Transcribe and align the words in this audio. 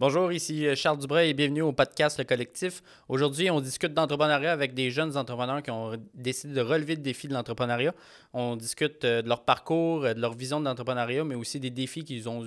Bonjour, 0.00 0.32
ici 0.32 0.66
euh, 0.66 0.74
Charles 0.74 0.98
Dubray 0.98 1.30
et 1.30 1.34
bienvenue 1.34 1.62
au 1.62 1.70
podcast 1.70 2.18
Le 2.18 2.24
Collectif. 2.24 2.82
Aujourd'hui, 3.08 3.48
on 3.48 3.60
discute 3.60 3.94
d'entrepreneuriat 3.94 4.50
avec 4.50 4.74
des 4.74 4.90
jeunes 4.90 5.16
entrepreneurs 5.16 5.62
qui 5.62 5.70
ont 5.70 5.92
décidé 6.14 6.52
de 6.52 6.60
relever 6.60 6.96
le 6.96 7.00
défi 7.00 7.28
de 7.28 7.32
l'entrepreneuriat. 7.32 7.94
On 8.32 8.56
discute 8.56 9.04
euh, 9.04 9.22
de 9.22 9.28
leur 9.28 9.44
parcours, 9.44 10.04
euh, 10.04 10.12
de 10.12 10.20
leur 10.20 10.34
vision 10.34 10.58
de 10.58 10.64
l'entrepreneuriat, 10.64 11.22
mais 11.22 11.36
aussi 11.36 11.60
des 11.60 11.70
défis 11.70 12.02
qu'ils 12.02 12.28
ont, 12.28 12.42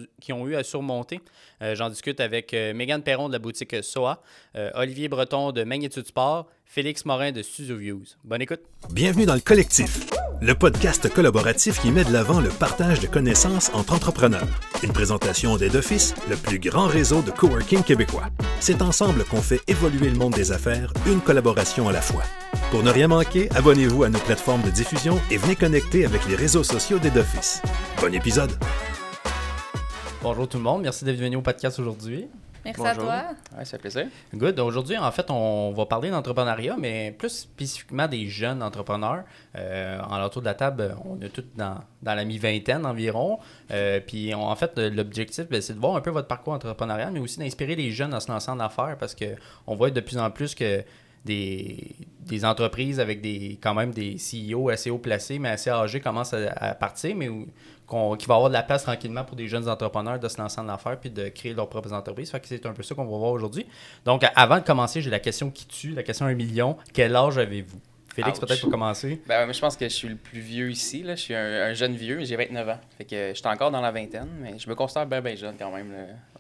eu 0.45 0.55
à 0.55 0.63
surmonter. 0.63 1.21
J'en 1.61 1.89
discute 1.89 2.19
avec 2.19 2.51
Megan 2.51 3.01
Perron 3.01 3.29
de 3.29 3.33
la 3.33 3.39
boutique 3.39 3.81
SOA, 3.81 4.21
Olivier 4.73 5.07
Breton 5.07 5.51
de 5.51 5.63
Magnitude 5.63 6.05
Sport, 6.05 6.47
Félix 6.69 7.05
Morin 7.05 7.31
de 7.31 7.41
Studio 7.41 7.77
Views. 7.77 8.05
Bonne 8.23 8.41
écoute. 8.41 8.61
Bienvenue 8.91 9.25
dans 9.25 9.35
Le 9.35 9.41
Collectif 9.41 10.07
le 10.39 10.53
podcast 10.53 11.11
collaboratif 11.11 11.81
qui 11.81 11.91
met 11.91 12.03
de 12.03 12.13
l'avant 12.13 12.39
le 12.39 12.49
partage 12.49 12.99
de 12.99 13.07
connaissances 13.07 13.71
entre 13.73 13.93
entrepreneurs. 13.93 14.47
Une 14.83 14.93
présentation 14.93 15.53
Office, 15.53 16.13
le 16.29 16.35
plus 16.35 16.59
grand 16.59 16.85
réseau 16.85 17.21
de 17.21 17.31
coworking 17.31 17.83
québécois. 17.83 18.27
C'est 18.59 18.81
ensemble 18.81 19.23
qu'on 19.25 19.41
fait 19.41 19.61
évoluer 19.67 20.09
le 20.09 20.17
monde 20.17 20.33
des 20.33 20.51
affaires, 20.51 20.93
une 21.07 21.21
collaboration 21.21 21.89
à 21.89 21.91
la 21.91 22.01
fois. 22.01 22.23
Pour 22.71 22.83
ne 22.83 22.91
rien 22.91 23.07
manquer, 23.07 23.49
abonnez-vous 23.55 24.03
à 24.03 24.09
nos 24.09 24.19
plateformes 24.19 24.61
de 24.61 24.69
diffusion 24.69 25.19
et 25.31 25.37
venez 25.37 25.55
connecter 25.55 26.05
avec 26.05 26.27
les 26.27 26.35
réseaux 26.35 26.63
sociaux 26.63 26.97
Office. 26.97 27.61
Bon 27.99 28.13
épisode! 28.13 28.51
Bonjour 30.21 30.47
tout 30.47 30.57
le 30.57 30.63
monde, 30.63 30.81
merci 30.81 31.05
d'être 31.05 31.17
venu 31.17 31.37
au 31.37 31.41
podcast 31.41 31.79
aujourd'hui. 31.79 32.27
Merci 32.65 32.85
à 32.85 32.95
toi. 32.95 33.23
Ouais, 33.57 33.65
ça 33.65 33.71
fait 33.71 33.77
plaisir. 33.79 34.07
Good. 34.33 34.59
Aujourd'hui, 34.59 34.97
en 34.97 35.11
fait, 35.11 35.29
on 35.29 35.71
va 35.71 35.85
parler 35.85 36.09
d'entrepreneuriat, 36.09 36.75
mais 36.77 37.15
plus 37.17 37.29
spécifiquement 37.29 38.07
des 38.07 38.27
jeunes 38.27 38.61
entrepreneurs. 38.61 39.23
Euh, 39.55 39.99
en 40.01 40.17
l'entour 40.17 40.41
de 40.41 40.47
la 40.47 40.53
table, 40.53 40.95
on 41.05 41.19
est 41.21 41.29
tous 41.29 41.45
dans, 41.55 41.79
la 42.03 42.25
mi-vingtaine 42.25 42.85
environ. 42.85 43.39
Euh, 43.71 43.99
puis, 44.05 44.33
en 44.33 44.55
fait, 44.55 44.77
l'objectif, 44.77 45.47
ben, 45.49 45.61
c'est 45.61 45.73
de 45.73 45.79
voir 45.79 45.95
un 45.95 46.01
peu 46.01 46.11
votre 46.11 46.27
parcours 46.27 46.53
entrepreneurial, 46.53 47.11
mais 47.11 47.19
aussi 47.19 47.39
d'inspirer 47.39 47.75
les 47.75 47.91
jeunes 47.91 48.13
à 48.13 48.19
se 48.19 48.31
lancer 48.31 48.51
en 48.51 48.59
affaires 48.59 48.97
parce 48.99 49.15
qu'on 49.15 49.75
voit 49.75 49.89
de 49.89 49.99
plus 49.99 50.17
en 50.17 50.29
plus 50.31 50.55
que 50.55 50.83
des, 51.27 52.45
entreprises 52.45 52.99
avec 52.99 53.21
des 53.21 53.57
quand 53.61 53.73
même 53.73 53.91
des 53.91 54.15
CEO 54.17 54.69
assez 54.69 54.89
haut 54.89 54.97
placés, 54.97 55.39
mais 55.39 55.49
assez 55.49 55.69
âgés 55.69 55.99
commencent 55.99 56.33
à, 56.33 56.75
partir, 56.75 57.15
mais 57.15 57.29
qu'il 57.87 58.27
va 58.27 58.35
avoir 58.35 58.49
de 58.49 58.53
la 58.53 58.63
place 58.63 58.83
tranquillement 58.83 59.23
pour 59.23 59.35
des 59.35 59.47
jeunes 59.47 59.69
entrepreneurs 59.69 60.19
de 60.19 60.27
se 60.27 60.37
lancer 60.39 60.59
en 60.59 60.67
affaires 60.67 60.99
puis 60.99 61.09
de 61.09 61.29
créer 61.29 61.53
leurs 61.53 61.69
propres 61.69 61.93
entreprises. 61.93 62.29
Fait 62.31 62.39
que 62.39 62.47
c'est 62.47 62.65
un 62.65 62.73
peu 62.73 62.83
ça 62.83 62.95
qu'on 62.95 63.05
va 63.05 63.17
voir 63.17 63.31
aujourd'hui. 63.31 63.65
Donc, 64.05 64.25
avant 64.35 64.57
de 64.57 64.63
commencer, 64.63 65.01
j'ai 65.01 65.09
la 65.09 65.19
question 65.19 65.49
qui 65.49 65.65
tue, 65.65 65.91
la 65.91 66.03
question 66.03 66.25
1 66.25 66.33
million. 66.33 66.77
Quel 66.93 67.15
âge 67.15 67.37
avez-vous? 67.37 67.79
Félix, 68.13 68.39
peut-être 68.39 68.61
pour 68.61 68.71
commencer. 68.71 69.21
Ben, 69.27 69.51
je 69.51 69.59
pense 69.59 69.77
que 69.77 69.87
je 69.87 69.93
suis 69.93 70.09
le 70.09 70.15
plus 70.15 70.39
vieux 70.39 70.71
ici. 70.71 71.03
Là. 71.03 71.15
Je 71.15 71.21
suis 71.21 71.35
un, 71.35 71.73
jeune 71.73 71.95
vieux, 71.95 72.23
j'ai 72.25 72.35
29 72.35 72.69
ans. 72.69 72.79
Fait 72.97 73.05
que 73.05 73.29
je 73.29 73.35
suis 73.35 73.47
encore 73.47 73.69
dans 73.69 73.81
la 73.81 73.91
vingtaine, 73.91 74.29
mais 74.41 74.57
je 74.57 74.67
me 74.67 74.73
considère 74.73 75.05
bien, 75.05 75.21
bien 75.21 75.35
jeune 75.35 75.55
quand 75.57 75.71
même, 75.71 75.93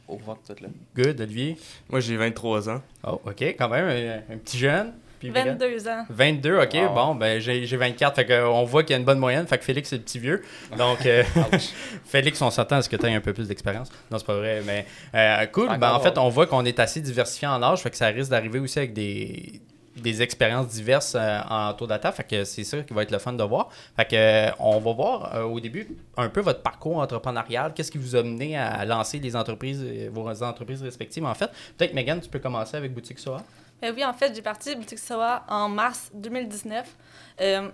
au 0.07 0.17
vote 0.17 0.39
tout. 0.45 0.55
Là. 0.61 0.69
Good, 0.95 1.21
Olivier? 1.21 1.55
Moi, 1.87 1.99
j'ai 1.99 2.17
23 2.17 2.69
ans. 2.69 2.81
Oh, 3.05 3.21
OK, 3.25 3.41
quand 3.41 3.69
même, 3.69 4.23
un 4.29 4.37
petit 4.37 4.57
jeune. 4.57 4.93
22 5.23 5.87
ans. 5.87 6.05
22, 6.09 6.59
OK. 6.59 6.77
Bon, 6.93 7.15
ben 7.15 7.39
j'ai 7.39 7.65
24. 7.65 8.15
Fait 8.15 8.25
qu'on 8.25 8.63
voit 8.63 8.83
qu'il 8.83 8.91
y 8.91 8.93
a 8.95 8.99
une 8.99 9.05
bonne 9.05 9.19
moyenne. 9.19 9.47
Fait 9.47 9.57
que 9.57 9.63
Félix, 9.63 9.89
c'est 9.89 9.97
le 9.97 10.01
petit 10.01 10.19
vieux. 10.19 10.43
Donc, 10.77 11.05
euh, 11.05 11.23
Félix, 12.05 12.41
on 12.41 12.49
s'attend 12.49 12.77
à 12.77 12.81
ce 12.81 12.89
que 12.89 12.95
tu 12.95 13.05
aies 13.05 13.13
un 13.13 13.21
peu 13.21 13.33
plus 13.33 13.47
d'expérience. 13.47 13.89
Non, 14.11 14.17
c'est 14.17 14.27
pas 14.27 14.37
vrai. 14.37 14.61
Mais 14.65 14.85
euh, 15.15 15.45
cool. 15.47 15.75
Ben, 15.77 15.93
en 15.93 15.99
fait, 15.99 16.17
on 16.17 16.29
voit 16.29 16.47
qu'on 16.47 16.65
est 16.65 16.79
assez 16.79 17.01
diversifié 17.01 17.47
en 17.47 17.61
âge. 17.63 17.81
Fait 17.81 17.89
que 17.89 17.97
ça 17.97 18.07
risque 18.07 18.31
d'arriver 18.31 18.59
aussi 18.59 18.77
avec 18.79 18.93
des, 18.93 19.61
des 19.95 20.21
expériences 20.21 20.67
diverses 20.67 21.15
euh, 21.15 21.39
en 21.49 21.73
tour 21.73 21.87
de 21.87 21.95
Fait 22.13 22.23
que 22.23 22.43
c'est 22.43 22.63
ça 22.63 22.81
qui 22.81 22.93
va 22.93 23.03
être 23.03 23.11
le 23.11 23.19
fun 23.19 23.33
de 23.33 23.43
voir. 23.43 23.69
Fait 23.95 24.05
que 24.05 24.51
on 24.59 24.79
va 24.79 24.93
voir 24.93 25.51
au 25.51 25.59
début 25.59 25.87
un 26.15 26.29
peu 26.29 26.41
votre 26.41 26.61
parcours 26.61 26.97
entrepreneurial. 26.97 27.73
Qu'est-ce 27.73 27.91
qui 27.91 27.97
vous 27.97 28.15
a 28.15 28.23
mené 28.23 28.57
à 28.57 28.85
lancer 28.85 29.19
les 29.19 29.35
entreprises, 29.35 29.83
vos 30.11 30.43
entreprises 30.43 30.83
respectives 30.83 31.25
en 31.25 31.33
fait. 31.33 31.49
Peut-être, 31.77 31.93
Megan, 31.93 32.19
tu 32.21 32.29
peux 32.29 32.39
commencer 32.39 32.77
avec 32.77 32.93
Boutique 32.93 33.19
Soa. 33.19 33.43
Euh, 33.83 33.93
oui, 33.95 34.03
en 34.03 34.13
fait, 34.13 34.33
j'ai 34.33 34.41
parti 34.41 34.75
Boutique 34.75 34.99
Soa 34.99 35.45
en 35.47 35.69
mars 35.69 36.09
2019. 36.13 36.95
Euh, 37.41 37.69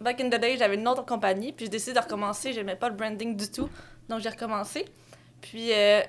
back 0.00 0.20
in 0.20 0.28
the 0.28 0.40
day, 0.40 0.56
j'avais 0.56 0.76
une 0.76 0.86
autre 0.86 1.04
compagnie, 1.04 1.52
puis 1.52 1.66
j'ai 1.66 1.70
décidé 1.70 1.94
de 1.94 2.00
recommencer. 2.00 2.52
J'aimais 2.52 2.76
pas 2.76 2.88
le 2.88 2.94
branding 2.94 3.36
du 3.36 3.50
tout, 3.50 3.68
donc 4.08 4.20
j'ai 4.20 4.28
recommencé. 4.28 4.84
Puis 5.40 5.72
euh, 5.72 6.00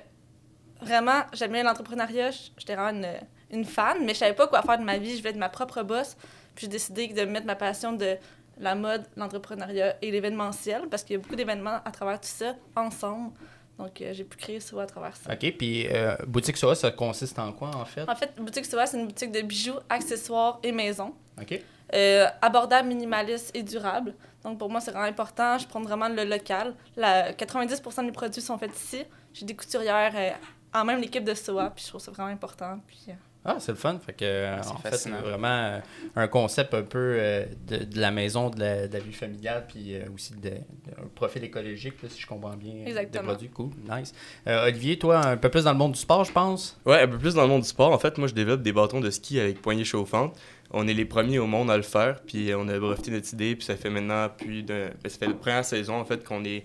vraiment, 0.80 1.22
j'aimais 1.32 1.62
l'entrepreneuriat. 1.62 2.30
J'étais 2.56 2.76
vraiment 2.76 3.08
une, 3.50 3.64
fan, 3.64 4.04
mais 4.04 4.14
je 4.14 4.18
savais 4.18 4.34
pas 4.34 4.46
quoi 4.46 4.62
faire 4.62 4.78
de 4.78 4.84
ma 4.84 4.98
vie. 4.98 5.12
Je 5.12 5.18
voulais 5.18 5.30
être 5.30 5.36
ma 5.36 5.48
propre 5.48 5.82
boss. 5.82 6.16
Puis 6.54 6.66
j'ai 6.66 6.68
décidé 6.68 7.08
de 7.08 7.24
mettre 7.24 7.46
ma 7.46 7.56
passion 7.56 7.92
de 7.92 8.16
la 8.58 8.74
mode, 8.74 9.04
l'entrepreneuriat 9.16 9.96
et 10.02 10.10
l'événementiel, 10.10 10.88
parce 10.88 11.04
qu'il 11.04 11.14
y 11.14 11.18
a 11.18 11.22
beaucoup 11.22 11.36
d'événements 11.36 11.80
à 11.84 11.90
travers 11.90 12.20
tout 12.20 12.28
ça 12.28 12.54
ensemble. 12.76 13.32
Donc, 13.78 14.00
euh, 14.00 14.12
j'ai 14.12 14.24
pu 14.24 14.36
créer 14.36 14.58
Soa 14.58 14.82
à 14.82 14.86
travers 14.86 15.16
ça. 15.16 15.32
OK. 15.32 15.54
Puis, 15.56 15.86
euh, 15.86 16.16
Boutique 16.26 16.56
Soa, 16.56 16.74
ça 16.74 16.90
consiste 16.90 17.38
en 17.38 17.52
quoi, 17.52 17.70
en 17.76 17.84
fait? 17.84 18.08
En 18.08 18.16
fait, 18.16 18.32
Boutique 18.36 18.66
Soa, 18.66 18.86
c'est 18.86 18.98
une 18.98 19.06
boutique 19.06 19.30
de 19.30 19.40
bijoux, 19.40 19.78
accessoires 19.88 20.58
et 20.62 20.72
maisons. 20.72 21.14
OK. 21.40 21.60
Euh, 21.94 22.26
abordable, 22.42 22.88
minimaliste 22.88 23.54
et 23.54 23.62
durable. 23.62 24.14
Donc, 24.42 24.58
pour 24.58 24.68
moi, 24.68 24.80
c'est 24.80 24.90
vraiment 24.90 25.06
important. 25.06 25.58
Je 25.58 25.66
prends 25.66 25.80
vraiment 25.80 26.08
le 26.08 26.24
local. 26.24 26.74
La, 26.96 27.32
90 27.32 27.82
des 28.04 28.12
produits 28.12 28.42
sont 28.42 28.58
faits 28.58 28.76
ici. 28.76 29.04
J'ai 29.32 29.46
des 29.46 29.54
couturières 29.54 30.36
en 30.74 30.84
même 30.84 31.00
l'équipe 31.00 31.24
de 31.24 31.34
Soa, 31.34 31.70
puis 31.70 31.84
je 31.84 31.88
trouve 31.90 32.00
ça 32.00 32.10
vraiment 32.10 32.28
important. 32.28 32.80
Puis, 32.86 33.06
ah, 33.44 33.56
c'est 33.60 33.72
le 33.72 33.78
fun. 33.78 33.98
Fait 34.04 34.12
que, 34.12 34.58
en 34.60 34.76
fait, 34.78 34.96
c'est 34.96 35.10
vraiment 35.10 35.48
euh, 35.48 35.80
un 36.16 36.28
concept 36.28 36.74
un 36.74 36.82
peu 36.82 36.98
euh, 36.98 37.46
de, 37.66 37.84
de, 37.84 38.00
la 38.00 38.10
maison, 38.10 38.50
de 38.50 38.58
la, 38.58 38.88
de 38.88 38.92
la 38.92 38.98
vie 38.98 39.12
familiale, 39.12 39.64
puis 39.68 39.94
euh, 39.94 40.02
aussi 40.14 40.34
de, 40.34 40.50
un 40.50 41.06
profil 41.14 41.44
écologique, 41.44 41.94
si 42.08 42.20
je 42.20 42.26
comprends 42.26 42.56
bien. 42.56 42.84
Exactement. 42.84 43.22
Des 43.22 43.48
produits, 43.48 43.48
cool, 43.48 43.70
nice. 43.88 44.12
Olivier, 44.46 44.98
toi, 44.98 45.24
un 45.24 45.36
peu 45.36 45.48
plus 45.48 45.64
dans 45.64 45.72
le 45.72 45.78
monde 45.78 45.92
du 45.92 46.00
sport, 46.00 46.24
je 46.24 46.32
pense? 46.32 46.78
Ouais, 46.84 47.00
un 47.00 47.08
peu 47.08 47.18
plus 47.18 47.34
dans 47.34 47.42
le 47.42 47.48
monde 47.48 47.62
du 47.62 47.68
sport. 47.68 47.92
En 47.92 47.98
fait, 47.98 48.18
moi, 48.18 48.28
je 48.28 48.34
développe 48.34 48.62
des 48.62 48.72
bâtons 48.72 49.00
de 49.00 49.10
ski 49.10 49.38
avec 49.38 49.62
poignée 49.62 49.84
chauffante. 49.84 50.36
On 50.70 50.86
est 50.86 50.94
les 50.94 51.06
premiers 51.06 51.38
au 51.38 51.46
monde 51.46 51.70
à 51.70 51.76
le 51.76 51.82
faire, 51.82 52.20
puis 52.20 52.52
on 52.54 52.68
a 52.68 52.78
breveté 52.78 53.10
notre 53.10 53.32
idée, 53.32 53.56
puis 53.56 53.64
ça 53.64 53.76
fait 53.76 53.88
maintenant 53.88 54.28
plus 54.28 54.62
de... 54.62 54.90
Ben, 55.02 55.08
ça 55.08 55.18
fait 55.18 55.28
la 55.28 55.34
première 55.34 55.64
saison, 55.64 55.94
en 55.94 56.04
fait, 56.04 56.24
qu'on 56.24 56.44
est... 56.44 56.64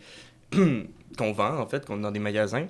qu'on 1.17 1.31
vend, 1.31 1.59
en 1.59 1.67
fait, 1.67 1.85
qu'on 1.85 1.99
est 1.99 2.01
dans 2.01 2.11
des 2.11 2.19
magasins. 2.19 2.65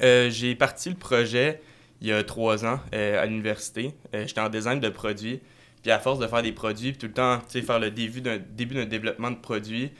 J'ai 0.00 0.54
parti 0.56 0.90
le 0.90 0.96
projet 0.96 1.60
il 2.00 2.08
y 2.08 2.12
a 2.12 2.22
trois 2.22 2.64
ans 2.64 2.80
euh, 2.94 3.22
à 3.22 3.26
l'université. 3.26 3.94
Euh, 4.14 4.26
j'étais 4.26 4.40
en 4.40 4.48
design 4.48 4.80
de 4.80 4.88
produits. 4.88 5.40
Puis 5.82 5.90
à 5.90 5.98
force 5.98 6.18
de 6.18 6.26
faire 6.26 6.42
des 6.42 6.52
produits, 6.52 6.90
puis 6.90 6.98
tout 6.98 7.06
le 7.06 7.12
temps, 7.12 7.38
tu 7.38 7.60
sais, 7.60 7.62
faire 7.62 7.78
le 7.78 7.90
début 7.90 8.20
d'un 8.20 8.38
début 8.38 8.74
d'un 8.74 8.86
développement 8.86 9.30
de 9.30 9.36
produit, 9.36 9.92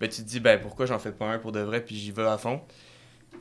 ben, 0.00 0.08
tu 0.08 0.22
te 0.22 0.28
dis, 0.28 0.40
ben 0.40 0.58
pourquoi 0.58 0.86
j'en 0.86 0.98
fais 0.98 1.12
pas 1.12 1.26
un 1.26 1.38
pour 1.38 1.52
de 1.52 1.60
vrai, 1.60 1.84
puis 1.84 1.96
j'y 1.96 2.12
vais 2.12 2.26
à 2.26 2.38
fond. 2.38 2.60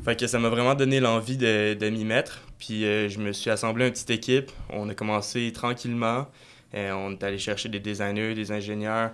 Fait 0.04 0.20
que 0.20 0.28
ça 0.28 0.40
m'a 0.40 0.50
vraiment 0.50 0.76
donné 0.76 1.00
l'envie 1.00 1.38
de, 1.38 1.76
de 1.76 1.90
m'y 1.90 2.04
mettre. 2.04 2.42
Puis 2.60 2.84
euh, 2.86 3.10
je 3.10 3.20
me 3.20 3.32
suis 3.32 3.50
assemblé 3.50 3.86
une 3.86 3.92
petite 3.92 4.10
équipe. 4.10 4.52
On 4.70 4.90
a 4.90 4.96
commencé 4.96 5.52
tranquillement. 5.54 6.28
on 6.74 7.12
est 7.12 7.24
allé 7.24 7.38
chercher 7.38 7.70
des 7.70 7.80
designers, 7.80 8.34
des 8.34 8.52
ingénieurs. 8.52 9.12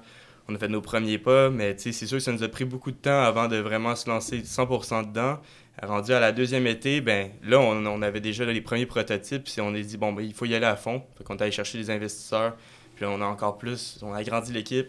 On 0.47 0.55
a 0.55 0.57
fait 0.57 0.67
nos 0.67 0.81
premiers 0.81 1.19
pas, 1.19 1.51
mais 1.51 1.75
c'est 1.77 1.91
sûr 1.91 2.17
que 2.17 2.23
ça 2.23 2.31
nous 2.31 2.41
a 2.41 2.47
pris 2.47 2.65
beaucoup 2.65 2.89
de 2.89 2.97
temps 2.97 3.21
avant 3.21 3.47
de 3.47 3.57
vraiment 3.57 3.95
se 3.95 4.09
lancer 4.09 4.39
100% 4.39 5.09
dedans. 5.09 5.39
Rendu 5.81 6.11
à 6.11 6.19
la 6.19 6.31
deuxième 6.33 6.67
été, 6.67 6.99
ben 6.99 7.29
là, 7.43 7.59
on, 7.59 8.01
avait 8.01 8.19
déjà 8.19 8.43
les 8.45 8.59
premiers 8.59 8.85
prototypes, 8.85 9.45
puis 9.45 9.61
on 9.61 9.73
s'est 9.73 9.81
dit, 9.81 9.97
bon, 9.97 10.11
ben, 10.11 10.23
il 10.23 10.33
faut 10.33 10.45
y 10.45 10.53
aller 10.53 10.65
à 10.65 10.75
fond. 10.75 11.03
Fait 11.17 11.23
qu'on 11.23 11.37
est 11.37 11.41
allé 11.41 11.51
chercher 11.51 11.77
des 11.77 11.89
investisseurs, 11.89 12.57
puis 12.95 13.05
on 13.05 13.21
a 13.21 13.25
encore 13.25 13.57
plus, 13.57 13.97
on 14.01 14.13
a 14.13 14.17
agrandi 14.17 14.51
l'équipe. 14.51 14.87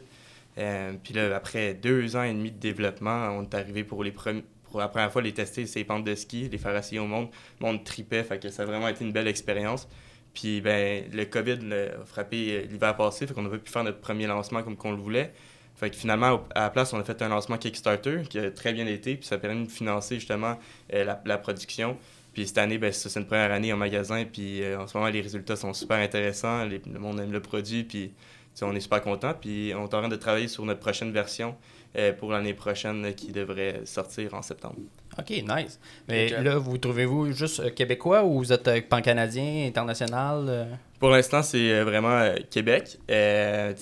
Euh, 0.59 0.93
puis 1.03 1.15
là, 1.15 1.35
après 1.37 1.75
deux 1.75 2.17
ans 2.17 2.25
et 2.25 2.33
demi 2.33 2.51
de 2.51 2.59
développement, 2.59 3.29
on 3.39 3.45
est 3.45 3.55
arrivé 3.55 3.85
pour 3.85 4.03
les 4.03 4.13
pour 4.13 4.79
la 4.79 4.89
première 4.89 5.13
fois 5.13 5.21
les 5.23 5.33
tester 5.33 5.67
ces 5.67 5.85
pentes 5.85 6.05
de 6.05 6.15
ski, 6.15 6.49
les 6.49 6.59
faire 6.59 6.77
essayer 6.77 7.01
au 7.01 7.07
monde. 7.07 7.29
Le 7.61 7.67
monde 7.67 7.85
tripait, 7.85 8.23
fait 8.23 8.51
ça 8.51 8.63
a 8.63 8.67
vraiment 8.67 8.89
été 8.89 9.05
une 9.05 9.13
belle 9.13 9.29
expérience. 9.29 9.89
Puis 10.35 10.61
ben, 10.61 11.05
le 11.13 11.25
COVID 11.25 11.59
a 11.73 12.05
frappé 12.05 12.57
euh, 12.57 12.63
l'hiver 12.63 12.97
passé, 12.97 13.27
fait 13.27 13.35
qu'on 13.35 13.43
n'a 13.43 13.51
pas 13.51 13.59
pu 13.59 13.71
faire 13.71 13.85
notre 13.85 14.01
premier 14.01 14.27
lancement 14.27 14.63
comme 14.63 14.77
qu'on 14.77 14.93
le 14.93 14.97
voulait. 14.97 15.33
Fait 15.81 15.89
que 15.89 15.97
finalement, 15.97 16.45
à 16.55 16.65
la 16.65 16.71
place, 16.71 16.93
on 16.93 17.01
a 17.01 17.05
fait 17.05 17.23
un 17.23 17.31
lancement 17.31 17.57
Kickstarter 17.57 18.25
qui 18.29 18.39
a 18.39 18.51
très 18.51 18.75
bien 18.75 18.87
été, 18.87 19.17
puis 19.17 19.27
ça 19.27 19.37
a 19.37 19.39
permis 19.39 19.67
de 19.67 19.73
financer 19.73 20.17
justement 20.17 20.59
euh, 20.93 21.15
la, 21.25 21.39
production. 21.39 21.97
Puis 22.35 22.49
cette 22.49 22.59
année, 22.59 22.77
ben, 22.77 22.93
c'est 22.93 23.19
une 23.19 23.25
première 23.25 23.51
année 23.51 23.73
en 23.73 23.79
magasin, 23.79 24.27
puis 24.31 24.63
euh, 24.63 24.79
en 24.79 24.87
ce 24.87 24.95
moment, 24.95 25.09
les 25.09 25.23
résultats 25.23 25.57
sont 25.57 25.73
super 25.73 25.97
intéressants, 25.97 26.67
le 26.67 26.99
monde 26.99 27.19
aime 27.19 27.33
le 27.33 27.41
produit, 27.41 27.85
puis 27.85 28.13
on 28.61 28.77
est 28.77 28.81
super 28.81 29.01
content. 29.01 29.33
Puis 29.33 29.73
on 29.75 29.81
est 29.81 29.95
en 29.95 30.01
train 30.01 30.09
de 30.09 30.17
travailler 30.17 30.49
sur 30.49 30.67
notre 30.67 30.81
prochaine 30.81 31.13
version 31.13 31.57
euh, 31.97 32.13
pour 32.13 32.31
l'année 32.33 32.55
prochaine 32.55 33.15
qui 33.15 33.33
devrait 33.33 33.83
sortir 33.85 34.35
en 34.35 34.43
septembre. 34.43 34.77
OK, 35.19 35.31
nice. 35.31 35.81
Mais 36.09 36.29
là, 36.43 36.59
vous 36.59 36.79
trouvez-vous 36.79 37.33
juste 37.33 37.75
québécois 37.75 38.25
ou 38.25 38.39
vous 38.39 38.53
êtes 38.53 38.89
pan-canadien, 38.89 39.67
international? 39.67 40.69
Pour 41.01 41.09
l'instant, 41.09 41.43
c'est 41.43 41.73
euh, 41.73 41.83
vraiment 41.83 42.11
euh, 42.11 42.37
Québec. 42.51 42.99
Euh, 43.11 43.73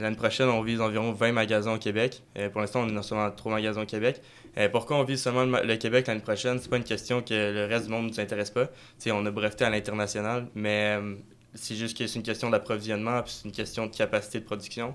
L'année 0.00 0.16
prochaine, 0.16 0.48
on 0.48 0.62
vise 0.62 0.80
environ 0.80 1.12
20 1.12 1.32
magasins 1.32 1.74
au 1.74 1.78
Québec. 1.78 2.22
Euh, 2.38 2.48
pour 2.48 2.62
l'instant, 2.62 2.84
on 2.84 2.88
est 2.88 2.92
dans 2.92 3.02
seulement 3.02 3.30
3 3.30 3.52
magasins 3.52 3.82
au 3.82 3.86
Québec. 3.86 4.22
pourquoi 4.72 4.96
on 4.96 5.04
vise 5.04 5.20
seulement 5.22 5.44
le, 5.44 5.76
Québec 5.76 6.06
l'année 6.06 6.20
prochaine? 6.20 6.58
C'est 6.58 6.70
pas 6.70 6.78
une 6.78 6.84
question 6.84 7.20
que 7.20 7.34
le 7.34 7.66
reste 7.66 7.84
du 7.84 7.90
monde 7.90 8.04
ne 8.04 8.08
nous 8.08 8.20
intéresse 8.20 8.50
pas. 8.50 8.70
on 9.08 9.26
a 9.26 9.30
breveté 9.30 9.66
à 9.66 9.70
l'international, 9.70 10.46
mais 10.54 10.98
c'est 11.52 11.74
juste 11.74 11.98
que 11.98 12.06
c'est 12.06 12.16
une 12.18 12.24
question 12.24 12.48
d'approvisionnement 12.48 13.22
puis 13.22 13.32
c'est 13.32 13.44
une 13.46 13.54
question 13.54 13.86
de 13.86 13.94
capacité 13.94 14.40
de 14.40 14.44
production. 14.44 14.94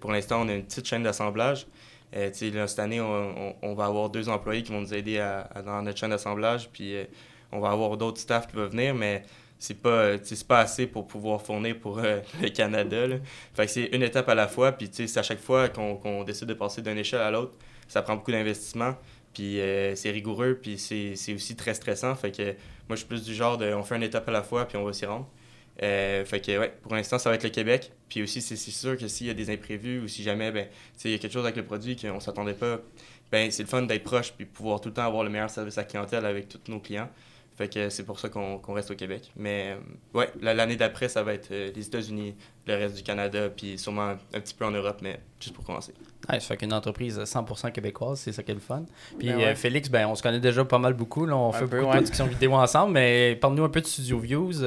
Pour 0.00 0.12
l'instant, 0.12 0.42
on 0.42 0.48
a 0.48 0.54
une 0.54 0.64
petite 0.64 0.86
chaîne 0.86 1.02
d'assemblage. 1.02 1.66
cette 2.12 2.78
année, 2.78 3.00
on, 3.00 3.74
va 3.74 3.84
avoir 3.86 4.10
deux 4.10 4.28
employés 4.28 4.62
qui 4.62 4.72
vont 4.72 4.80
nous 4.80 4.94
aider 4.94 5.18
dans 5.64 5.82
notre 5.82 5.98
chaîne 5.98 6.10
d'assemblage. 6.10 6.68
Puis 6.70 6.96
on 7.52 7.60
va 7.60 7.70
avoir 7.70 7.96
d'autres 7.96 8.20
staffs 8.20 8.46
qui 8.46 8.56
vont 8.56 8.68
venir, 8.68 8.94
mais 8.94 9.22
c'est 9.60 9.74
pas, 9.74 10.16
c'est 10.22 10.46
pas 10.46 10.60
assez 10.60 10.86
pour 10.86 11.06
pouvoir 11.06 11.42
fournir 11.42 11.78
pour 11.78 11.98
euh, 11.98 12.20
le 12.42 12.48
Canada. 12.48 13.06
Fait 13.54 13.66
que 13.66 13.70
c'est 13.70 13.84
une 13.92 14.02
étape 14.02 14.28
à 14.28 14.34
la 14.34 14.48
fois, 14.48 14.72
puis 14.72 14.88
c'est 14.90 15.16
à 15.16 15.22
chaque 15.22 15.40
fois 15.40 15.68
qu'on 15.68 16.24
décide 16.24 16.48
de 16.48 16.54
passer 16.54 16.82
d'une 16.82 16.98
échelle 16.98 17.20
à 17.20 17.30
l'autre, 17.30 17.56
ça 17.86 18.02
prend 18.02 18.16
beaucoup 18.16 18.32
d'investissement, 18.32 18.94
puis 19.34 19.60
euh, 19.60 19.94
c'est 19.94 20.10
rigoureux, 20.10 20.58
puis 20.60 20.78
c'est 20.78 21.34
aussi 21.34 21.56
très 21.56 21.74
stressant. 21.74 22.14
Fait 22.14 22.32
que 22.34 22.42
moi, 22.88 22.96
je 22.96 22.96
suis 22.96 23.06
plus 23.06 23.22
du 23.22 23.34
genre 23.34 23.58
de 23.58 23.72
on 23.74 23.82
fait 23.82 23.96
une 23.96 24.02
étape 24.02 24.28
à 24.28 24.32
la 24.32 24.42
fois, 24.42 24.66
puis 24.66 24.78
on 24.78 24.84
va 24.84 24.92
s'y 24.92 25.04
rendre. 25.04 25.28
Euh, 25.82 26.24
fait 26.24 26.40
que, 26.40 26.58
ouais, 26.58 26.72
pour 26.82 26.94
l'instant, 26.94 27.18
ça 27.18 27.30
va 27.30 27.36
être 27.36 27.44
le 27.44 27.50
Québec. 27.50 27.92
Puis 28.08 28.22
aussi, 28.22 28.40
c'est 28.42 28.56
sûr 28.56 28.96
que 28.96 29.08
s'il 29.08 29.26
y 29.26 29.30
a 29.30 29.34
des 29.34 29.50
imprévus 29.50 30.00
ou 30.00 30.08
si 30.08 30.22
jamais, 30.22 30.50
ben, 30.52 30.66
il 31.04 31.12
y 31.12 31.14
a 31.14 31.18
quelque 31.18 31.32
chose 31.32 31.44
avec 31.44 31.56
le 31.56 31.64
produit 31.64 31.96
qu'on 31.96 32.20
s'attendait 32.20 32.54
pas, 32.54 32.80
ben, 33.32 33.50
c'est 33.50 33.62
le 33.62 33.68
fun 33.68 33.82
d'être 33.82 34.04
proche 34.04 34.32
puis 34.32 34.44
pouvoir 34.44 34.80
tout 34.80 34.88
le 34.88 34.94
temps 34.94 35.06
avoir 35.06 35.24
le 35.24 35.30
meilleur 35.30 35.50
service 35.50 35.78
à 35.78 35.84
clientèle 35.84 36.26
avec 36.26 36.48
tous 36.48 36.70
nos 36.70 36.80
clients. 36.80 37.08
Fait 37.56 37.68
que 37.68 37.90
c'est 37.90 38.04
pour 38.04 38.18
ça 38.18 38.30
qu'on 38.30 38.72
reste 38.72 38.90
au 38.90 38.94
Québec. 38.94 39.30
Mais 39.36 39.76
euh, 39.76 40.18
ouais, 40.18 40.30
l'année 40.40 40.76
d'après, 40.76 41.10
ça 41.10 41.22
va 41.22 41.34
être 41.34 41.50
euh, 41.50 41.70
les 41.74 41.86
États-Unis, 41.86 42.34
le 42.66 42.74
reste 42.74 42.96
du 42.96 43.02
Canada, 43.02 43.50
puis 43.54 43.76
sûrement 43.76 44.14
un 44.32 44.40
petit 44.40 44.54
peu 44.54 44.64
en 44.64 44.70
Europe, 44.70 45.00
mais 45.02 45.20
juste 45.38 45.54
pour 45.54 45.64
commencer. 45.64 45.92
Ça 46.26 46.40
fait 46.40 46.56
qu'une 46.56 46.72
entreprise 46.72 47.18
100% 47.18 47.70
québécoise, 47.70 48.20
c'est 48.20 48.32
ça 48.32 48.42
qui 48.42 48.52
est 48.52 48.54
le 48.54 48.60
fun. 48.60 48.86
Puis 49.18 49.28
ben 49.28 49.40
euh, 49.40 49.54
Félix, 49.54 49.90
ben, 49.90 50.06
on 50.06 50.14
se 50.14 50.22
connaît 50.22 50.40
déjà 50.40 50.64
pas 50.64 50.78
mal 50.78 50.94
beaucoup. 50.94 51.26
Là, 51.26 51.36
on 51.36 51.52
fait 51.52 51.66
beaucoup 51.66 51.84
de 51.84 51.90
production 51.90 52.26
vidéo 52.26 52.54
ensemble, 52.54 52.94
mais 52.94 53.36
parle-nous 53.38 53.64
un 53.64 53.68
peu 53.68 53.82
de 53.82 53.86
Studio 53.86 54.18
Views. 54.18 54.62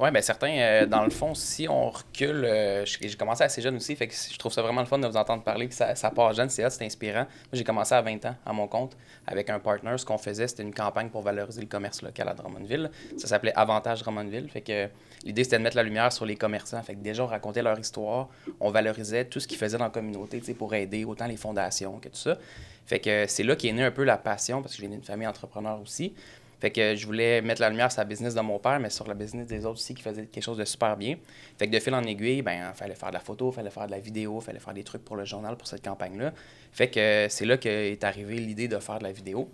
Oui, 0.00 0.12
bien 0.12 0.20
certains, 0.20 0.56
euh, 0.58 0.86
dans 0.86 1.02
le 1.02 1.10
fond, 1.10 1.34
si 1.34 1.68
on 1.68 1.90
recule, 1.90 2.44
euh, 2.44 2.84
j'ai 2.84 3.16
commencé 3.16 3.42
assez 3.42 3.60
jeune 3.60 3.74
aussi, 3.74 3.96
fait 3.96 4.06
que 4.06 4.14
je 4.14 4.38
trouve 4.38 4.52
ça 4.52 4.62
vraiment 4.62 4.80
le 4.80 4.86
fun 4.86 4.98
de 4.98 5.08
vous 5.08 5.16
entendre 5.16 5.42
parler, 5.42 5.66
que 5.66 5.74
ça, 5.74 5.96
ça 5.96 6.10
part 6.12 6.32
jeune, 6.34 6.48
c'est 6.48 6.68
c'est 6.70 6.84
inspirant. 6.84 7.24
Moi, 7.24 7.54
j'ai 7.54 7.64
commencé 7.64 7.94
à 7.96 8.00
20 8.00 8.24
ans 8.26 8.36
à 8.46 8.52
mon 8.52 8.68
compte 8.68 8.96
avec 9.26 9.50
un 9.50 9.58
partner. 9.58 9.98
Ce 9.98 10.06
qu'on 10.06 10.18
faisait, 10.18 10.46
c'était 10.46 10.62
une 10.62 10.74
campagne 10.74 11.08
pour 11.08 11.22
valoriser 11.22 11.60
le 11.60 11.66
commerce 11.66 12.02
local 12.02 12.28
à 12.28 12.34
Drummondville. 12.34 12.90
Ça 13.16 13.26
s'appelait 13.26 13.54
Avantage 13.56 14.02
Drummondville. 14.02 14.48
Fait 14.48 14.60
que 14.60 14.88
l'idée, 15.24 15.42
c'était 15.42 15.58
de 15.58 15.64
mettre 15.64 15.76
la 15.76 15.82
lumière 15.82 16.12
sur 16.12 16.26
les 16.26 16.36
commerçants. 16.36 16.80
Fait 16.82 16.94
que 16.94 17.00
déjà, 17.00 17.24
on 17.24 17.26
racontait 17.26 17.62
leur 17.62 17.78
histoire, 17.78 18.28
on 18.60 18.70
valorisait 18.70 19.24
tout 19.24 19.40
ce 19.40 19.48
qu'ils 19.48 19.58
faisaient 19.58 19.78
dans 19.78 19.84
la 19.84 19.90
communauté, 19.90 20.40
pour 20.54 20.74
aider 20.74 21.04
autant 21.04 21.26
les 21.26 21.36
fondations 21.36 21.98
que 21.98 22.08
tout 22.08 22.16
ça. 22.16 22.38
Fait 22.86 23.00
que 23.00 23.26
c'est 23.26 23.42
là 23.42 23.54
qu'est 23.54 23.72
née 23.72 23.84
un 23.84 23.90
peu 23.90 24.04
la 24.04 24.16
passion, 24.16 24.62
parce 24.62 24.74
que 24.74 24.80
j'ai 24.80 24.86
une 24.86 25.02
famille 25.02 25.26
entrepreneur 25.26 25.78
aussi. 25.80 26.14
Fait 26.60 26.70
que 26.70 26.96
je 26.96 27.06
voulais 27.06 27.40
mettre 27.40 27.60
la 27.60 27.70
lumière 27.70 27.90
sur 27.92 28.00
la 28.00 28.04
business 28.04 28.34
de 28.34 28.40
mon 28.40 28.58
père, 28.58 28.80
mais 28.80 28.90
sur 28.90 29.06
la 29.06 29.14
business 29.14 29.46
des 29.46 29.64
autres 29.64 29.78
aussi 29.78 29.94
qui 29.94 30.02
faisaient 30.02 30.26
quelque 30.26 30.42
chose 30.42 30.58
de 30.58 30.64
super 30.64 30.96
bien. 30.96 31.16
Fait 31.56 31.68
que 31.68 31.72
de 31.72 31.78
fil 31.78 31.94
en 31.94 32.02
aiguille, 32.02 32.42
ben, 32.42 32.70
il 32.72 32.76
fallait 32.76 32.94
faire 32.94 33.10
de 33.10 33.14
la 33.14 33.20
photo, 33.20 33.50
il 33.50 33.54
fallait 33.54 33.70
faire 33.70 33.86
de 33.86 33.92
la 33.92 34.00
vidéo, 34.00 34.38
il 34.40 34.44
fallait 34.44 34.58
faire 34.58 34.74
des 34.74 34.84
trucs 34.84 35.04
pour 35.04 35.16
le 35.16 35.24
journal 35.24 35.56
pour 35.56 35.68
cette 35.68 35.84
campagne-là. 35.84 36.32
Fait 36.72 36.88
que 36.88 37.26
c'est 37.30 37.44
là 37.44 37.56
qu'est 37.56 38.02
arrivée 38.02 38.38
l'idée 38.38 38.68
de 38.68 38.78
faire 38.78 38.98
de 38.98 39.04
la 39.04 39.12
vidéo, 39.12 39.48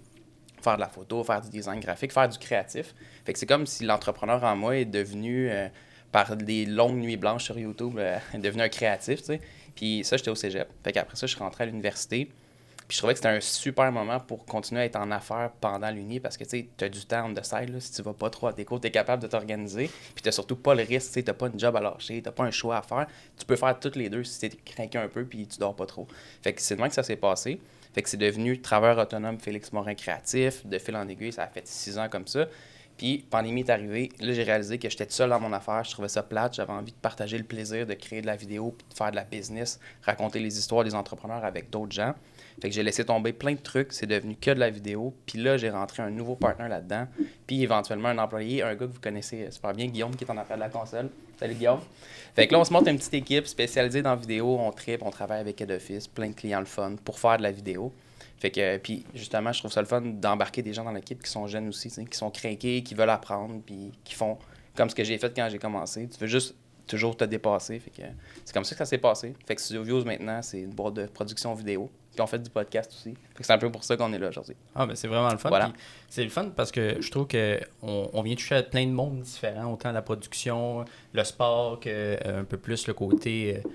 faire 0.62 0.76
de 0.76 0.80
la 0.80 0.88
photo, 0.88 1.22
faire 1.24 1.42
du 1.42 1.50
design 1.50 1.80
graphique, 1.80 2.12
faire 2.12 2.28
du 2.28 2.38
créatif. 2.38 2.94
Fait 3.24 3.32
que 3.32 3.38
c'est 3.38 3.46
comme 3.46 3.66
si 3.66 3.84
l'entrepreneur 3.84 4.42
en 4.42 4.56
moi 4.56 4.76
est 4.76 4.86
devenu, 4.86 5.50
euh, 5.50 5.68
par 6.14 6.36
des 6.36 6.64
longues 6.64 6.98
nuits 6.98 7.16
blanches 7.16 7.42
sur 7.42 7.58
YouTube, 7.58 7.98
euh, 7.98 8.18
devenu 8.38 8.62
un 8.62 8.68
créatif, 8.68 9.18
tu 9.18 9.26
sais. 9.26 9.40
Puis 9.74 10.04
ça, 10.04 10.16
j'étais 10.16 10.30
au 10.30 10.36
cégep. 10.36 10.68
Fait 10.84 10.92
qu'après 10.92 11.16
ça, 11.16 11.26
je 11.26 11.34
suis 11.34 11.42
rentré 11.42 11.64
à 11.64 11.66
l'université. 11.66 12.30
Puis 12.86 12.96
je 12.96 12.98
trouvais 12.98 13.14
que 13.14 13.18
c'était 13.18 13.30
un 13.30 13.40
super 13.40 13.90
moment 13.90 14.20
pour 14.20 14.44
continuer 14.44 14.82
à 14.82 14.84
être 14.84 14.96
en 14.96 15.10
affaires 15.10 15.50
pendant 15.60 15.90
l'Uni 15.90 16.20
parce 16.20 16.36
que 16.36 16.44
tu 16.44 16.68
as 16.80 16.88
du 16.88 17.06
temps 17.06 17.30
de 17.30 17.42
side. 17.42 17.80
Si 17.80 17.92
tu 17.92 18.02
vas 18.02 18.12
pas 18.12 18.28
trop 18.28 18.48
à 18.48 18.52
tes 18.52 18.64
cours, 18.64 18.80
tu 18.80 18.88
es 18.88 18.90
capable 18.90 19.22
de 19.22 19.28
t'organiser. 19.28 19.90
Puis 20.14 20.22
tu 20.22 20.30
surtout 20.32 20.56
pas 20.56 20.74
le 20.74 20.82
risque. 20.82 21.12
Tu 21.12 21.22
n'as 21.22 21.32
pas 21.32 21.46
une 21.46 21.58
job 21.58 21.74
à 21.76 21.80
lâcher, 21.80 22.22
tu 22.22 22.30
pas 22.30 22.44
un 22.44 22.50
choix 22.50 22.76
à 22.76 22.82
faire. 22.82 23.06
Tu 23.38 23.46
peux 23.46 23.56
faire 23.56 23.78
toutes 23.80 23.96
les 23.96 24.10
deux 24.10 24.24
si 24.24 24.38
tu 24.40 24.46
es 24.46 24.50
craqué 24.64 24.98
un 24.98 25.08
peu 25.08 25.24
puis 25.24 25.46
tu 25.46 25.58
dors 25.58 25.74
pas 25.74 25.86
trop. 25.86 26.06
Fait 26.42 26.52
que 26.52 26.60
c'est 26.60 26.76
de 26.76 26.82
que 26.82 26.94
ça 26.94 27.02
s'est 27.02 27.16
passé. 27.16 27.60
Fait 27.94 28.02
que 28.02 28.08
c'est 28.08 28.16
devenu 28.16 28.60
travailleur 28.60 28.98
autonome 28.98 29.38
Félix 29.38 29.72
Morin 29.72 29.94
créatif. 29.94 30.66
De 30.66 30.78
fil 30.78 30.96
en 30.96 31.08
aiguille, 31.08 31.32
ça 31.32 31.44
a 31.44 31.46
fait 31.46 31.66
six 31.66 31.96
ans 31.96 32.08
comme 32.10 32.26
ça. 32.26 32.48
Puis, 32.96 33.24
pandémie 33.28 33.60
est 33.62 33.70
arrivée. 33.70 34.10
Là, 34.20 34.32
j'ai 34.32 34.44
réalisé 34.44 34.78
que 34.78 34.88
j'étais 34.88 35.06
seul 35.08 35.30
dans 35.30 35.40
mon 35.40 35.52
affaire. 35.52 35.82
Je 35.84 35.90
trouvais 35.90 36.08
ça 36.08 36.22
plate. 36.22 36.54
J'avais 36.54 36.72
envie 36.72 36.92
de 36.92 36.96
partager 36.96 37.38
le 37.38 37.44
plaisir 37.44 37.86
de 37.86 37.94
créer 37.94 38.20
de 38.20 38.26
la 38.26 38.36
vidéo, 38.36 38.76
de 38.90 38.94
faire 38.94 39.10
de 39.10 39.16
la 39.16 39.24
business, 39.24 39.80
raconter 40.02 40.38
les 40.38 40.58
histoires 40.58 40.84
des 40.84 40.94
entrepreneurs 40.94 41.44
avec 41.44 41.70
d'autres 41.70 41.92
gens. 41.92 42.14
Fait 42.60 42.68
que 42.68 42.74
j'ai 42.74 42.82
laissé 42.82 43.04
tomber 43.04 43.32
plein 43.32 43.52
de 43.52 43.58
trucs, 43.58 43.92
c'est 43.92 44.06
devenu 44.06 44.36
que 44.36 44.50
de 44.50 44.60
la 44.60 44.70
vidéo. 44.70 45.14
Puis 45.26 45.38
là, 45.38 45.56
j'ai 45.56 45.70
rentré 45.70 46.02
un 46.02 46.10
nouveau 46.10 46.36
partner 46.36 46.68
là-dedans. 46.68 47.06
Puis 47.46 47.62
éventuellement, 47.62 48.08
un 48.08 48.18
employé, 48.18 48.62
un 48.62 48.74
gars 48.74 48.86
que 48.86 48.92
vous 48.92 49.00
connaissez 49.00 49.50
super 49.50 49.72
bien, 49.72 49.86
Guillaume, 49.86 50.14
qui 50.14 50.24
est 50.24 50.30
en 50.30 50.36
affaire 50.36 50.56
de 50.56 50.62
la 50.62 50.68
console. 50.68 51.10
Salut 51.38 51.54
Guillaume. 51.54 51.80
Fait 52.34 52.46
que 52.46 52.52
là, 52.52 52.60
on 52.60 52.64
se 52.64 52.72
monte 52.72 52.88
une 52.88 52.96
petite 52.96 53.14
équipe 53.14 53.46
spécialisée 53.46 54.02
dans 54.02 54.10
la 54.10 54.16
vidéo. 54.16 54.56
On 54.58 54.70
tripe, 54.70 55.02
on 55.02 55.10
travaille 55.10 55.40
avec 55.40 55.60
Head 55.60 55.70
Office, 55.70 56.06
plein 56.06 56.28
de 56.28 56.34
clients 56.34 56.60
le 56.60 56.66
fun 56.66 56.96
pour 57.04 57.18
faire 57.18 57.38
de 57.38 57.42
la 57.42 57.50
vidéo. 57.50 57.92
Fait 58.38 58.50
que, 58.50 58.76
puis 58.78 59.04
justement, 59.14 59.52
je 59.52 59.60
trouve 59.60 59.72
ça 59.72 59.80
le 59.80 59.86
fun 59.86 60.00
d'embarquer 60.00 60.62
des 60.62 60.72
gens 60.72 60.84
dans 60.84 60.92
l'équipe 60.92 61.22
qui 61.22 61.30
sont 61.30 61.46
jeunes 61.46 61.68
aussi, 61.68 61.88
qui 61.88 62.18
sont 62.18 62.30
craqués, 62.30 62.82
qui 62.82 62.94
veulent 62.94 63.10
apprendre, 63.10 63.60
puis 63.64 63.92
qui 64.04 64.14
font 64.14 64.38
comme 64.76 64.90
ce 64.90 64.94
que 64.94 65.04
j'ai 65.04 65.18
fait 65.18 65.32
quand 65.34 65.48
j'ai 65.50 65.58
commencé. 65.58 66.08
Tu 66.08 66.18
veux 66.18 66.26
juste 66.26 66.54
toujours 66.86 67.16
te 67.16 67.24
dépasser. 67.24 67.78
Fait 67.78 67.90
que 67.90 68.02
c'est 68.44 68.52
comme 68.52 68.64
ça 68.64 68.74
que 68.74 68.78
ça 68.78 68.86
s'est 68.86 68.98
passé. 68.98 69.34
Fait 69.46 69.54
que 69.54 69.60
Studio 69.60 69.82
Views 69.82 70.04
maintenant, 70.04 70.42
c'est 70.42 70.60
une 70.60 70.74
boîte 70.74 70.94
de 70.94 71.06
production 71.06 71.54
vidéo. 71.54 71.90
Puis 72.14 72.22
on 72.22 72.26
fait 72.28 72.38
du 72.38 72.50
podcast 72.50 72.92
aussi. 72.92 73.14
c'est 73.40 73.52
un 73.52 73.58
peu 73.58 73.70
pour 73.70 73.82
ça 73.82 73.96
qu'on 73.96 74.12
est 74.12 74.18
là 74.18 74.28
aujourd'hui. 74.28 74.54
Ah, 74.74 74.86
ben 74.86 74.94
c'est 74.94 75.08
vraiment 75.08 75.30
le 75.30 75.38
fun. 75.38 75.50
C'est 76.08 76.22
le 76.22 76.30
fun 76.30 76.50
parce 76.54 76.70
que 76.70 77.00
je 77.00 77.10
trouve 77.10 77.26
qu'on 77.26 78.10
on 78.12 78.22
vient 78.22 78.36
toucher 78.36 78.56
à 78.56 78.62
plein 78.62 78.86
de 78.86 78.92
mondes 78.92 79.20
différents, 79.20 79.72
autant 79.72 79.90
la 79.90 80.02
production, 80.02 80.84
le 81.12 81.24
sport 81.24 81.80
que 81.80 81.88
euh, 81.90 82.40
un 82.40 82.44
peu 82.44 82.56
plus 82.56 82.86
le 82.86 82.94
côté. 82.94 83.56
Euh, 83.56 83.68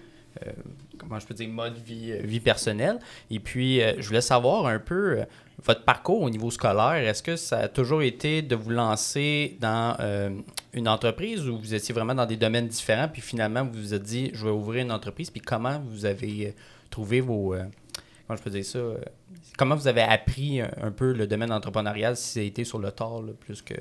euh, 0.47 0.51
comment 0.97 1.19
je 1.19 1.25
peux 1.25 1.33
dire, 1.33 1.49
mode 1.49 1.75
vie, 1.77 2.13
vie 2.21 2.39
personnelle. 2.39 2.99
Et 3.29 3.39
puis, 3.39 3.81
je 3.97 4.07
voulais 4.07 4.21
savoir 4.21 4.67
un 4.67 4.79
peu 4.79 5.25
votre 5.63 5.83
parcours 5.83 6.21
au 6.21 6.29
niveau 6.29 6.51
scolaire. 6.51 6.95
Est-ce 6.95 7.23
que 7.23 7.35
ça 7.35 7.57
a 7.57 7.67
toujours 7.67 8.03
été 8.03 8.41
de 8.41 8.55
vous 8.55 8.69
lancer 8.69 9.57
dans 9.59 9.97
une 10.71 10.87
entreprise 10.87 11.49
ou 11.49 11.57
vous 11.57 11.73
étiez 11.73 11.95
vraiment 11.95 12.13
dans 12.13 12.27
des 12.27 12.37
domaines 12.37 12.67
différents, 12.67 13.07
puis 13.07 13.23
finalement, 13.23 13.65
vous 13.65 13.79
vous 13.79 13.93
êtes 13.93 14.03
dit, 14.03 14.29
je 14.33 14.45
vais 14.45 14.51
ouvrir 14.51 14.83
une 14.83 14.91
entreprise, 14.91 15.31
puis 15.31 15.41
comment 15.41 15.81
vous 15.89 16.05
avez 16.05 16.53
trouvé 16.91 17.21
vos, 17.21 17.55
comment 18.29 18.37
je 18.37 18.43
peux 18.43 18.51
dire 18.51 18.65
ça, 18.65 18.77
euh, 18.77 18.97
comment 19.57 19.75
vous 19.75 19.87
avez 19.87 20.03
appris 20.03 20.61
un, 20.61 20.91
peu 20.91 21.13
le 21.13 21.25
domaine 21.25 21.51
entrepreneurial 21.51 22.15
si 22.15 22.41
été 22.41 22.63
sur 22.63 22.77
le 22.77 22.91
tard 22.91 23.23
plus 23.39 23.63
que. 23.63 23.73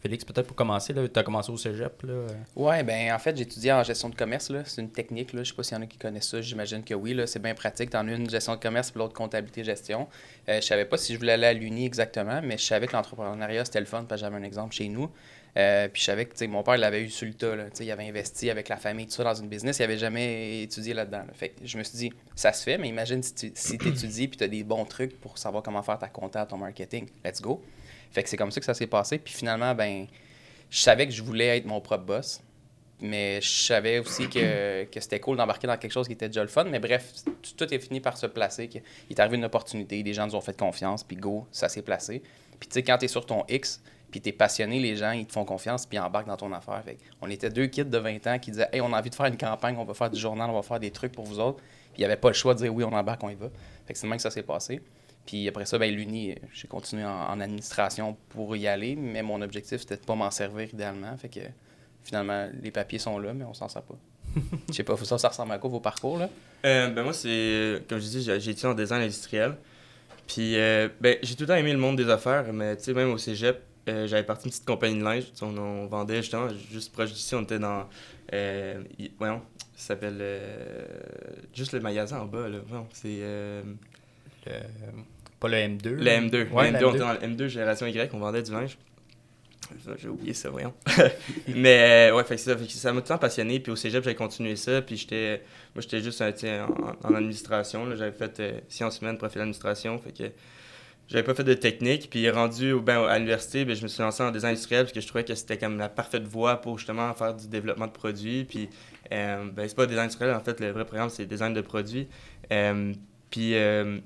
Félix, 0.00 0.24
peut-être 0.24 0.46
pour 0.46 0.56
commencer, 0.56 0.94
tu 0.94 1.18
as 1.18 1.22
commencé 1.22 1.52
au 1.52 1.58
cégep. 1.58 2.02
Là? 2.04 2.24
Ouais, 2.56 2.82
ben 2.82 3.12
en 3.12 3.18
fait, 3.18 3.38
étudié 3.38 3.70
en 3.70 3.82
gestion 3.82 4.08
de 4.08 4.14
commerce. 4.14 4.50
C'est 4.64 4.80
une 4.80 4.90
technique. 4.90 5.28
Je 5.36 5.44
sais 5.44 5.52
pas 5.52 5.62
s'il 5.62 5.76
y 5.76 5.78
en 5.78 5.82
a 5.82 5.86
qui 5.86 5.98
connaissent 5.98 6.30
ça. 6.30 6.40
J'imagine 6.40 6.82
que 6.82 6.94
oui. 6.94 7.14
C'est 7.26 7.42
bien 7.42 7.52
pratique. 7.52 7.90
Tu 7.90 7.98
en 7.98 8.08
as 8.08 8.12
une 8.12 8.30
gestion 8.30 8.54
de 8.54 8.60
commerce 8.60 8.94
et 8.96 8.98
l'autre 8.98 9.12
comptabilité-gestion. 9.12 10.08
Euh, 10.48 10.62
je 10.62 10.66
savais 10.66 10.86
pas 10.86 10.96
si 10.96 11.12
je 11.12 11.18
voulais 11.18 11.32
aller 11.32 11.48
à 11.48 11.52
l'Uni 11.52 11.84
exactement, 11.84 12.40
mais 12.42 12.56
je 12.56 12.64
savais 12.64 12.86
que 12.86 12.94
l'entrepreneuriat, 12.94 13.66
c'était 13.66 13.80
le 13.80 13.84
fun 13.84 14.04
parce 14.08 14.22
que 14.22 14.26
j'avais 14.26 14.38
un 14.38 14.42
exemple 14.42 14.74
chez 14.74 14.88
nous. 14.88 15.10
Euh, 15.56 15.88
puis 15.88 16.00
je 16.00 16.06
savais 16.06 16.26
que 16.26 16.46
mon 16.46 16.62
père 16.62 16.76
l'avait 16.78 17.02
eu 17.02 17.10
sur 17.10 17.26
le 17.26 17.34
tas. 17.34 17.56
Là, 17.56 17.64
il 17.80 17.90
avait 17.90 18.08
investi 18.08 18.50
avec 18.50 18.68
la 18.68 18.76
famille, 18.76 19.06
tout 19.06 19.12
ça, 19.12 19.24
dans 19.24 19.34
une 19.34 19.48
business. 19.48 19.78
Il 19.78 19.82
n'avait 19.82 19.98
jamais 19.98 20.62
étudié 20.62 20.94
là-dedans. 20.94 21.22
Fait 21.34 21.54
je 21.62 21.76
me 21.78 21.82
suis 21.82 21.98
dit, 21.98 22.12
ça 22.34 22.52
se 22.52 22.62
fait, 22.62 22.78
mais 22.78 22.88
imagine 22.88 23.22
si 23.22 23.34
tu 23.34 23.74
étudies 23.74 24.28
puis 24.28 24.36
tu 24.36 24.44
as 24.44 24.48
des 24.48 24.62
bons 24.62 24.84
trucs 24.84 25.20
pour 25.20 25.38
savoir 25.38 25.62
comment 25.62 25.82
faire 25.82 25.98
ta 25.98 26.08
compta, 26.08 26.46
ton 26.46 26.56
marketing. 26.56 27.08
Let's 27.24 27.40
go. 27.40 27.62
Fait 28.12 28.22
que 28.22 28.28
c'est 28.28 28.36
comme 28.36 28.50
ça 28.50 28.60
que 28.60 28.66
ça 28.66 28.74
s'est 28.74 28.86
passé. 28.86 29.18
Puis 29.18 29.34
finalement, 29.34 29.74
ben, 29.74 30.06
je 30.70 30.78
savais 30.78 31.06
que 31.06 31.12
je 31.12 31.22
voulais 31.22 31.58
être 31.58 31.66
mon 31.66 31.80
propre 31.80 32.04
boss. 32.04 32.40
Mais 33.02 33.40
je 33.40 33.48
savais 33.48 33.98
aussi 33.98 34.28
que, 34.28 34.84
que 34.84 35.00
c'était 35.00 35.20
cool 35.20 35.38
d'embarquer 35.38 35.66
dans 35.66 35.76
quelque 35.78 35.92
chose 35.92 36.06
qui 36.06 36.12
était 36.12 36.28
déjà 36.28 36.42
le 36.42 36.48
fun. 36.48 36.64
Mais 36.64 36.80
bref, 36.80 37.14
tout, 37.56 37.72
est 37.72 37.78
fini 37.78 38.00
par 38.00 38.18
se 38.18 38.26
placer. 38.26 38.68
Il 39.08 39.16
est 39.16 39.20
arrivé 39.20 39.36
une 39.36 39.44
opportunité, 39.44 40.02
des 40.02 40.12
gens 40.12 40.26
nous 40.26 40.34
ont 40.34 40.40
fait 40.42 40.56
confiance, 40.56 41.02
puis 41.02 41.16
go, 41.16 41.46
ça 41.50 41.70
s'est 41.70 41.80
placé. 41.82 42.22
Puis 42.58 42.68
tu 42.68 42.74
sais, 42.74 42.82
quand 42.82 42.98
tu 42.98 43.06
es 43.06 43.08
sur 43.08 43.24
ton 43.24 43.44
X, 43.48 43.80
puis 44.10 44.20
t'es 44.20 44.32
passionné, 44.32 44.80
les 44.80 44.96
gens, 44.96 45.12
ils 45.12 45.26
te 45.26 45.32
font 45.32 45.44
confiance, 45.44 45.86
puis 45.86 45.96
ils 45.96 46.00
embarquent 46.00 46.26
dans 46.26 46.36
ton 46.36 46.52
affaire. 46.52 46.82
on 47.20 47.30
était 47.30 47.50
deux 47.50 47.66
kids 47.66 47.84
de 47.84 47.98
20 47.98 48.26
ans 48.26 48.38
qui 48.38 48.50
disaient 48.50 48.68
Hey, 48.72 48.80
on 48.80 48.92
a 48.92 48.98
envie 48.98 49.10
de 49.10 49.14
faire 49.14 49.26
une 49.26 49.36
campagne, 49.36 49.76
on 49.78 49.84
va 49.84 49.94
faire 49.94 50.10
du 50.10 50.18
journal, 50.18 50.50
on 50.50 50.54
va 50.54 50.62
faire 50.62 50.80
des 50.80 50.90
trucs 50.90 51.12
pour 51.12 51.24
vous 51.24 51.38
autres. 51.38 51.58
Puis 51.58 51.98
il 51.98 52.00
n'y 52.00 52.04
avait 52.06 52.16
pas 52.16 52.28
le 52.28 52.34
choix 52.34 52.54
de 52.54 52.58
dire 52.58 52.74
oui, 52.74 52.84
on 52.84 52.92
embarque, 52.92 53.22
on 53.22 53.30
y 53.30 53.34
va. 53.34 53.48
Fait 53.86 53.92
que 53.92 53.98
c'est 53.98 54.06
le 54.06 54.10
même 54.10 54.18
que 54.18 54.22
ça 54.22 54.30
s'est 54.30 54.42
passé. 54.42 54.80
Puis 55.26 55.46
après 55.48 55.66
ça, 55.66 55.78
ben, 55.78 55.94
l'Uni, 55.94 56.34
j'ai 56.52 56.66
continué 56.66 57.04
en, 57.04 57.40
administration 57.40 58.16
pour 58.30 58.56
y 58.56 58.66
aller, 58.66 58.96
mais 58.96 59.22
mon 59.22 59.40
objectif, 59.42 59.80
c'était 59.80 59.96
de 59.96 60.00
pas 60.00 60.14
m'en 60.14 60.30
servir 60.30 60.68
idéalement. 60.72 61.16
Fait 61.16 61.28
que 61.28 61.40
finalement, 62.02 62.48
les 62.60 62.70
papiers 62.70 62.98
sont 62.98 63.18
là, 63.18 63.32
mais 63.34 63.44
on 63.44 63.54
s'en 63.54 63.68
sert 63.68 63.82
pas. 63.82 63.96
Je 64.68 64.74
sais 64.74 64.82
pas, 64.82 64.96
ça, 64.96 65.18
ça 65.18 65.28
ressemble 65.28 65.52
à 65.52 65.58
quoi 65.58 65.70
vos 65.70 65.80
parcours, 65.80 66.18
là? 66.18 66.28
Euh, 66.64 66.88
ben 66.90 67.02
moi, 67.02 67.12
c'est, 67.12 67.82
comme 67.88 67.98
je 67.98 68.06
dis, 68.06 68.22
j'ai 68.22 68.34
étudié 68.36 68.68
en 68.68 68.74
design 68.74 69.02
industriel. 69.02 69.56
Puis, 70.26 70.56
euh, 70.56 70.88
ben, 71.00 71.16
j'ai 71.22 71.34
tout 71.34 71.42
le 71.42 71.48
temps 71.48 71.56
aimé 71.56 71.72
le 71.72 71.78
monde 71.78 71.96
des 71.96 72.08
affaires, 72.08 72.52
mais 72.52 72.76
tu 72.76 72.84
sais, 72.84 72.94
même 72.94 73.10
au 73.10 73.18
cégep, 73.18 73.62
euh, 73.90 74.06
j'avais 74.06 74.22
parti 74.22 74.46
une 74.46 74.50
petite 74.50 74.66
compagnie 74.66 74.98
de 74.98 75.04
linge. 75.04 75.24
On, 75.42 75.86
vendait 75.86 76.16
justement, 76.16 76.48
juste 76.70 76.92
proche 76.92 77.12
d'ici, 77.12 77.34
on 77.34 77.42
était 77.42 77.58
dans. 77.58 77.88
Euh, 78.32 78.82
voyons, 79.18 79.42
ça 79.76 79.88
s'appelle. 79.88 80.18
Euh, 80.20 80.86
juste 81.54 81.72
le 81.72 81.80
magasin 81.80 82.20
en 82.20 82.26
bas, 82.26 82.48
là. 82.48 82.58
c'est. 82.92 83.18
Euh, 83.20 83.62
pas 85.38 85.48
le 85.48 85.56
M2. 85.56 85.88
Le 85.90 86.04
M2. 86.04 86.50
Ouais, 86.50 86.70
le 86.70 86.78
M2, 86.78 86.84
on 86.84 86.90
était 86.90 86.98
dans 86.98 87.12
le 87.12 87.18
M2 87.18 87.48
Génération 87.48 87.86
Y, 87.86 88.14
on 88.14 88.18
vendait 88.18 88.42
du 88.42 88.52
linge. 88.52 88.78
J'ai 89.98 90.08
oublié 90.08 90.34
ça, 90.34 90.50
voyons. 90.50 90.74
Mais 91.48 92.10
ouais, 92.12 92.24
fait 92.24 92.36
ça, 92.36 92.56
ça 92.68 92.92
m'a 92.92 93.00
tout 93.00 93.04
le 93.04 93.08
temps 93.08 93.18
passionné. 93.18 93.60
Puis 93.60 93.70
au 93.70 93.76
cégep, 93.76 94.02
j'avais 94.02 94.16
continué 94.16 94.56
ça. 94.56 94.82
Puis 94.82 94.96
j'étais. 94.96 95.42
Moi, 95.74 95.82
j'étais 95.82 96.00
juste 96.00 96.20
en, 96.20 96.30
en, 97.08 97.14
administration. 97.14 97.94
J'avais 97.94 98.12
fait 98.12 98.64
sciences 98.68 99.00
humaines, 99.00 99.16
profil 99.16 99.38
d'administration. 99.38 99.98
Fait 99.98 100.12
que 100.12 100.32
j'avais 101.10 101.24
pas 101.24 101.34
fait 101.34 101.44
de 101.44 101.54
technique. 101.54 102.08
Puis 102.08 102.30
rendu 102.30 102.74
ben, 102.80 103.04
à 103.04 103.18
l'université, 103.18 103.64
ben, 103.64 103.74
je 103.74 103.82
me 103.82 103.88
suis 103.88 104.02
lancé 104.02 104.22
en 104.22 104.30
design 104.30 104.52
industriel 104.52 104.84
parce 104.84 104.92
que 104.92 105.00
je 105.00 105.06
trouvais 105.06 105.24
que 105.24 105.34
c'était 105.34 105.58
comme 105.58 105.76
la 105.78 105.88
parfaite 105.88 106.22
voie 106.22 106.56
pour 106.60 106.78
justement 106.78 107.12
faire 107.14 107.34
du 107.34 107.48
développement 107.48 107.86
de 107.86 107.92
produits. 107.92 108.44
Puis 108.44 108.68
euh, 109.12 109.50
ben, 109.52 109.68
c'est 109.68 109.74
pas 109.74 109.86
design 109.86 110.04
industriel, 110.04 110.34
en 110.34 110.40
fait, 110.40 110.60
le 110.60 110.70
vrai 110.70 110.84
programme, 110.84 111.10
c'est 111.10 111.26
design 111.26 111.52
de 111.52 111.60
produits. 111.60 112.08
Euh, 112.52 112.92
puis 113.30 113.54
euh, 113.56 113.98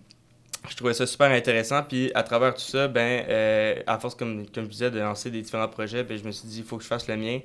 je 0.68 0.76
trouvais 0.76 0.94
ça 0.94 1.06
super 1.06 1.30
intéressant. 1.30 1.82
Puis 1.82 2.11
à 2.14 2.23
travers 2.23 2.54
tout 2.54 2.61
ça, 2.61 2.88
ben, 2.88 3.25
euh, 3.28 3.75
à 3.87 3.99
force, 3.99 4.14
comme, 4.14 4.46
comme 4.50 4.64
je 4.64 4.70
disais, 4.70 4.90
de 4.90 4.99
lancer 5.00 5.30
des 5.30 5.42
différents 5.42 5.68
projets, 5.68 6.04
ben, 6.04 6.16
je 6.16 6.25
me 6.25 6.30
suis 6.30 6.49
dit, 6.49 6.58
il 6.58 6.64
faut 6.64 6.78
que 6.78 6.82
je 6.82 6.88
fasse 6.88 7.06
le 7.08 7.16
mien. 7.16 7.40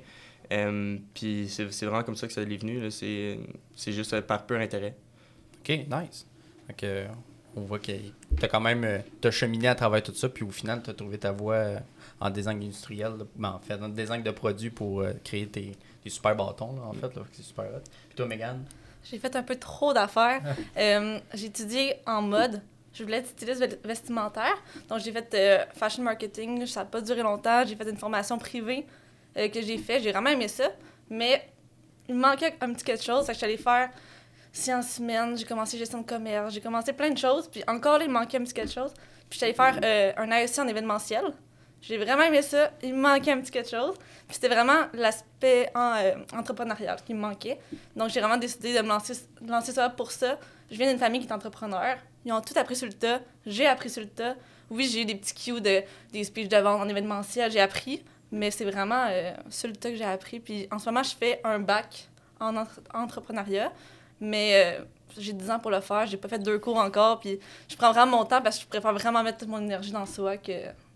Puis 1.14 1.48
c'est 1.48 1.84
vraiment 1.84 2.02
comme 2.02 2.16
ça 2.16 2.26
que 2.26 2.32
ça 2.32 2.42
est 2.42 2.56
venu. 2.56 2.90
C'est 2.90 3.92
juste 3.92 4.18
par 4.22 4.46
pur 4.46 4.58
intérêt. 4.58 4.96
OK, 5.60 5.68
nice. 5.68 6.26
On 7.56 7.62
voit 7.62 7.78
que 7.78 7.92
tu 7.92 8.44
as 8.44 8.48
quand 8.48 8.60
même 8.60 8.84
euh, 8.84 8.98
t'as 9.20 9.30
cheminé 9.30 9.68
à 9.68 9.74
travers 9.74 10.02
tout 10.02 10.14
ça, 10.14 10.28
puis 10.28 10.44
au 10.44 10.50
final, 10.50 10.82
tu 10.82 10.90
as 10.90 10.94
trouvé 10.94 11.18
ta 11.18 11.32
voie 11.32 11.54
euh, 11.54 11.78
en 12.20 12.30
design 12.30 12.62
industriel. 12.62 13.12
Ben, 13.36 13.50
en 13.50 13.58
fait, 13.58 13.74
en 13.82 13.88
design 13.88 14.22
de 14.22 14.30
produits 14.30 14.70
pour 14.70 15.00
euh, 15.00 15.12
créer 15.24 15.46
tes, 15.48 15.72
tes 16.02 16.10
super 16.10 16.34
bâtons, 16.36 16.74
là, 16.76 16.82
en 16.86 16.92
fait. 16.92 17.14
là. 17.14 17.22
C'est 17.32 17.42
super 17.42 17.64
hot. 17.66 17.80
Puis 18.08 18.16
toi, 18.16 18.26
Megan? 18.26 18.64
J'ai 19.02 19.18
fait 19.18 19.34
un 19.34 19.42
peu 19.42 19.56
trop 19.56 19.92
d'affaires. 19.94 20.42
Euh, 20.76 21.18
j'ai 21.34 21.46
étudié 21.46 21.94
en 22.06 22.22
mode. 22.22 22.60
Je 22.92 23.02
voulais 23.04 23.18
être 23.18 23.28
styliste 23.28 23.60
ve- 23.62 23.78
vestimentaire. 23.86 24.54
Donc, 24.88 25.00
j'ai 25.00 25.12
fait 25.12 25.32
euh, 25.34 25.64
fashion 25.74 26.02
marketing. 26.02 26.66
Ça 26.66 26.80
n'a 26.80 26.86
pas 26.86 27.00
duré 27.00 27.22
longtemps. 27.22 27.64
J'ai 27.66 27.76
fait 27.76 27.88
une 27.88 27.96
formation 27.96 28.38
privée 28.38 28.86
euh, 29.36 29.48
que 29.48 29.60
j'ai 29.62 29.78
fait. 29.78 30.00
J'ai 30.00 30.10
vraiment 30.12 30.30
aimé 30.30 30.48
ça. 30.48 30.70
Mais 31.08 31.48
il 32.08 32.14
me 32.14 32.20
manquait 32.20 32.54
un 32.60 32.72
petit 32.72 32.84
quelque 32.84 33.02
chose. 33.04 33.26
Que 33.26 33.32
je 33.32 33.36
suis 33.38 33.44
allée 33.46 33.56
faire 33.56 33.90
sciences 34.52 34.98
humaines. 34.98 35.36
J'ai 35.36 35.44
commencé 35.44 35.78
gestion 35.78 36.00
de 36.00 36.06
commerce. 36.06 36.54
J'ai 36.54 36.60
commencé 36.60 36.92
plein 36.92 37.10
de 37.10 37.18
choses. 37.18 37.48
Puis 37.48 37.62
encore 37.66 37.98
là, 37.98 38.04
il 38.04 38.10
manquait 38.10 38.38
un 38.38 38.42
petit 38.44 38.54
quelque 38.54 38.72
chose. 38.72 38.92
Puis 39.28 39.38
allée 39.42 39.54
faire 39.54 39.78
euh, 39.84 40.12
un 40.16 40.30
AEC 40.30 40.58
en 40.58 40.66
événementiel. 40.68 41.24
J'ai 41.80 41.96
vraiment 41.96 42.24
aimé 42.24 42.42
ça. 42.42 42.70
Il 42.82 42.94
me 42.94 43.00
manquait 43.00 43.32
un 43.32 43.40
petit 43.40 43.50
quelque 43.50 43.70
chose. 43.70 43.94
Puis 44.26 44.34
c'était 44.34 44.48
vraiment 44.48 44.86
l'aspect 44.92 45.70
en, 45.74 45.94
euh, 45.96 46.12
entrepreneurial 46.36 46.98
qui 47.06 47.14
me 47.14 47.20
manquait. 47.20 47.58
Donc, 47.96 48.10
j'ai 48.10 48.20
vraiment 48.20 48.36
décidé 48.36 48.74
de 48.76 48.82
me 48.82 48.88
lancer, 48.88 49.14
de 49.40 49.50
lancer 49.50 49.72
ça 49.72 49.88
pour 49.88 50.10
ça. 50.10 50.38
Je 50.70 50.76
viens 50.76 50.88
d'une 50.90 50.98
famille 50.98 51.20
qui 51.20 51.26
est 51.26 51.32
entrepreneur. 51.32 51.96
Ils 52.24 52.32
ont 52.32 52.40
tout 52.40 52.52
appris 52.56 52.76
sur 52.76 52.86
le 52.86 52.92
tas. 52.92 53.20
J'ai 53.46 53.66
appris 53.66 53.88
sur 53.88 54.02
le 54.02 54.08
tas. 54.08 54.34
Oui, 54.68 54.88
j'ai 54.92 55.02
eu 55.02 55.04
des 55.04 55.14
petits 55.14 55.34
cues 55.34 55.60
de, 55.60 55.82
des 56.12 56.24
speeches 56.24 56.48
de 56.48 56.56
vente 56.58 56.80
en 56.82 56.88
événementiel. 56.88 57.50
J'ai 57.50 57.60
appris. 57.60 58.04
Mais 58.30 58.50
c'est 58.50 58.64
vraiment 58.64 59.06
euh, 59.08 59.32
sur 59.48 59.68
le 59.68 59.74
tas 59.74 59.90
que 59.90 59.96
j'ai 59.96 60.04
appris. 60.04 60.38
Puis 60.38 60.68
en 60.70 60.78
ce 60.78 60.86
moment, 60.86 61.02
je 61.02 61.16
fais 61.16 61.40
un 61.44 61.58
bac 61.60 62.08
en 62.40 62.56
entre- 62.56 62.80
entrepreneuriat. 62.92 63.72
Mais 64.20 64.78
euh, 64.78 64.84
j'ai 65.18 65.32
10 65.32 65.50
ans 65.50 65.58
pour 65.58 65.70
le 65.70 65.80
faire. 65.80 66.06
J'ai 66.06 66.16
pas 66.16 66.28
fait 66.28 66.38
deux 66.38 66.58
cours 66.58 66.76
encore. 66.76 67.20
Puis 67.20 67.38
je 67.68 67.76
prends 67.76 67.92
vraiment 67.92 68.18
mon 68.18 68.24
temps 68.24 68.42
parce 68.42 68.58
que 68.58 68.64
je 68.64 68.68
préfère 68.68 68.92
vraiment 68.92 69.22
mettre 69.22 69.38
toute 69.38 69.48
mon 69.48 69.60
énergie 69.60 69.92
dans 69.92 70.06
ça 70.06 70.36
que 70.36 70.52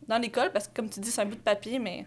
dans 0.09 0.19
l'école. 0.19 0.53
Parce 0.53 0.69
que 0.69 0.75
comme 0.75 0.89
tu 0.89 1.01
dis, 1.01 1.11
c'est 1.11 1.23
un 1.23 1.27
bout 1.27 1.37
de 1.37 1.41
papier. 1.41 1.79
Mais 1.79 2.07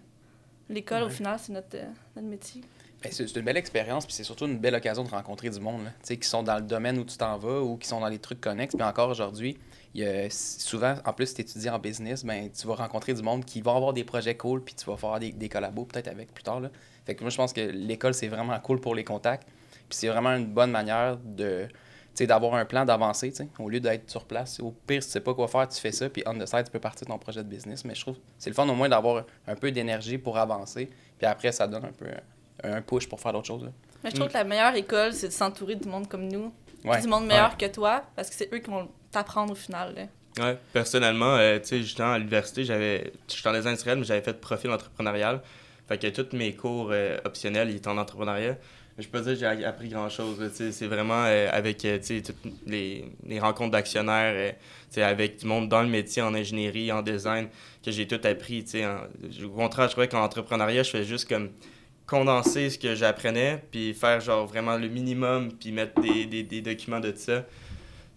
l'école, 0.70 1.04
au 1.04 1.10
final, 1.10 1.38
c'est 1.42 1.54
notre, 1.54 1.76
euh, 1.76 1.86
notre 2.16 2.28
métier. 2.28 2.62
Ben, 3.04 3.12
c'est 3.12 3.36
une 3.36 3.42
belle 3.44 3.58
expérience, 3.58 4.08
puis 4.08 4.16
c'est 4.16 4.24
surtout 4.24 4.48
une 4.48 4.58
belle 4.58 4.74
occasion 4.74 5.04
de 5.04 5.10
rencontrer 5.10 5.52
du 5.52 5.60
monde, 5.60 5.84
là, 5.84 5.92
tu 5.92 6.08
sais, 6.08 6.18
qui 6.18 6.28
sont 6.28 6.42
dans 6.42 6.56
le 6.56 6.64
domaine 6.64 6.98
où 6.98 7.06
tu 7.06 7.16
t'en 7.16 7.38
vas 7.38 7.62
ou 7.62 7.78
qui 7.78 7.88
sont 7.88 8.00
dans 8.00 8.08
les 8.08 8.18
trucs 8.18 8.42
connexes. 8.42 8.76
Puis 8.76 8.84
encore 8.84 9.10
aujourd'hui, 9.10 9.56
il 9.94 10.02
y 10.02 10.08
a 10.08 10.30
souvent, 10.32 10.96
en 11.06 11.14
plus, 11.14 11.28
si 11.28 11.36
tu 11.36 11.42
étudies 11.42 11.70
en 11.70 11.78
business, 11.78 12.26
ben, 12.26 12.50
tu 12.50 12.66
vas 12.66 12.74
rencontrer 12.74 13.14
du 13.14 13.22
monde 13.22 13.46
qui 13.46 13.62
va 13.62 13.76
avoir 13.76 13.94
des 13.94 14.04
projets 14.04 14.36
cool, 14.36 14.64
puis 14.64 14.74
tu 14.74 14.86
vas 14.86 14.98
faire 14.98 15.20
des, 15.20 15.32
des 15.32 15.48
collabos 15.48 15.86
peut-être 15.86 16.08
avec 16.08 16.34
plus 16.34 16.44
tard. 16.44 16.60
Là. 16.60 16.72
Fait 17.06 17.14
que 17.14 17.24
moi, 17.24 17.30
je 17.30 17.38
pense 17.38 17.54
que 17.54 17.62
l'école, 17.62 18.16
c'est 18.16 18.30
vraiment 18.30 18.60
cool 18.60 18.82
pour 18.82 18.96
les 18.96 19.04
contacts. 19.04 19.48
Puis 19.90 19.98
c'est 20.00 20.08
vraiment 20.08 20.36
une 20.36 20.48
bonne 20.48 20.72
manière 20.72 21.18
de 21.18 21.68
tu 21.68 22.24
sais, 22.24 22.28
d'avoir 22.28 22.56
un 22.56 22.66
plan 22.66 22.84
d'avancer, 22.84 23.30
tu 23.30 23.38
sais, 23.38 23.50
au 23.60 23.70
lieu 23.70 23.80
d'être 23.80 24.10
sur 24.10 24.26
place. 24.26 24.60
Au 24.60 24.72
pire, 24.72 25.04
si 25.04 25.10
tu 25.10 25.14
sais 25.14 25.20
pas 25.22 25.36
quoi 25.36 25.48
faire, 25.48 25.68
tu 25.68 25.80
fais 25.80 25.92
ça, 25.92 26.10
puis 26.10 26.24
on 26.26 26.34
the 26.34 26.48
side, 26.48 26.64
tu 26.66 26.72
peux 26.72 26.80
partir 26.80 27.06
de 27.06 27.12
ton 27.12 27.20
projet 27.20 27.44
de 27.44 27.48
business. 27.48 27.86
Mais 27.86 27.94
je 27.94 28.02
trouve 28.02 28.16
que 28.16 28.22
c'est 28.40 28.50
le 28.50 28.56
fun 28.56 28.68
au 28.68 28.74
moins 28.74 28.90
d'avoir 28.90 29.24
un 29.48 29.56
peu 29.56 29.72
d'énergie 29.72 30.18
pour 30.18 30.36
avancer, 30.38 30.90
puis 31.18 31.28
après, 31.28 31.52
ça 31.52 31.68
donne 31.68 31.86
un 31.86 31.92
peu 31.92 32.08
un 32.64 32.82
push 32.82 33.08
pour 33.08 33.20
faire 33.20 33.34
d'autres 33.34 33.46
choses. 33.46 33.66
là. 33.66 33.70
Mais 34.04 34.10
je 34.10 34.16
trouve 34.16 34.30
que 34.30 34.34
la 34.34 34.44
meilleure 34.44 34.76
école, 34.76 35.14
c'est 35.14 35.28
de 35.28 35.34
s'entourer 35.34 35.76
du 35.76 35.88
monde 35.88 36.08
comme 36.08 36.28
nous. 36.28 36.52
Ouais. 36.84 37.02
Du 37.02 37.08
monde 37.08 37.26
meilleur 37.28 37.56
que 37.56 37.66
toi, 37.68 38.04
parce 38.16 38.30
que 38.30 38.36
c'est 38.36 38.52
eux 38.54 38.60
qui 38.60 38.70
vont 38.70 38.88
t'apprendre 39.12 39.52
au 39.52 39.56
final. 39.56 39.94
là. 39.96 40.04
Ouais, 40.44 40.58
personnellement, 40.72 41.36
euh, 41.36 41.60
tu 41.60 41.68
sais, 41.68 41.78
justement, 41.80 42.14
à 42.14 42.18
l'université, 42.18 42.64
j'avais. 42.64 43.12
J'étais 43.28 43.50
en 43.50 43.54
design 43.54 43.70
industriel, 43.70 43.98
mais 43.98 44.06
j'avais 44.06 44.22
fait 44.22 44.40
profil 44.40 44.70
entrepreneurial. 44.70 45.42
Fait 45.88 45.98
que 45.98 46.08
tous 46.08 46.36
mes 46.36 46.54
cours 46.54 46.90
euh, 46.92 47.18
optionnels, 47.26 47.70
ils 47.70 47.78
étaient 47.78 47.88
en 47.88 47.98
entrepreneuriat. 47.98 48.58
Je 48.98 49.08
peux 49.08 49.20
pas 49.20 49.24
dire 49.26 49.34
que 49.34 49.40
j'ai 49.58 49.66
appris 49.66 49.90
grand 49.90 50.10
chose. 50.10 50.38
C'est 50.54 50.88
vraiment 50.88 51.24
euh, 51.26 51.50
avec 51.52 51.86
euh, 51.86 52.00
toutes 52.00 52.36
les, 52.66 53.06
les 53.26 53.40
rencontres 53.40 53.72
d'actionnaires, 53.72 54.34
euh, 54.98 55.04
avec 55.06 55.38
du 55.40 55.46
monde 55.46 55.70
dans 55.70 55.82
le 55.84 55.88
métier, 55.88 56.22
en 56.24 56.34
ingénierie, 56.34 56.92
en 56.92 57.04
design, 57.04 57.48
que 57.86 57.92
j'ai 57.92 58.08
tout 58.08 58.20
appris. 58.24 58.66
en- 58.84 59.46
Au 59.46 59.50
contraire, 59.50 59.86
je 59.88 59.92
trouvais 59.92 60.08
qu'en 60.08 60.24
entrepreneuriat, 60.24 60.82
je 60.84 60.90
fais 60.90 61.04
juste 61.04 61.30
comme 61.30 61.50
condenser 62.08 62.70
ce 62.72 62.80
que 62.80 62.96
j'apprenais, 62.96 63.64
puis 63.70 63.94
faire 63.94 64.20
genre 64.22 64.48
vraiment 64.48 64.78
le 64.78 64.88
minimum, 64.88 65.52
puis 65.52 65.72
mettre 65.72 66.02
des, 66.02 66.26
des, 66.26 66.42
des 66.44 66.62
documents 66.62 67.00
de 67.00 67.14
ça 67.16 67.46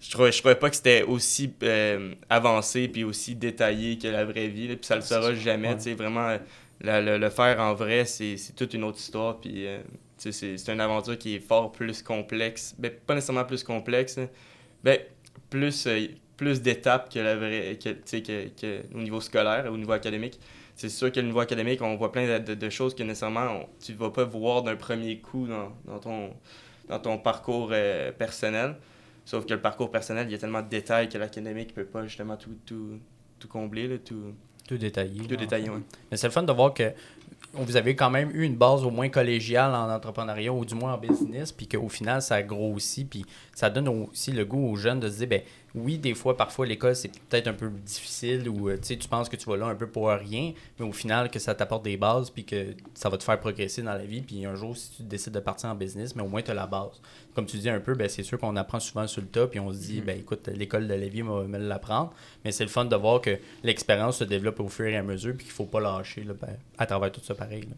je 0.02 0.10
trouvais, 0.10 0.32
je 0.32 0.38
trouvais 0.38 0.54
pas 0.54 0.70
que 0.70 0.76
c'était 0.76 1.02
aussi 1.02 1.52
euh, 1.62 2.14
avancé 2.30 2.88
puis 2.88 3.04
aussi 3.04 3.34
détaillé 3.34 3.98
que 3.98 4.08
la 4.08 4.24
vraie 4.24 4.48
vie. 4.48 4.66
là, 4.68 4.76
puis 4.76 4.86
ça 4.86 4.96
le 4.96 5.02
sera 5.02 5.34
jamais. 5.34 5.74
Ouais. 5.74 5.94
Vraiment, 5.94 6.38
la- 6.80 7.02
le, 7.02 7.18
le 7.18 7.28
faire 7.28 7.60
en 7.60 7.74
vrai, 7.74 8.06
c'est 8.06 8.36
toute 8.56 8.72
une 8.72 8.84
autre 8.84 8.96
histoire. 8.98 9.38
Puis 9.40 9.66
c'est 10.30 10.68
une 10.72 10.80
aventure 10.80 11.16
qui 11.18 11.34
est 11.36 11.40
fort 11.40 11.72
plus 11.72 12.02
complexe. 12.02 12.74
Ben, 12.78 12.90
pas 13.06 13.14
nécessairement 13.14 13.44
plus 13.44 13.62
complexe, 13.64 14.18
hein. 14.18 14.28
ben, 14.84 14.98
plus, 15.48 15.86
euh, 15.86 16.06
plus 16.36 16.60
d'étapes 16.62 17.12
que 17.12 17.18
la 17.18 17.36
vraie, 17.36 17.78
que, 17.82 17.90
que, 17.90 18.48
que 18.60 18.82
au 18.94 18.98
niveau 19.00 19.20
scolaire, 19.20 19.70
au 19.72 19.76
niveau 19.76 19.92
académique. 19.92 20.38
C'est 20.76 20.88
sûr 20.88 21.12
qu'au 21.12 21.20
niveau 21.22 21.40
académique, 21.40 21.82
on 21.82 21.96
voit 21.96 22.10
plein 22.12 22.38
de, 22.38 22.44
de- 22.44 22.54
de 22.54 22.70
choses 22.70 22.94
que 22.94 23.02
nécessairement 23.02 23.46
on- 23.62 23.66
tu 23.84 23.92
ne 23.92 23.96
vas 23.98 24.10
pas 24.10 24.24
voir 24.24 24.62
d'un 24.62 24.76
premier 24.76 25.18
coup 25.18 25.46
dans, 25.46 25.72
dans 25.84 25.98
ton, 25.98 26.30
dans 26.88 26.98
ton 26.98 27.18
parcours 27.18 27.68
euh, 27.72 28.12
personnel. 28.12 28.76
Sauf 29.26 29.44
que 29.44 29.52
le 29.54 29.60
parcours 29.60 29.90
personnel, 29.90 30.26
il 30.28 30.32
y 30.32 30.34
a 30.34 30.38
tellement 30.38 30.62
de 30.62 30.68
détails 30.68 31.08
que 31.08 31.18
l'académique 31.18 31.70
ne 31.76 31.82
peut 31.82 31.84
pas 31.84 32.06
justement 32.06 32.36
tout, 32.36 32.56
tout, 32.64 32.98
tout 33.38 33.48
combler, 33.48 33.86
là, 33.88 33.98
tout, 33.98 34.32
Tout 34.66 34.76
détaillé. 34.78 35.20
tout. 35.66 35.72
Ouais. 35.72 35.80
Mais 36.10 36.16
c'est 36.16 36.26
le 36.26 36.32
fun 36.32 36.42
de 36.42 36.52
voir 36.52 36.72
que 36.72 36.90
vous 37.52 37.76
avez 37.76 37.96
quand 37.96 38.10
même 38.10 38.30
eu 38.32 38.44
une 38.44 38.56
base 38.56 38.84
au 38.84 38.90
moins 38.90 39.08
collégiale 39.08 39.74
en 39.74 39.90
entrepreneuriat 39.90 40.52
ou 40.52 40.64
du 40.64 40.74
moins 40.74 40.94
en 40.94 40.98
business, 40.98 41.50
puis 41.52 41.66
qu'au 41.66 41.88
final, 41.88 42.22
ça 42.22 42.42
grossit, 42.42 43.08
puis 43.08 43.24
ça 43.54 43.70
donne 43.70 43.88
aussi 43.88 44.32
le 44.32 44.44
goût 44.44 44.70
aux 44.70 44.76
jeunes 44.76 45.00
de 45.00 45.08
se 45.08 45.18
dire, 45.18 45.28
ben 45.28 45.42
oui, 45.74 45.98
des 45.98 46.14
fois, 46.14 46.36
parfois, 46.36 46.66
l'école, 46.66 46.96
c'est 46.96 47.12
peut-être 47.28 47.46
un 47.46 47.52
peu 47.52 47.70
difficile 47.70 48.48
ou 48.48 48.68
euh, 48.68 48.76
tu 48.76 48.96
penses 49.08 49.28
que 49.28 49.36
tu 49.36 49.48
vas 49.48 49.56
là 49.56 49.66
un 49.66 49.74
peu 49.74 49.86
pour 49.86 50.08
rien, 50.08 50.52
mais 50.78 50.86
au 50.86 50.92
final, 50.92 51.30
que 51.30 51.38
ça 51.38 51.54
t'apporte 51.54 51.84
des 51.84 51.96
bases, 51.96 52.30
puis 52.30 52.44
que 52.44 52.74
ça 52.94 53.08
va 53.08 53.16
te 53.16 53.22
faire 53.22 53.38
progresser 53.38 53.82
dans 53.82 53.92
la 53.92 54.04
vie, 54.04 54.20
puis 54.20 54.44
un 54.44 54.56
jour, 54.56 54.76
si 54.76 54.90
tu 54.96 55.02
décides 55.04 55.32
de 55.32 55.40
partir 55.40 55.70
en 55.70 55.74
business, 55.74 56.16
mais 56.16 56.22
au 56.22 56.28
moins, 56.28 56.42
tu 56.42 56.50
as 56.50 56.54
la 56.54 56.66
base. 56.66 57.00
Comme 57.34 57.46
tu 57.46 57.58
dis 57.58 57.70
un 57.70 57.80
peu, 57.80 57.94
ben, 57.94 58.08
c'est 58.08 58.24
sûr 58.24 58.38
qu'on 58.38 58.56
apprend 58.56 58.80
souvent 58.80 59.06
sur 59.06 59.20
le 59.22 59.28
tas, 59.28 59.46
puis 59.46 59.60
on 59.60 59.72
se 59.72 59.78
dit, 59.78 60.00
ben 60.00 60.18
écoute, 60.18 60.48
l'école 60.48 60.88
de 60.88 60.94
la 60.94 61.08
vie 61.08 61.22
va 61.22 61.44
me 61.44 61.58
l'apprendre, 61.58 62.12
mais 62.44 62.50
c'est 62.50 62.64
le 62.64 62.70
fun 62.70 62.84
de 62.84 62.96
voir 62.96 63.20
que 63.20 63.38
l'expérience 63.62 64.18
se 64.18 64.24
développe 64.24 64.58
au 64.60 64.68
fur 64.68 64.86
et 64.86 64.96
à 64.96 65.02
mesure, 65.02 65.34
puis 65.36 65.44
qu'il 65.46 65.54
faut 65.54 65.66
pas 65.66 65.80
lâcher 65.80 66.24
là, 66.24 66.34
ben, 66.40 66.56
à 66.78 66.86
travers 66.86 67.12
tout 67.12 67.20
ça 67.22 67.34
pareil. 67.34 67.62
là. 67.62 67.76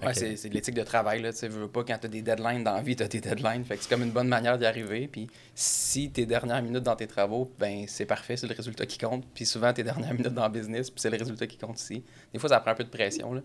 Fait 0.00 0.06
Ouais, 0.06 0.36
c'est 0.36 0.48
de 0.48 0.54
l'éthique 0.54 0.74
de 0.74 0.82
travail. 0.82 1.22
Là, 1.22 1.32
tu 1.32 1.46
veux 1.48 1.68
pas 1.68 1.84
quand 1.84 1.96
tu 1.98 2.06
as 2.06 2.08
des 2.08 2.20
deadlines 2.20 2.64
dans 2.64 2.74
la 2.74 2.82
vie, 2.82 2.96
tu 2.96 3.02
as 3.02 3.08
tes 3.08 3.20
deadlines. 3.20 3.64
Fait 3.64 3.76
que 3.76 3.82
c'est 3.82 3.88
comme 3.88 4.02
une 4.02 4.10
bonne 4.10 4.28
manière 4.28 4.58
d'y 4.58 4.66
arriver. 4.66 5.08
Puis 5.08 5.28
si 5.54 6.10
tes 6.10 6.26
dernières 6.26 6.62
minutes 6.62 6.82
dans 6.82 6.96
tes 6.96 7.06
travaux, 7.06 7.50
ben 7.58 7.84
c'est 7.86 8.06
parfait, 8.06 8.36
c'est 8.36 8.46
le 8.48 8.54
résultat 8.54 8.86
qui 8.86 8.98
compte. 8.98 9.24
Puis 9.34 9.46
souvent, 9.46 9.72
tes 9.72 9.84
dernières 9.84 10.12
minutes 10.18 10.34
dans 10.34 10.46
le 10.46 10.52
business, 10.52 10.90
puis 10.90 11.00
c'est 11.00 11.10
le 11.10 11.16
résultat 11.16 11.46
qui 11.46 11.56
compte 11.58 11.76
aussi. 11.76 12.02
Des 12.32 12.38
fois, 12.38 12.48
ça 12.48 12.60
prend 12.60 12.72
un 12.72 12.74
peu 12.74 12.84
de 12.84 12.90
pression. 12.90 13.34
Là. 13.34 13.40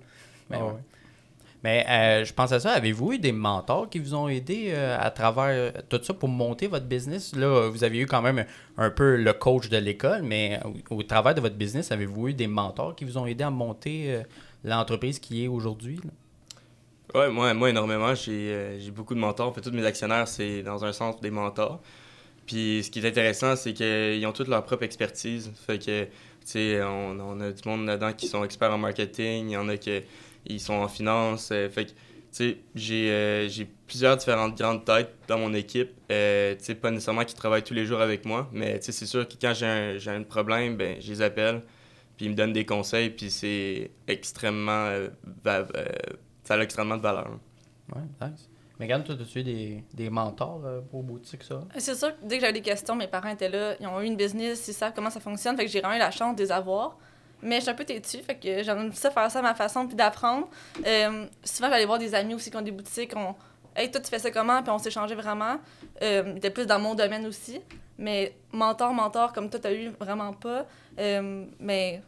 Mais 0.49 0.57
Ah 0.59 0.65
ouais. 0.65 0.71
ouais. 0.73 0.79
Mais 1.61 1.85
euh, 1.89 2.23
je 2.23 2.33
pense 2.33 2.53
à 2.53 2.59
ça. 2.59 2.71
Avez-vous 2.71 3.13
eu 3.13 3.19
des 3.19 3.33
mentors 3.33 3.89
qui 3.89 3.99
vous 3.99 4.15
ont 4.15 4.29
aidé 4.29 4.69
euh, 4.69 4.97
à 4.97 5.11
travers 5.11 5.49
euh, 5.49 5.71
tout 5.89 6.01
ça 6.01 6.13
pour 6.13 6.29
monter 6.29 6.67
votre 6.67 6.85
business? 6.85 7.35
Là, 7.35 7.69
vous 7.69 7.83
avez 7.83 7.99
eu 7.99 8.05
quand 8.05 8.21
même 8.21 8.45
un 8.77 8.89
peu 8.89 9.17
le 9.17 9.33
coach 9.33 9.67
de 9.67 9.77
l'école, 9.77 10.23
mais 10.23 10.59
au, 10.89 10.95
au 10.95 11.03
travers 11.03 11.35
de 11.35 11.41
votre 11.41 11.57
business, 11.57 11.91
avez-vous 11.91 12.29
eu 12.29 12.33
des 12.33 12.47
mentors 12.47 12.95
qui 12.95 13.03
vous 13.03 13.17
ont 13.17 13.25
aidé 13.25 13.43
à 13.43 13.49
monter 13.49 14.05
euh, 14.15 14.23
l'entreprise 14.63 15.19
qui 15.19 15.43
est 15.43 15.47
aujourd'hui? 15.49 15.99
Ouais, 17.15 17.29
moi, 17.31 17.53
moi 17.53 17.69
énormément. 17.69 18.13
J'ai 18.13 18.53
euh, 18.53 18.79
j'ai 18.79 18.91
beaucoup 18.91 19.15
de 19.15 19.19
mentors. 19.19 19.47
En 19.49 19.53
fait, 19.53 19.61
tous 19.61 19.71
mes 19.71 19.85
actionnaires, 19.85 20.27
c'est 20.27 20.61
dans 20.61 20.85
un 20.85 20.93
sens 20.93 21.19
des 21.21 21.31
mentors. 21.31 21.81
Puis 22.47 22.83
ce 22.83 22.91
qui 22.91 22.99
est 22.99 23.07
intéressant, 23.07 23.55
c'est 23.55 23.73
qu'ils 23.73 24.25
ont 24.27 24.33
toute 24.33 24.47
leur 24.49 24.63
propre 24.65 24.83
expertise. 24.83 25.51
Fait 25.67 25.79
que, 25.79 26.05
tu 26.05 26.11
sais, 26.45 26.83
on, 26.83 27.19
on 27.19 27.41
a 27.41 27.51
du 27.51 27.67
monde 27.69 27.85
là-dedans 27.87 28.13
qui 28.13 28.27
sont 28.27 28.43
experts 28.45 28.73
en 28.73 28.77
marketing, 28.79 29.49
il 29.49 29.53
y 29.53 29.57
en 29.57 29.69
a 29.69 29.77
qui 29.77 30.03
sont 30.59 30.73
en 30.75 30.87
finance. 30.89 31.51
euh, 31.51 31.69
fait 31.69 31.85
que, 31.87 31.91
tu 31.91 31.95
sais, 32.31 32.57
j'ai 32.75 33.11
euh, 33.11 33.49
j'ai 33.49 33.65
plusieurs 33.87 34.17
différentes 34.17 34.57
grandes 34.57 34.85
têtes 34.85 35.15
dans 35.27 35.39
mon 35.39 35.53
équipe. 35.53 35.91
Euh, 36.11 36.55
tu 36.57 36.65
sais, 36.65 36.75
pas 36.75 36.91
nécessairement 36.91 37.25
qui 37.25 37.35
travaillent 37.35 37.63
tous 37.63 37.73
les 37.75 37.85
jours 37.85 38.01
avec 38.01 38.25
moi, 38.25 38.49
mais 38.53 38.79
tu 38.79 38.87
sais, 38.87 38.91
c'est 38.93 39.05
sûr 39.07 39.27
que 39.27 39.35
quand 39.41 39.53
j'ai 39.55 39.65
un, 39.67 39.97
un 40.07 40.23
problème, 40.23 40.77
ben, 40.77 40.97
je 41.01 41.09
les 41.11 41.21
appelle, 41.23 41.63
puis 42.17 42.27
ils 42.27 42.29
me 42.31 42.35
donnent 42.35 42.53
des 42.53 42.65
conseils, 42.65 43.09
puis 43.11 43.31
c'est 43.31 43.91
extrêmement. 44.07 44.91
Euh, 46.49 46.53
euh, 46.53 46.57
ça 46.57 46.61
a 46.61 46.63
extrêmement 46.63 46.97
de 46.97 47.01
valeur. 47.01 47.29
là. 47.29 47.37
Ouais, 47.95 48.27
nice. 48.29 48.49
Megan, 48.79 49.03
toi, 49.03 49.15
as-tu 49.15 49.39
eu 49.39 49.43
des, 49.43 49.83
des 49.93 50.09
mentors 50.09 50.61
euh, 50.63 50.79
pour 50.79 51.03
boutique, 51.03 51.43
ça? 51.43 51.61
C'est 51.77 51.95
sûr 51.95 52.09
que 52.09 52.25
dès 52.25 52.37
que 52.37 52.41
j'avais 52.41 52.53
des 52.53 52.61
questions, 52.61 52.95
mes 52.95 53.07
parents 53.07 53.29
étaient 53.29 53.49
là, 53.49 53.75
ils 53.79 53.87
ont 53.87 53.99
eu 53.99 54.05
une 54.05 54.15
business, 54.15 54.67
ils 54.69 54.73
savent 54.73 54.93
comment 54.95 55.09
ça 55.09 55.19
fonctionne, 55.19 55.57
fait 55.57 55.65
que 55.65 55.71
j'ai 55.71 55.81
vraiment 55.81 55.95
eu 55.95 55.99
la 55.99 56.11
chance 56.11 56.35
de 56.35 56.43
les 56.43 56.51
avoir. 56.51 56.97
Mais 57.41 57.57
je 57.57 57.61
suis 57.61 57.69
un 57.69 57.73
peu 57.73 57.85
têtue, 57.85 58.17
fait 58.19 58.35
que 58.35 58.63
j'aime 58.63 58.91
ça 58.93 59.11
faire 59.11 59.29
ça 59.31 59.39
à 59.39 59.41
ma 59.41 59.53
façon, 59.53 59.85
puis 59.87 59.95
d'apprendre. 59.95 60.47
Euh, 60.85 61.25
souvent, 61.43 61.69
j'allais 61.69 61.85
voir 61.85 61.99
des 61.99 62.13
amis 62.15 62.33
aussi 62.33 62.51
qui 62.51 62.57
ont 62.57 62.61
des 62.61 62.71
boutiques, 62.71 63.13
on... 63.15 63.35
Hey, 63.75 63.91
toi, 63.91 64.01
tu 64.01 64.09
fais 64.09 64.19
ça 64.19 64.31
comment? 64.31 64.61
Puis 64.61 64.71
on 64.71 64.77
s'échangeait 64.77 65.15
vraiment. 65.15 65.57
Euh, 66.01 66.23
ils 66.27 66.37
étaient 66.37 66.49
plus 66.49 66.65
dans 66.65 66.79
mon 66.79 66.95
domaine 66.95 67.25
aussi. 67.25 67.61
Mais 67.97 68.35
mentor, 68.51 68.93
mentor, 68.93 69.31
comme 69.31 69.49
toi, 69.49 69.59
t'as 69.59 69.73
eu, 69.73 69.89
vraiment 69.89 70.33
pas. 70.33 70.65
Euh, 70.99 71.45
mais 71.59 72.01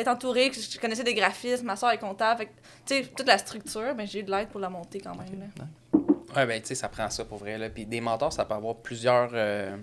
être 0.00 0.08
entourée, 0.08 0.50
je 0.52 0.78
connaissais 0.78 1.04
des 1.04 1.14
graphistes, 1.14 1.62
ma 1.64 1.76
soeur 1.76 1.90
est 1.90 1.98
comptable, 1.98 2.44
que, 2.44 2.50
tu 2.86 3.02
sais, 3.02 3.04
toute 3.04 3.26
la 3.26 3.38
structure, 3.38 3.94
mais 3.96 4.06
j'ai 4.06 4.20
eu 4.20 4.22
de 4.22 4.30
l'aide 4.30 4.48
pour 4.48 4.60
la 4.60 4.70
monter 4.70 5.00
quand 5.00 5.14
même. 5.16 5.50
là. 5.58 5.64
Ouais, 6.36 6.46
ben, 6.46 6.60
tu 6.60 6.68
sais, 6.68 6.74
ça 6.74 6.88
prend 6.88 7.08
ça 7.08 7.24
pour 7.24 7.38
vrai. 7.38 7.56
Là. 7.58 7.70
Puis 7.70 7.86
des 7.86 8.00
mentors, 8.00 8.32
ça 8.32 8.44
peut 8.44 8.54
avoir 8.54 8.76
plusieurs. 8.76 9.30
euh, 9.32 9.76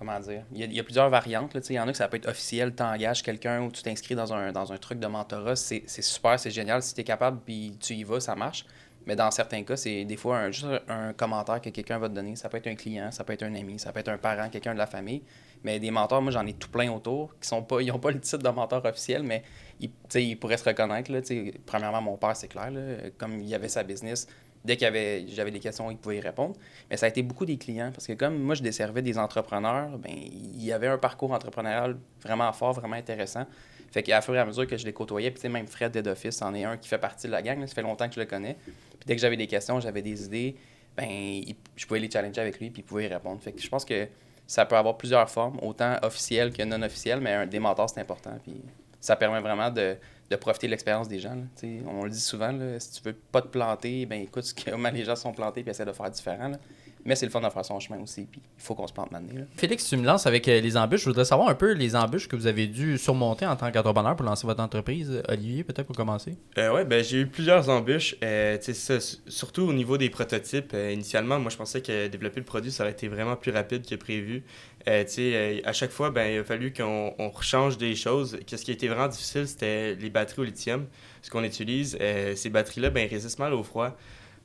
comment 0.00 0.18
dire 0.18 0.42
il 0.52 0.72
y, 0.72 0.80
a, 0.80 0.82
plusieurs 0.82 1.10
variantes. 1.10 1.56
Il 1.68 1.74
y 1.74 1.78
en 1.78 1.86
a 1.86 1.92
que 1.92 1.98
ça 1.98 2.08
peut 2.08 2.16
être 2.16 2.28
officiel, 2.28 2.74
tu 2.74 2.82
engages 2.82 3.22
quelqu'un 3.22 3.62
ou 3.62 3.70
tu 3.70 3.82
t'inscris 3.82 4.14
dans 4.14 4.32
un, 4.32 4.50
dans 4.50 4.72
un 4.72 4.78
truc 4.78 4.98
de 4.98 5.06
mentorat. 5.06 5.56
C'est 5.56 5.86
super, 5.86 6.40
c'est 6.40 6.50
génial. 6.50 6.82
Si 6.82 6.94
tu 6.94 7.02
es 7.02 7.04
capable 7.04 7.38
puis 7.44 7.76
tu 7.78 7.94
y 7.94 8.02
vas, 8.02 8.18
ça 8.18 8.34
marche. 8.34 8.64
Mais 9.06 9.14
dans 9.14 9.30
certains 9.30 9.62
cas, 9.62 9.76
c'est 9.76 10.04
des 10.04 10.16
fois 10.16 10.50
juste 10.50 10.66
un 10.88 11.12
commentaire 11.12 11.60
que 11.60 11.70
quelqu'un 11.70 11.98
va 11.98 12.08
te 12.08 12.14
donner. 12.14 12.36
Ça 12.36 12.48
peut 12.48 12.56
être 12.56 12.66
un 12.66 12.74
client, 12.74 13.10
ça 13.10 13.24
peut 13.24 13.32
être 13.34 13.42
un 13.42 13.54
ami, 13.54 13.78
ça 13.78 13.92
peut 13.92 14.00
être 14.00 14.08
un 14.08 14.18
parent, 14.18 14.48
quelqu'un 14.48 14.72
de 14.72 14.78
la 14.78 14.86
famille. 14.86 15.22
Mais 15.64 15.78
des 15.78 15.90
mentors, 15.90 16.22
moi, 16.22 16.32
j'en 16.32 16.46
ai 16.46 16.54
tout 16.54 16.70
plein 16.70 16.90
autour 16.90 17.38
qui 17.40 17.48
sont 17.48 17.62
pas, 17.62 17.80
ils 17.82 17.88
n'ont 17.88 17.98
pas 17.98 18.10
le 18.10 18.20
titre 18.20 18.38
de 18.38 18.48
mentor 18.48 18.84
officiel, 18.84 19.22
mais 19.22 19.42
ils, 19.80 19.90
ils 20.14 20.36
pourraient 20.36 20.56
se 20.56 20.64
reconnaître. 20.64 21.12
Là, 21.12 21.20
premièrement, 21.66 22.00
mon 22.00 22.16
père, 22.16 22.34
c'est 22.34 22.48
clair. 22.48 22.70
Là, 22.70 23.10
comme 23.18 23.40
il 23.40 23.54
avait 23.54 23.68
sa 23.68 23.82
business, 23.82 24.26
dès 24.64 24.76
qu'il 24.76 24.86
avait, 24.86 25.26
j'avais 25.28 25.50
des 25.50 25.60
questions, 25.60 25.90
il 25.90 25.96
pouvait 25.96 26.18
y 26.18 26.20
répondre. 26.20 26.54
Mais 26.88 26.96
ça 26.96 27.06
a 27.06 27.08
été 27.08 27.22
beaucoup 27.22 27.46
des 27.46 27.56
clients 27.56 27.90
parce 27.92 28.06
que 28.06 28.12
comme 28.12 28.38
moi, 28.38 28.54
je 28.54 28.62
desservais 28.62 29.02
des 29.02 29.18
entrepreneurs, 29.18 29.98
ben, 29.98 30.12
il 30.12 30.64
y 30.64 30.72
avait 30.72 30.88
un 30.88 30.98
parcours 30.98 31.32
entrepreneurial 31.32 31.96
vraiment 32.22 32.52
fort, 32.52 32.72
vraiment 32.72 32.96
intéressant. 32.96 33.46
Fait 33.90 34.02
qu'à 34.02 34.20
fur 34.20 34.34
et 34.36 34.38
à 34.38 34.44
mesure 34.44 34.66
que 34.66 34.76
je 34.76 34.84
les 34.84 34.92
côtoyais, 34.92 35.30
puis 35.30 35.48
même 35.48 35.66
Fred 35.66 35.92
Dead 35.92 36.06
Office 36.06 36.42
en 36.42 36.54
est 36.54 36.64
un 36.64 36.76
qui 36.76 36.88
fait 36.88 36.98
partie 36.98 37.26
de 37.26 37.32
la 37.32 37.42
gang, 37.42 37.58
là, 37.58 37.66
ça 37.66 37.74
fait 37.74 37.82
longtemps 37.82 38.08
que 38.08 38.14
je 38.14 38.20
le 38.20 38.26
connais. 38.26 38.56
Puis 38.64 39.06
dès 39.06 39.16
que 39.16 39.20
j'avais 39.20 39.36
des 39.36 39.48
questions, 39.48 39.80
j'avais 39.80 40.02
des 40.02 40.24
idées, 40.24 40.56
ben, 40.96 41.08
je 41.74 41.86
pouvais 41.86 41.98
les 42.00 42.10
challenger 42.10 42.40
avec 42.40 42.60
lui, 42.60 42.70
puis 42.70 42.82
il 42.82 42.84
pouvait 42.84 43.06
y 43.06 43.08
répondre. 43.08 43.40
Fait 43.42 43.52
que 43.52 43.60
je 43.60 43.68
pense 43.68 43.84
que 43.84 44.06
ça 44.50 44.66
peut 44.66 44.76
avoir 44.76 44.96
plusieurs 44.96 45.30
formes, 45.30 45.60
autant 45.62 45.96
officielles 46.02 46.52
que 46.52 46.64
non 46.64 46.82
officielles, 46.82 47.20
mais 47.20 47.34
un, 47.34 47.46
des 47.46 47.60
mentors, 47.60 47.88
c'est 47.88 48.00
important. 48.00 48.32
Puis 48.42 48.60
ça 49.00 49.14
permet 49.14 49.38
vraiment 49.38 49.70
de, 49.70 49.96
de 50.28 50.36
profiter 50.36 50.66
de 50.66 50.72
l'expérience 50.72 51.06
des 51.06 51.20
gens. 51.20 51.36
On 51.86 52.02
le 52.02 52.10
dit 52.10 52.18
souvent, 52.18 52.50
là, 52.50 52.80
si 52.80 52.90
tu 52.90 53.02
veux 53.04 53.12
pas 53.12 53.42
te 53.42 53.46
planter, 53.46 54.06
ben 54.06 54.20
écoute 54.20 54.52
comment 54.64 54.90
les 54.90 55.04
gens 55.04 55.14
sont 55.14 55.32
plantés, 55.32 55.62
puis 55.62 55.70
essaie 55.70 55.84
de 55.84 55.92
faire 55.92 56.10
différent. 56.10 56.48
là. 56.48 56.56
Mais 57.04 57.14
c'est 57.14 57.26
le 57.26 57.32
fun 57.32 57.40
de 57.40 57.48
faire 57.48 57.64
son 57.64 57.80
chemin 57.80 58.00
aussi, 58.00 58.26
puis 58.30 58.40
il 58.44 58.62
faut 58.62 58.74
qu'on 58.74 58.86
se 58.86 58.92
plante 58.92 59.10
maintenant. 59.10 59.46
Félix, 59.56 59.88
tu 59.88 59.96
me 59.96 60.04
lances 60.04 60.26
avec 60.26 60.46
euh, 60.48 60.60
les 60.60 60.76
embûches. 60.76 61.00
Je 61.00 61.06
voudrais 61.06 61.24
savoir 61.24 61.48
un 61.48 61.54
peu 61.54 61.72
les 61.72 61.96
embûches 61.96 62.28
que 62.28 62.36
vous 62.36 62.46
avez 62.46 62.66
dû 62.66 62.98
surmonter 62.98 63.46
en 63.46 63.56
tant 63.56 63.70
qu'entrepreneur 63.70 64.16
pour 64.16 64.26
lancer 64.26 64.46
votre 64.46 64.62
entreprise. 64.62 65.22
Olivier, 65.28 65.64
peut-être 65.64 65.86
pour 65.86 65.96
commencer. 65.96 66.36
Euh, 66.58 66.72
ouais, 66.72 66.84
ben, 66.84 67.02
j'ai 67.02 67.20
eu 67.20 67.26
plusieurs 67.26 67.68
embûches. 67.68 68.16
Euh, 68.22 68.58
ça, 68.60 68.98
surtout 69.26 69.62
au 69.62 69.72
niveau 69.72 69.98
des 69.98 70.10
prototypes. 70.10 70.72
Euh, 70.74 70.92
initialement, 70.92 71.38
moi, 71.38 71.50
je 71.50 71.56
pensais 71.56 71.80
que 71.80 72.08
développer 72.08 72.40
le 72.40 72.46
produit, 72.46 72.70
ça 72.70 72.84
aurait 72.84 72.92
été 72.92 73.08
vraiment 73.08 73.36
plus 73.36 73.52
rapide 73.52 73.86
que 73.86 73.94
prévu. 73.94 74.44
Euh, 74.88 75.04
tu 75.04 75.10
sais, 75.10 75.32
euh, 75.34 75.60
à 75.64 75.72
chaque 75.72 75.90
fois, 75.90 76.10
ben, 76.10 76.32
il 76.32 76.38
a 76.38 76.44
fallu 76.44 76.72
qu'on 76.72 77.14
on 77.18 77.28
rechange 77.30 77.76
des 77.76 77.94
choses. 77.94 78.38
Qu'est-ce 78.46 78.64
qui 78.64 78.70
a 78.70 78.74
été 78.74 78.88
vraiment 78.88 79.08
difficile, 79.08 79.46
c'était 79.46 79.94
les 79.94 80.10
batteries 80.10 80.42
au 80.42 80.44
lithium. 80.44 80.86
Ce 81.22 81.30
qu'on 81.30 81.44
utilise, 81.44 81.98
euh, 82.00 82.34
ces 82.34 82.48
batteries-là, 82.48 82.90
ben, 82.90 83.08
résistent 83.08 83.38
mal 83.38 83.52
au 83.52 83.62
froid. 83.62 83.96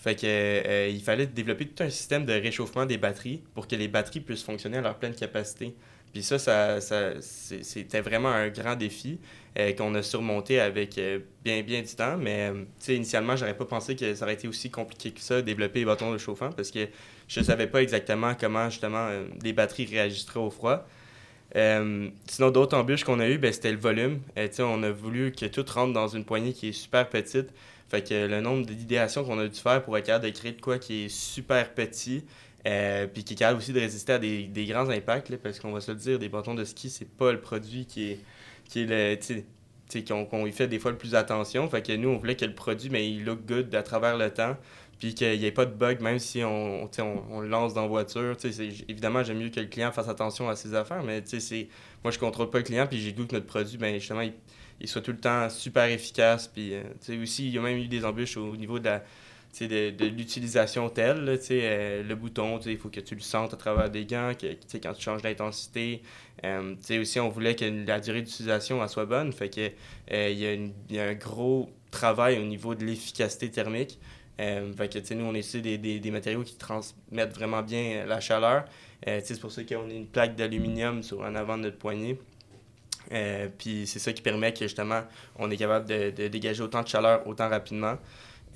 Fait 0.05 0.13
que, 0.13 0.27
euh, 0.27 0.87
il 0.87 1.01
fallait 1.01 1.25
développer 1.25 1.65
tout 1.65 1.81
un 1.81 1.89
système 1.89 2.27
de 2.27 2.33
réchauffement 2.33 2.85
des 2.85 2.99
batteries 2.99 3.41
pour 3.55 3.67
que 3.67 3.75
les 3.75 3.87
batteries 3.87 4.19
puissent 4.19 4.43
fonctionner 4.43 4.77
à 4.77 4.81
leur 4.81 4.99
pleine 4.99 5.15
capacité. 5.15 5.73
Puis 6.13 6.21
ça, 6.21 6.37
ça, 6.37 6.79
c'était 7.19 8.01
vraiment 8.01 8.29
un 8.29 8.49
grand 8.49 8.75
défi 8.75 9.17
euh, 9.57 9.73
qu'on 9.73 9.95
a 9.95 10.03
surmonté 10.03 10.59
avec 10.59 10.99
euh, 10.99 11.21
bien, 11.43 11.63
bien 11.63 11.81
du 11.81 11.95
temps. 11.95 12.17
Mais 12.17 12.51
initialement, 12.87 13.35
j'aurais 13.35 13.57
pas 13.57 13.65
pensé 13.65 13.95
que 13.95 14.13
ça 14.13 14.25
aurait 14.25 14.35
été 14.35 14.47
aussi 14.47 14.69
compliqué 14.69 15.09
que 15.09 15.21
ça, 15.21 15.41
développer 15.41 15.79
les 15.79 15.85
bâtons 15.85 16.13
de 16.13 16.19
chauffant, 16.19 16.51
parce 16.51 16.69
que 16.69 16.87
je 17.27 17.41
savais 17.41 17.65
pas 17.65 17.81
exactement 17.81 18.35
comment, 18.39 18.69
justement, 18.69 19.09
les 19.43 19.53
batteries 19.53 19.87
réagisseraient 19.87 20.39
au 20.39 20.51
froid. 20.51 20.85
Sinon, 21.55 22.51
d'autres 22.51 22.77
embûches 22.77 23.03
qu'on 23.03 23.19
a 23.19 23.27
eues, 23.27 23.37
ben, 23.37 23.51
c'était 23.51 23.71
le 23.71 23.79
volume. 23.79 24.19
Euh, 24.37 24.47
on 24.59 24.83
a 24.83 24.91
voulu 24.91 25.31
que 25.31 25.45
tout 25.45 25.65
rentre 25.73 25.93
dans 25.93 26.09
une 26.09 26.25
poignée 26.25 26.53
qui 26.53 26.69
est 26.69 26.73
super 26.73 27.09
petite. 27.09 27.49
Fait 27.89 28.07
que 28.07 28.25
le 28.27 28.41
nombre 28.41 28.65
d'idéations 28.65 29.23
qu'on 29.23 29.39
a 29.39 29.47
dû 29.47 29.59
faire 29.59 29.83
pour 29.83 29.97
être 29.97 30.05
capable 30.07 30.25
de 30.25 30.37
créer 30.37 30.51
de 30.53 30.61
quoi 30.61 30.79
qui 30.79 31.05
est 31.05 31.09
super 31.09 31.73
petit, 31.73 32.23
euh, 32.67 33.05
puis 33.07 33.23
qui 33.23 33.33
est 33.33 33.37
capable 33.37 33.59
aussi 33.59 33.73
de 33.73 33.79
résister 33.79 34.13
à 34.13 34.19
des, 34.19 34.43
des 34.43 34.65
grands 34.65 34.89
impacts, 34.89 35.29
là, 35.29 35.37
parce 35.41 35.59
qu'on 35.59 35.71
va 35.71 35.81
se 35.81 35.91
le 35.91 35.97
dire, 35.97 36.17
des 36.19 36.29
bâtons 36.29 36.55
de 36.55 36.63
ski, 36.63 36.89
c'est 36.89 37.07
pas 37.07 37.31
le 37.31 37.39
produit 37.39 37.85
qui 37.85 38.11
est, 38.11 38.19
qui 38.67 38.81
est 38.81 38.85
le. 38.85 39.15
tu 39.19 39.25
sais, 39.25 39.45
tu 39.87 39.99
sais, 39.99 40.03
qu'on 40.03 40.25
qu'on 40.25 40.47
y 40.47 40.51
fait 40.51 40.67
des 40.67 40.79
fois 40.79 40.89
le 40.91 40.97
plus 40.97 41.13
attention. 41.13 41.69
Fait 41.69 41.83
que 41.83 41.91
nous, 41.95 42.09
on 42.09 42.17
voulait 42.17 42.35
que 42.35 42.45
le 42.45 42.55
produit, 42.55 42.89
mais 42.89 43.07
il 43.07 43.23
look 43.23 43.45
good 43.45 43.73
à 43.75 43.83
travers 43.83 44.17
le 44.17 44.31
temps, 44.31 44.57
puis 44.99 45.13
qu'il 45.13 45.37
n'y 45.39 45.45
ait 45.45 45.51
pas 45.51 45.65
de 45.65 45.73
bug, 45.75 46.01
même 46.01 46.17
si 46.17 46.43
on, 46.43 46.89
on, 47.31 47.41
le 47.41 47.47
lance 47.47 47.75
dans 47.75 47.83
la 47.83 47.87
voiture. 47.87 48.35
C'est- 48.39 48.49
Évidemment, 48.89 49.23
j'aime 49.23 49.37
mieux 49.37 49.49
que 49.49 49.59
le 49.59 49.67
client 49.67 49.91
fasse 49.91 50.09
attention 50.09 50.49
à 50.49 50.55
ses 50.55 50.73
affaires, 50.73 51.03
mais 51.03 51.21
c'est- 51.25 51.67
moi, 52.03 52.09
je 52.11 52.17
contrôle 52.17 52.49
pas 52.49 52.57
le 52.59 52.63
client, 52.63 52.87
puis 52.87 52.99
j'ai 52.99 53.11
le 53.11 53.15
goût 53.17 53.27
que 53.27 53.35
notre 53.35 53.45
produit, 53.45 53.77
ben, 53.77 53.93
justement, 53.99 54.21
il, 54.21 54.33
il 54.79 54.87
soit 54.87 55.01
tout 55.01 55.11
le 55.11 55.19
temps 55.19 55.49
super 55.49 55.85
efficace. 55.85 56.47
Puis, 56.47 56.73
euh, 56.73 57.21
aussi, 57.21 57.47
il 57.47 57.53
y 57.53 57.57
a 57.57 57.61
même 57.61 57.77
eu 57.77 57.87
des 57.87 58.05
embûches 58.05 58.37
au 58.37 58.55
niveau 58.55 58.79
de 58.79 58.89
de, 59.61 59.89
de 59.89 60.05
l'utilisation 60.07 60.89
telle, 60.89 61.39
euh, 61.51 62.03
le 62.03 62.15
bouton, 62.15 62.59
il 62.65 62.77
faut 62.77 62.89
que 62.89 62.99
tu 62.99 63.15
le 63.15 63.21
sentes 63.21 63.53
à 63.53 63.57
travers 63.57 63.89
des 63.89 64.05
gants, 64.05 64.33
que, 64.37 64.47
quand 64.79 64.93
tu 64.93 65.01
changes 65.01 65.21
d'intensité. 65.21 66.01
Euh, 66.43 66.75
aussi, 66.99 67.21
on 67.21 67.29
voulait 67.29 67.55
que 67.55 67.63
la 67.87 68.01
durée 68.01 68.21
d'utilisation 68.21 68.85
soit 68.89 69.05
bonne, 69.05 69.31
fait 69.31 69.49
que 69.49 69.71
il 70.11 70.65
y, 70.89 70.99
a 70.99 71.03
un 71.05 71.13
gros 71.13 71.69
travail 71.89 72.37
au 72.37 72.43
niveau 72.43 72.75
de 72.75 72.83
l'efficacité 72.83 73.49
thermique. 73.49 73.97
Fait 74.37 74.89
que, 74.91 75.13
nous, 75.13 75.23
on 75.23 75.33
essaie 75.33 75.61
des, 75.61 75.77
des, 75.77 76.11
matériaux 76.11 76.43
qui 76.43 76.57
transmettent 76.57 77.33
vraiment 77.33 77.61
bien 77.61 78.05
la 78.05 78.19
chaleur. 78.19 78.65
C'est 79.05 79.39
pour 79.39 79.53
ça 79.53 79.63
qu'on 79.63 79.89
a 79.89 79.93
une 79.93 80.07
plaque 80.07 80.35
d'aluminium 80.35 81.01
sur 81.01 81.21
en 81.21 81.33
avant 81.33 81.57
de 81.57 81.63
notre 81.63 81.77
poignet. 81.77 82.17
Euh, 83.11 83.47
puis 83.57 83.85
c'est 83.87 83.99
ça 83.99 84.13
qui 84.13 84.21
permet 84.21 84.53
que 84.53 84.61
justement 84.61 85.01
on 85.37 85.49
est 85.51 85.57
capable 85.57 85.85
de, 85.87 86.27
dégager 86.27 86.63
autant 86.63 86.81
de 86.81 86.87
chaleur 86.87 87.25
autant 87.27 87.49
rapidement. 87.49 87.97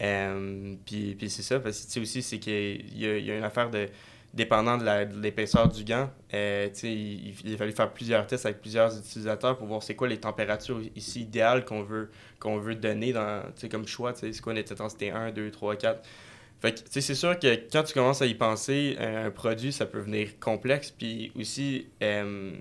Euh, 0.01 0.75
puis 0.85 1.15
puis 1.15 1.29
c'est 1.29 1.43
ça, 1.43 1.59
parce 1.59 1.81
que 1.81 1.85
tu 1.85 1.91
sais 1.91 1.99
aussi, 1.99 2.21
c'est 2.23 2.39
qu'il 2.39 2.97
y 2.99 3.05
a, 3.05 3.37
une 3.37 3.43
affaire 3.43 3.69
de 3.69 3.87
dépendant 4.33 4.77
de 4.77 5.21
l'épaisseur 5.21 5.67
du 5.69 5.83
gant. 5.83 6.09
euh, 6.33 6.69
il, 6.83 7.33
il 7.43 7.53
a 7.53 7.57
fallu 7.57 7.71
faire 7.71 7.91
plusieurs 7.91 8.27
tests 8.27 8.45
avec 8.45 8.61
plusieurs 8.61 8.95
utilisateurs 8.97 9.57
pour 9.57 9.67
voir 9.67 9.81
c'est 9.81 9.95
quoi 9.95 10.07
les 10.07 10.19
températures 10.19 10.81
ici 10.95 11.21
idéales 11.21 11.65
qu'on 11.65 11.81
veut, 11.81 12.11
qu'on 12.39 12.57
veut 12.59 12.75
donner 12.75 13.11
dans, 13.11 13.43
comme 13.71 13.87
choix. 13.87 14.13
C'est 14.15 14.39
quoi 14.39 14.53
notre 14.53 14.71
intensité 14.73 15.09
1, 15.11 15.31
2, 15.31 15.51
3, 15.51 15.75
4. 15.75 16.07
Fait 16.61 16.73
que, 16.73 16.81
c'est 16.89 17.15
sûr 17.15 17.39
que 17.39 17.55
quand 17.71 17.83
tu 17.83 17.93
commences 17.93 18.21
à 18.21 18.25
y 18.25 18.35
penser, 18.35 18.97
un 18.99 19.31
produit, 19.31 19.71
ça 19.71 19.85
peut 19.85 19.99
venir 19.99 20.39
complexe. 20.39 20.91
Puis 20.91 21.31
aussi, 21.39 21.87
euh, 22.03 22.51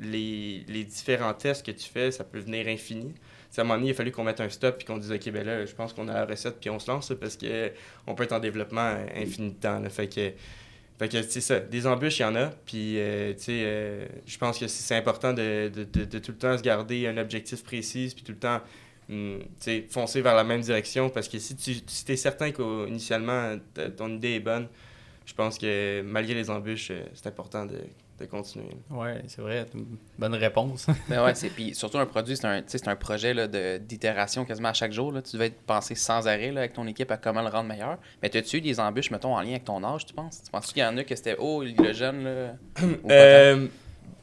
les, 0.00 0.64
les 0.68 0.84
différents 0.84 1.34
tests 1.34 1.64
que 1.64 1.70
tu 1.70 1.88
fais, 1.88 2.10
ça 2.10 2.24
peut 2.24 2.38
venir 2.38 2.66
infini. 2.68 3.12
Tu 3.12 3.20
sais, 3.50 3.60
à 3.60 3.64
un 3.64 3.66
moment 3.66 3.78
donné, 3.78 3.88
il 3.88 3.92
a 3.92 3.94
fallu 3.94 4.12
qu'on 4.12 4.24
mette 4.24 4.40
un 4.40 4.48
stop 4.48 4.78
puis 4.78 4.86
qu'on 4.86 4.98
dise, 4.98 5.12
OK, 5.12 5.30
ben 5.30 5.44
là, 5.44 5.64
je 5.64 5.74
pense 5.74 5.92
qu'on 5.92 6.08
a 6.08 6.14
la 6.14 6.24
recette 6.24 6.60
puis 6.60 6.70
on 6.70 6.78
se 6.78 6.90
lance 6.90 7.12
parce 7.20 7.36
que 7.36 7.72
on 8.06 8.14
peut 8.14 8.24
être 8.24 8.32
en 8.32 8.40
développement 8.40 8.96
infini 9.14 9.50
de 9.50 9.56
temps. 9.56 9.82
Fait 9.88 10.08
que, 10.08 10.32
fait 10.98 11.08
que 11.08 11.22
c'est 11.22 11.40
ça. 11.40 11.60
Des 11.60 11.86
embûches, 11.86 12.18
il 12.18 12.22
y 12.22 12.24
en 12.24 12.34
a. 12.36 12.46
Puis, 12.66 12.98
euh, 12.98 13.32
tu 13.34 13.44
sais, 13.44 13.62
euh, 13.64 14.06
je 14.26 14.38
pense 14.38 14.58
que 14.58 14.66
c'est 14.66 14.96
important 14.96 15.32
de, 15.32 15.70
de, 15.74 16.04
de, 16.04 16.18
tout 16.18 16.32
le 16.32 16.38
temps 16.38 16.56
se 16.58 16.62
garder 16.62 17.06
un 17.06 17.16
objectif 17.16 17.62
précis 17.64 18.12
puis 18.14 18.24
tout 18.24 18.32
le 18.32 18.38
temps 18.38 18.60
hum, 19.08 19.40
sais, 19.58 19.86
foncer 19.88 20.20
vers 20.20 20.34
la 20.34 20.44
même 20.44 20.60
direction 20.60 21.08
parce 21.08 21.28
que 21.28 21.38
si 21.38 21.56
tu 21.56 21.76
si 21.86 22.12
es 22.12 22.16
certain 22.16 22.50
qu'initialement 22.52 23.56
ton 23.96 24.14
idée 24.14 24.34
est 24.34 24.40
bonne, 24.40 24.68
je 25.24 25.34
pense 25.34 25.58
que 25.58 26.02
malgré 26.02 26.34
les 26.34 26.50
embûches, 26.50 26.90
euh, 26.90 27.04
c'est 27.14 27.28
important 27.28 27.66
de, 27.66 27.78
de 28.18 28.24
continuer. 28.26 28.76
Ouais, 28.90 29.22
c'est 29.26 29.40
vrai. 29.40 29.66
une 29.74 29.96
Bonne 30.18 30.34
réponse. 30.34 30.86
Ben 31.08 31.24
ouais, 31.24 31.34
c'est 31.34 31.50
puis 31.50 31.74
surtout 31.74 31.98
un 31.98 32.06
produit, 32.06 32.36
c'est 32.36 32.46
un, 32.46 32.60
tu 32.60 32.68
sais, 32.68 32.78
c'est 32.78 32.88
un 32.88 32.96
projet 32.96 33.32
là, 33.32 33.46
de, 33.46 33.78
d'itération 33.78 34.44
quasiment 34.44 34.68
à 34.68 34.72
chaque 34.72 34.92
jour. 34.92 35.12
Là. 35.12 35.22
Tu 35.22 35.32
devais 35.32 35.46
être 35.46 35.60
pensé 35.62 35.94
sans 35.94 36.26
arrêt 36.26 36.50
là, 36.50 36.60
avec 36.60 36.72
ton 36.72 36.86
équipe 36.86 37.10
à 37.10 37.16
comment 37.16 37.42
le 37.42 37.48
rendre 37.48 37.68
meilleur. 37.68 37.98
Mais 38.22 38.36
as-tu 38.36 38.58
eu 38.58 38.60
des 38.60 38.80
embûches, 38.80 39.10
mettons, 39.10 39.34
en 39.34 39.40
lien 39.40 39.50
avec 39.50 39.64
ton 39.64 39.82
âge, 39.84 40.06
tu 40.06 40.14
penses? 40.14 40.42
Tu 40.44 40.50
penses 40.50 40.72
qu'il 40.72 40.82
y 40.82 40.86
en 40.86 40.96
a 40.96 41.04
que 41.04 41.14
c'était 41.14 41.36
Oh, 41.38 41.62
le 41.62 41.92
jeune 41.92 42.24
là. 42.24 42.54
Euh, 43.10 43.68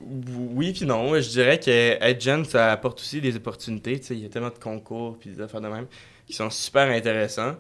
oui 0.02 0.74
puis 0.74 0.86
non. 0.86 1.14
Je 1.16 1.30
dirais 1.30 1.60
que 1.60 1.72
être 1.72 2.22
jeune, 2.22 2.46
ça 2.46 2.72
apporte 2.72 3.00
aussi 3.00 3.22
des 3.22 3.36
opportunités. 3.36 4.00
Tu 4.00 4.08
sais, 4.08 4.16
il 4.16 4.22
y 4.22 4.26
a 4.26 4.30
tellement 4.30 4.50
de 4.50 4.60
concours 4.60 5.18
puis 5.18 5.30
des 5.30 5.42
affaires 5.42 5.62
de 5.62 5.68
même 5.68 5.88
qui 6.28 6.34
sont 6.34 6.50
super 6.50 6.90
intéressants. 6.90 7.56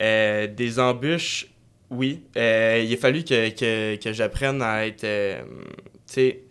Euh, 0.00 0.46
des 0.46 0.78
embûches, 0.78 1.48
oui. 1.90 2.24
Euh, 2.36 2.82
il 2.84 2.92
a 2.92 2.96
fallu 2.96 3.24
que, 3.24 3.50
que, 3.50 3.96
que 3.96 4.12
j'apprenne 4.12 4.62
à 4.62 4.86
être... 4.86 5.04
euh, 5.04 5.42
tu 6.06 6.14
sais, 6.14 6.42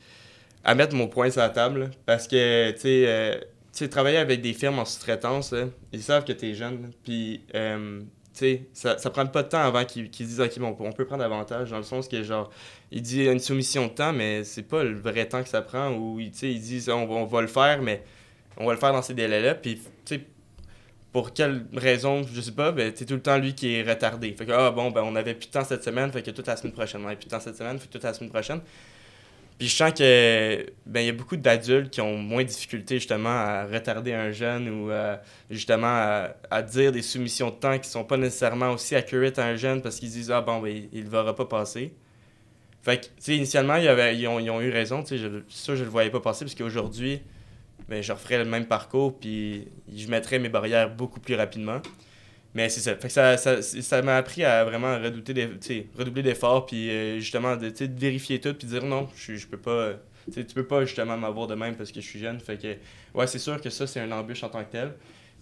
à 0.64 0.76
mettre 0.76 0.96
mon 0.96 1.08
point 1.08 1.30
sur 1.30 1.42
la 1.42 1.50
table. 1.50 1.92
Parce 2.06 2.28
que, 2.28 2.72
tu 2.72 2.80
sais... 2.80 3.04
euh, 3.08 3.36
tu 3.74 3.80
sais, 3.80 3.90
travailler 3.90 4.18
avec 4.18 4.42
des 4.42 4.54
firmes 4.54 4.80
en 4.80 4.86
sous-traitance, 4.86 5.54
ils 5.92 6.02
savent 6.02 6.24
que 6.24 6.32
tu 6.32 6.52
es 6.52 6.54
jeune. 6.54 6.92
Puis, 7.04 7.42
euh, 7.56 8.00
sais, 8.36 8.64
ça, 8.74 8.98
ça 8.98 9.10
prend 9.10 9.26
pas 9.26 9.44
de 9.44 9.50
temps 9.50 9.62
avant 9.62 9.86
qu'ils 9.86 10.10
qu'ils 10.10 10.28
disent, 10.28 10.42
OK, 10.42 10.60
bon, 10.60 10.76
on 10.80 10.92
peut 10.92 11.06
prendre 11.06 11.24
davantage, 11.24 11.72
dans 11.72 11.78
le 11.78 11.84
sens 11.84 12.08
que, 12.08 12.22
genre, 12.24 12.50
il 12.92 13.02
dit 13.02 13.26
une 13.26 13.40
soumission 13.40 13.88
de 13.88 13.92
temps, 13.92 14.14
mais 14.14 14.44
c'est 14.44 14.64
pas 14.64 14.84
le 14.84 14.96
vrai 14.98 15.28
temps 15.28 15.42
que 15.42 15.50
ça 15.50 15.62
prend, 15.62 15.92
ou, 15.94 16.22
tu 16.22 16.32
sais, 16.34 16.52
ils 16.52 16.62
disent, 16.62 16.90
on, 16.90 17.10
on 17.10 17.26
va 17.26 17.42
le 17.42 17.48
faire, 17.48 17.82
mais 17.82 18.04
on 18.58 18.66
va 18.66 18.74
le 18.74 18.80
faire 18.80 18.94
dans 18.94 19.02
ces 19.02 19.14
délais-là, 19.14 19.56
puis, 19.56 19.76
tu 20.06 20.16
sais, 20.16 20.22
pour 21.16 21.32
quelle 21.32 21.66
raison, 21.74 22.24
je 22.30 22.42
sais 22.42 22.52
pas, 22.52 22.74
ben, 22.74 22.92
c'est 22.94 23.06
tout 23.06 23.14
le 23.14 23.22
temps 23.22 23.38
lui 23.38 23.56
qui 23.56 23.74
est 23.74 23.90
retardé. 23.90 24.36
Fait 24.38 24.46
que, 24.46 24.52
ah, 24.52 24.70
bon, 24.72 24.92
ben, 24.92 25.02
on 25.02 25.16
avait 25.16 25.34
plus 25.34 25.48
de 25.48 25.52
temps 25.54 25.64
cette 25.64 25.82
semaine, 25.82 26.12
fait 26.12 26.22
que 26.22 26.30
toute 26.30 26.46
la 26.46 26.58
semaine 26.58 26.74
prochaine. 26.74 27.00
On 27.06 27.08
avait 27.08 27.16
plus 27.16 27.28
de 27.28 27.30
temps 27.30 27.40
cette 27.40 27.56
semaine, 27.56 27.80
fait 27.80 27.88
que 27.88 27.94
toute 27.94 28.04
la 28.04 28.14
semaine 28.14 28.32
prochaine. 28.32 28.60
Puis 29.58 29.70
je 29.70 29.74
sens 29.74 29.94
que 29.94 30.66
ben 30.86 31.00
il 31.00 31.06
y 31.06 31.10
a 31.10 31.14
beaucoup 31.14 31.38
d'adultes 31.38 31.90
qui 31.90 32.02
ont 32.02 32.18
moins 32.18 32.44
de 32.44 32.50
difficulté 32.50 32.96
justement 32.96 33.30
à 33.30 33.64
retarder 33.66 34.12
un 34.12 34.32
jeune 34.32 34.68
ou 34.68 34.92
euh, 34.92 35.16
justement 35.50 36.28
à, 36.52 36.62
dire 36.64 36.92
des 36.92 37.02
soumissions 37.02 37.50
de 37.50 37.56
temps 37.56 37.80
qui 37.80 37.88
sont 37.88 38.04
pas 38.04 38.18
nécessairement 38.18 38.72
aussi 38.72 38.94
accurate 38.94 39.40
à 39.40 39.46
un 39.46 39.56
jeune 39.56 39.82
parce 39.82 39.96
qu'ils 40.00 40.10
disent 40.10 40.32
ah 40.32 40.42
bon 40.42 40.60
ben 40.60 40.68
il, 40.68 40.90
il 40.92 41.08
va 41.08 41.34
pas 41.34 41.46
passer. 41.46 41.94
Fait 42.82 43.00
que 43.00 43.06
tu 43.06 43.12
sais 43.20 43.38
initialement 43.38 43.78
ils, 43.78 44.28
ont, 44.28 44.40
ils 44.40 44.50
ont 44.50 44.60
eu 44.60 44.70
raison, 44.70 45.02
tu 45.02 45.18
sais 45.18 45.30
ça 45.48 45.78
je 45.78 45.86
le 45.86 45.90
voyais 45.90 46.10
pas 46.10 46.20
passer 46.20 46.44
parce 46.44 46.56
qu'aujourd'hui 46.56 47.22
ben 47.90 48.02
je 48.02 48.12
referais 48.12 48.38
le 48.38 48.46
même 48.46 48.66
parcours 48.66 49.18
puis 49.20 49.68
je 49.94 50.08
mettrais 50.08 50.40
mes 50.40 50.50
barrières 50.50 50.90
beaucoup 50.90 51.20
plus 51.20 51.36
rapidement. 51.36 51.82
Mais 52.56 52.70
c'est 52.70 52.80
ça. 52.80 52.96
Fait 52.96 53.10
ça, 53.10 53.36
ça, 53.36 53.62
ça 53.62 54.02
m'a 54.02 54.16
appris 54.16 54.46
à 54.46 54.64
vraiment 54.64 54.98
redouter 54.98 55.34
des, 55.34 55.90
redoubler 55.98 56.24
d'efforts, 56.24 56.66
puis 56.66 56.90
euh, 56.90 57.20
justement 57.20 57.58
de, 57.58 57.70
de 57.70 58.00
vérifier 58.00 58.40
tout, 58.40 58.54
puis 58.54 58.66
dire 58.66 58.86
non, 58.86 59.10
je, 59.18 59.36
je 59.36 59.46
peux 59.46 59.58
pas. 59.58 59.92
tu 60.34 60.44
peux 60.46 60.66
pas 60.66 60.86
justement 60.86 61.18
m'avoir 61.18 61.48
de 61.48 61.56
même 61.56 61.76
parce 61.76 61.92
que 61.92 62.00
je 62.00 62.08
suis 62.08 62.20
jeune. 62.20 62.40
Fait 62.40 62.58
que, 62.58 62.78
ouais, 63.14 63.28
c'est 63.28 63.40
sûr 63.40 63.60
que 63.60 63.70
ça, 63.70 63.86
c'est 63.86 64.00
une 64.00 64.14
embûche 64.14 64.42
en 64.44 64.50
tant 64.50 64.64
que 64.64 64.72
tel. 64.72 64.94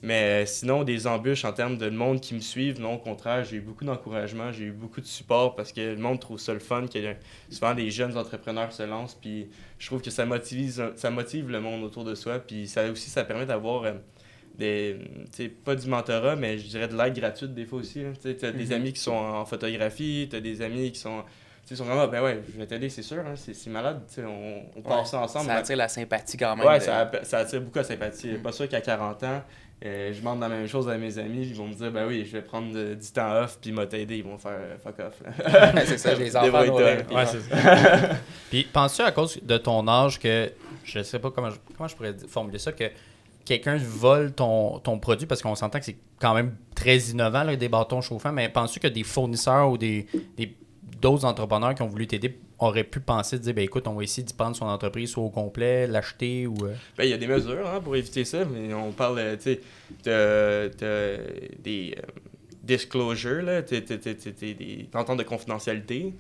Mais 0.06 0.44
euh, 0.44 0.46
sinon, 0.46 0.84
des 0.84 1.08
embûches 1.08 1.46
en 1.46 1.54
termes 1.54 1.78
de 1.78 1.90
monde 1.90 2.20
qui 2.20 2.34
me 2.36 2.42
suivent, 2.42 2.80
non, 2.80 2.96
au 2.96 2.98
contraire, 2.98 3.44
j'ai 3.46 3.56
eu 3.58 3.62
beaucoup 3.62 3.86
d'encouragement, 3.86 4.52
j'ai 4.52 4.66
eu 4.66 4.72
beaucoup 4.72 5.00
de 5.00 5.06
support 5.06 5.56
parce 5.56 5.72
que 5.72 5.80
le 5.80 5.96
monde 5.96 6.20
trouve 6.20 6.40
ça 6.40 6.54
le 6.54 6.60
fun, 6.60 6.86
que 6.88 7.00
euh, 7.00 7.14
souvent 7.50 7.74
des 7.74 7.90
jeunes 7.90 8.18
entrepreneurs 8.18 8.72
se 8.74 8.84
lancent, 8.84 9.16
puis 9.16 9.50
je 9.80 9.86
trouve 9.88 10.02
que 10.02 10.12
ça 10.12 10.26
motive, 10.26 10.92
ça 10.98 11.10
motive 11.10 11.50
le 11.50 11.62
monde 11.62 11.84
autour 11.84 12.04
de 12.04 12.16
soi, 12.16 12.40
puis 12.40 12.68
ça 12.68 12.86
aussi, 12.92 13.10
ça 13.10 13.24
permet 13.24 13.46
d'avoir. 13.46 13.84
euh, 13.86 13.94
des 14.56 15.00
tu 15.36 15.50
pas 15.50 15.74
du 15.76 15.88
mentorat 15.88 16.36
mais 16.36 16.60
je 16.60 16.68
dirais 16.68 16.88
de 16.88 16.96
l'aide 16.96 17.16
gratuite 17.16 17.56
des 17.56 17.66
fois 17.66 17.80
aussi 17.80 18.04
là. 18.04 18.10
tu 18.22 18.36
t'as 18.36 18.52
des 18.52 18.68
Mhm. 18.68 18.72
amis 18.74 18.94
qui 18.94 19.00
sont 19.00 19.12
en 19.16 19.46
photographie 19.46 20.28
t'as 20.30 20.42
des 20.42 20.62
amis 20.62 20.92
qui 20.92 21.00
sont 21.00 21.24
tu 21.64 21.70
sais 21.70 21.76
sont 21.76 21.86
vraiment 21.86 22.08
ben 22.08 22.22
ouais 22.22 22.40
je 22.54 22.60
vais 22.60 22.68
t'aider 22.68 22.88
c'est 22.90 23.02
sûr 23.02 23.18
hein, 23.26 23.34
c'est 23.36 23.66
malade 23.72 24.02
tu 24.14 24.22
on, 24.24 24.62
on 24.76 24.82
part 24.84 25.08
ça 25.08 25.22
ensemble 25.22 25.48
Ça 25.48 25.56
attire 25.56 25.78
la 25.78 25.88
sympathie 25.88 26.38
quand 26.38 26.56
même. 26.56 26.68
ouais 26.68 26.78
de- 26.78 26.84
ça, 26.84 27.40
attire 27.40 27.62
beaucoup 27.62 27.80
la 27.80 27.84
sympathie 27.84 28.28
Mhm. 28.34 28.44
pas 28.44 28.52
sûr 28.52 28.70
qu'à 28.70 28.80
40 28.82 29.24
ans 29.24 29.42
euh, 29.86 30.14
je 30.14 30.20
demande 30.20 30.40
la 30.40 30.48
même 30.50 30.68
chose 30.68 30.88
à 30.90 30.98
mes 30.98 31.18
amis 31.18 31.48
ils 31.48 31.56
vont 31.56 31.68
me 31.68 31.74
dire 31.74 31.92
ben 31.92 32.08
oui 32.08 32.26
je 32.26 32.32
vais 32.32 32.42
prendre 32.42 32.74
de- 32.74 32.94
du 32.94 33.12
temps 33.12 33.34
off 33.44 33.58
puis 33.62 33.72
m'a 33.72 33.86
t'aider 33.86 34.18
ils 34.18 34.24
vont 34.24 34.38
faire 34.38 34.54
euh, 34.58 34.76
fuck 34.82 34.96
off 35.00 35.22
c'est 35.86 35.98
ça, 35.98 36.14
les 36.16 36.36
enfants. 36.38 36.76
Ouais, 36.76 37.04
puis- 37.04 37.16
c'est 37.26 37.42
ça. 37.42 38.10
Puis 38.50 38.64
penses-tu 38.72 39.02
à 39.02 39.12
cause 39.12 39.40
de 39.42 39.58
ton 39.58 39.88
âge 39.88 40.20
que 40.20 40.52
je 40.84 41.02
sais 41.04 41.20
pas 41.20 41.32
comment 41.32 41.50
je, 41.50 41.58
comment 41.76 41.88
je 41.88 41.96
pourrais 41.96 42.14
formuler 42.28 42.60
ça 42.60 42.72
que 42.72 42.86
quelqu'un 43.46 43.78
vole 43.78 44.32
ton, 44.32 44.80
ton 44.80 45.00
produit 45.00 45.26
parce 45.28 45.42
qu'on 45.42 45.56
s'entend 45.56 45.80
que 45.80 45.86
c'est 45.86 45.98
quand 46.20 46.34
même 46.34 46.56
très 46.76 46.98
innovant 46.98 47.44
là, 47.44 47.56
des 47.58 47.68
bâtons 47.68 48.00
chauffants 48.02 48.32
mais 48.32 48.48
penses-tu 48.50 48.80
que 48.80 48.88
des 48.88 49.04
fournisseurs 49.04 49.70
ou 49.70 49.78
des 49.78 50.06
des- 50.38 50.56
d'autres 51.02 51.26
entrepreneurs 51.26 51.76
qui 51.76 51.82
ont 51.82 51.88
voulu 51.88 52.08
t'aider 52.08 52.40
auraient 52.64 52.84
pu 52.84 53.00
penser 53.00 53.38
de 53.38 53.44
dire 53.44 53.54
ben 53.54 53.64
écoute 53.64 53.88
on 53.88 53.94
va 53.94 54.04
essayer 54.04 54.24
d'y 54.24 54.34
prendre 54.34 54.56
son 54.56 54.66
entreprise 54.66 55.12
soit 55.12 55.24
au 55.24 55.30
complet 55.30 55.88
l'acheter 55.88 56.48
ou 56.48 56.56
euh, 56.64 56.74
Ben, 56.98 57.04
il 57.06 57.10
y 57.10 57.14
a 57.14 57.18
des 57.18 57.28
mesures 57.28 57.68
hein, 57.68 57.80
pour 57.82 57.96
éviter 57.96 58.26
ça, 58.26 58.46
mais 58.46 58.74
on 58.74 58.92
parle, 58.92 59.20
euh, 59.20 59.36
tu 59.38 59.60
de, 60.06 60.70
de- 60.80 61.62
des 61.62 61.96
euh, 61.98 62.02
disclosures, 62.64 63.42
là, 63.44 63.62
des 63.62 64.88
ententes 64.94 65.20
de 65.20 65.24
confidentialité. 65.24 66.14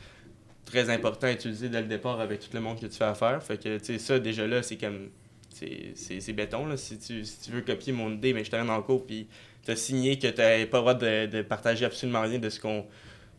Très 0.65 0.89
important 0.89 1.27
à 1.27 1.32
utiliser 1.34 1.67
dès 1.69 1.82
le 1.82 1.88
départ 1.88 2.19
avec 2.21 2.39
tout 2.39 2.49
le 2.53 2.62
monde 2.62 2.79
que 2.79 2.86
tu 2.86 2.97
fais 2.97 3.03
affaire. 3.03 3.41
Fait 3.43 3.62
que, 3.62 3.77
tu 3.79 3.86
sais, 3.86 3.97
ça, 3.99 4.17
déjà 4.19 4.47
là, 4.47 4.63
c'est 4.63 4.77
comme. 4.77 5.10
c'est- 5.51 6.32
béton, 6.34 6.65
là. 6.65 6.77
Si 6.77 6.97
tu, 6.97 7.25
si 7.25 7.39
tu 7.41 7.51
veux 7.51 7.62
copier 7.62 7.91
mon 7.93 8.12
idée, 8.12 8.34
mais 8.34 8.43
je 8.45 8.49
t'amène 8.51 8.69
en 8.69 8.82
cours, 8.82 9.06
puis 9.06 9.27
t'as 9.65 9.75
signé 9.75 10.17
que 10.17 10.27
t'avais 10.27 10.65
pas 10.65 10.77
le 10.77 10.82
droit 10.82 10.93
de, 10.93 11.25
de 11.27 11.41
partager 11.41 11.86
absolument 11.86 12.21
rien 12.21 12.39
de 12.39 12.49
ce 12.49 12.60
qu'on 12.62 12.86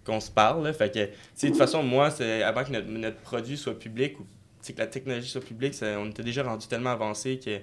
qu'on 0.05 0.21
se 0.21 0.31
parle, 0.31 0.64
là. 0.64 0.73
Fait 0.73 0.93
que, 0.93 0.99
de 1.01 1.49
toute 1.49 1.57
façon, 1.57 1.83
moi, 1.83 2.11
c'est 2.11 2.43
avant 2.43 2.64
que 2.64 2.73
notre, 2.73 2.88
notre 2.88 3.19
produit 3.19 3.57
soit 3.57 3.79
public 3.79 4.19
ou 4.21 4.27
que 4.67 4.79
la 4.79 4.87
technologie 4.87 5.29
soit 5.29 5.40
publique, 5.43 5.75
on 5.83 6.09
était 6.09 6.23
déjà 6.23 6.43
rendu 6.43 6.67
tellement 6.67 6.90
avancé 6.90 7.38
que 7.38 7.61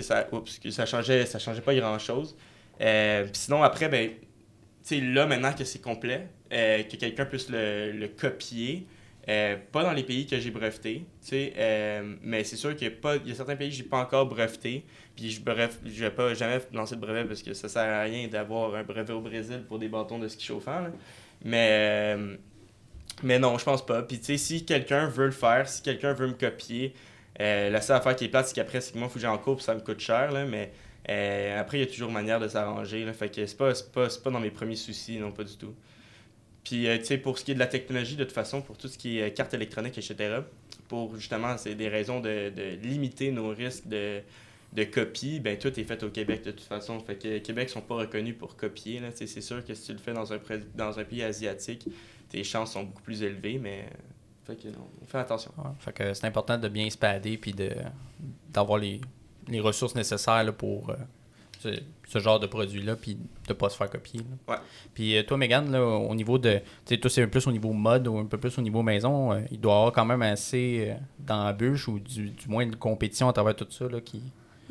ça, 0.00 0.26
oups, 0.32 0.60
ça 0.70 0.86
changeait, 0.86 1.26
ça 1.26 1.38
changeait 1.38 1.60
pas 1.60 1.74
grand 1.74 1.98
chose. 1.98 2.36
puis 2.78 2.86
sinon, 3.34 3.62
après, 3.62 3.88
ben, 3.88 4.10
là, 4.90 5.26
maintenant 5.26 5.52
que 5.52 5.64
c'est 5.64 5.80
complet, 5.80 6.28
euh, 6.52 6.82
que 6.82 6.96
quelqu'un 6.96 7.24
puisse 7.24 7.48
le, 7.48 7.92
le 7.92 8.08
copier, 8.08 8.86
euh, 9.28 9.56
pas 9.70 9.84
dans 9.84 9.92
les 9.92 10.02
pays 10.02 10.26
que 10.26 10.38
j'ai 10.38 10.50
breveté, 10.50 11.04
euh, 11.32 12.16
mais 12.22 12.42
c'est 12.42 12.56
sûr 12.56 12.74
qu'il 12.74 12.88
y 12.88 13.28
y 13.28 13.32
a 13.32 13.34
certains 13.34 13.54
pays 13.54 13.70
que 13.70 13.76
j'ai 13.76 13.84
pas 13.84 13.98
encore 13.98 14.26
breveté, 14.26 14.84
puis 15.14 15.30
je 15.30 15.40
je 15.84 16.04
vais 16.04 16.10
pas 16.10 16.34
jamais 16.34 16.60
lancer 16.72 16.96
de 16.96 17.00
brevet 17.00 17.24
parce 17.24 17.42
que 17.42 17.54
ça 17.54 17.68
sert 17.68 17.82
à 17.82 18.02
rien 18.02 18.26
d'avoir 18.26 18.74
un 18.74 18.82
brevet 18.82 19.12
au 19.12 19.20
Brésil 19.20 19.62
pour 19.68 19.78
des 19.78 19.88
bâtons 19.88 20.18
de 20.18 20.26
ski 20.26 20.44
chauffant, 20.44 20.80
là. 20.80 20.90
Mais, 21.44 21.68
euh, 22.16 22.36
mais 23.22 23.38
non, 23.38 23.58
je 23.58 23.64
pense 23.64 23.84
pas. 23.84 24.02
Puis 24.02 24.18
tu 24.18 24.26
sais, 24.26 24.36
si 24.36 24.64
quelqu'un 24.64 25.06
veut 25.08 25.26
le 25.26 25.32
faire, 25.32 25.68
si 25.68 25.82
quelqu'un 25.82 26.12
veut 26.12 26.28
me 26.28 26.34
copier, 26.34 26.94
euh, 27.40 27.70
la 27.70 27.80
seule 27.80 27.96
affaire 27.96 28.16
qui 28.16 28.24
est 28.24 28.28
plate, 28.28 28.48
c'est 28.48 28.54
qu'après, 28.54 28.80
c'est 28.80 28.92
que 28.92 28.98
moi, 28.98 29.08
il 29.08 29.10
faut 29.10 29.18
que 29.18 29.20
j'en 29.20 29.38
puis 29.38 29.64
ça 29.64 29.74
me 29.74 29.80
coûte 29.80 30.00
cher, 30.00 30.32
là, 30.32 30.44
mais 30.44 30.72
euh, 31.08 31.60
après, 31.60 31.78
il 31.78 31.80
y 31.80 31.84
a 31.84 31.86
toujours 31.86 32.10
manière 32.10 32.40
de 32.40 32.48
s'arranger, 32.48 33.10
fait 33.12 33.28
que 33.28 33.46
c'est 33.46 33.56
pas, 33.56 33.72
pas, 33.92 34.08
pas 34.22 34.30
dans 34.30 34.40
mes 34.40 34.50
premiers 34.50 34.76
soucis, 34.76 35.18
non, 35.18 35.32
pas 35.32 35.44
du 35.44 35.56
tout. 35.56 35.74
Puis, 36.64 36.86
tu 37.00 37.04
sais, 37.04 37.18
pour 37.18 37.38
ce 37.38 37.44
qui 37.44 37.50
est 37.50 37.54
de 37.54 37.58
la 37.58 37.66
technologie, 37.66 38.14
de 38.14 38.22
toute 38.22 38.32
façon, 38.32 38.62
pour 38.62 38.78
tout 38.78 38.86
ce 38.86 38.96
qui 38.96 39.18
est 39.18 39.32
carte 39.32 39.52
électronique, 39.52 39.98
etc., 39.98 40.42
pour 40.86 41.16
justement, 41.16 41.56
c'est 41.58 41.74
des 41.74 41.88
raisons 41.88 42.20
de, 42.20 42.50
de 42.50 42.76
limiter 42.82 43.32
nos 43.32 43.48
risques 43.48 43.88
de, 43.88 44.20
de 44.72 44.84
copie, 44.84 45.38
ben 45.40 45.58
tout 45.58 45.78
est 45.78 45.84
fait 45.84 46.02
au 46.02 46.08
Québec 46.10 46.44
de 46.44 46.50
toute 46.50 46.60
façon. 46.66 46.98
Fait 47.00 47.16
que 47.16 47.38
Québec 47.38 47.68
sont 47.68 47.82
pas 47.82 47.96
reconnus 47.96 48.36
pour 48.38 48.56
copier, 48.56 49.00
là, 49.00 49.08
c'est 49.14 49.26
sûr 49.26 49.64
que 49.64 49.74
si 49.74 49.86
tu 49.86 49.92
le 49.92 49.98
fais 49.98 50.12
dans 50.14 50.32
un, 50.32 50.38
dans 50.74 50.98
un 50.98 51.04
pays 51.04 51.22
asiatique, 51.22 51.88
tes 52.28 52.42
chances 52.44 52.72
sont 52.72 52.84
beaucoup 52.84 53.02
plus 53.02 53.22
élevées, 53.22 53.58
mais... 53.58 53.86
Fait 54.44 54.56
que 54.56 54.68
non, 54.68 54.88
on 55.00 55.06
fait 55.06 55.18
attention. 55.18 55.52
ouais. 55.58 55.70
fait 55.78 55.92
que 55.92 56.14
c'est 56.14 56.26
important 56.26 56.58
de 56.58 56.66
bien 56.68 56.90
se 56.90 56.98
pader 56.98 57.36
puis 57.36 57.52
de 57.52 57.70
d'avoir 58.48 58.78
les, 58.78 59.00
les 59.46 59.60
ressources 59.60 59.94
nécessaires 59.94 60.42
là, 60.42 60.50
pour 60.50 60.90
euh, 60.90 60.96
ce, 61.60 61.68
ce 62.08 62.18
genre 62.18 62.40
de 62.40 62.48
produit 62.48 62.82
là 62.82 62.96
puis 62.96 63.16
de 63.46 63.52
pas 63.52 63.68
se 63.70 63.76
faire 63.76 63.88
copier 63.88 64.18
là. 64.20 64.54
Ouais. 64.54 64.60
Puis 64.94 65.16
euh, 65.16 65.22
toi, 65.22 65.36
Megan, 65.36 65.70
là, 65.70 65.84
au 65.84 66.14
niveau 66.16 66.38
de. 66.38 66.54
Tu 66.84 66.94
sais, 66.94 66.98
toi, 66.98 67.08
c'est 67.08 67.22
un 67.22 67.26
peu 67.26 67.38
plus 67.38 67.46
au 67.46 67.52
niveau 67.52 67.72
mode 67.72 68.08
ou 68.08 68.18
un 68.18 68.26
peu 68.26 68.36
plus 68.38 68.58
au 68.58 68.62
niveau 68.62 68.82
maison. 68.82 69.32
euh, 69.32 69.42
il 69.52 69.60
doit 69.60 69.72
y 69.74 69.76
avoir 69.76 69.92
quand 69.92 70.04
même 70.04 70.22
assez 70.22 70.88
euh, 70.90 70.94
d'embûches 71.20 71.86
ou 71.86 72.00
du, 72.00 72.30
du 72.30 72.48
moins 72.48 72.66
de 72.66 72.74
compétition 72.74 73.28
à 73.28 73.32
travers 73.32 73.54
tout 73.54 73.66
ça. 73.70 73.88
Là, 73.88 74.00
qui... 74.00 74.22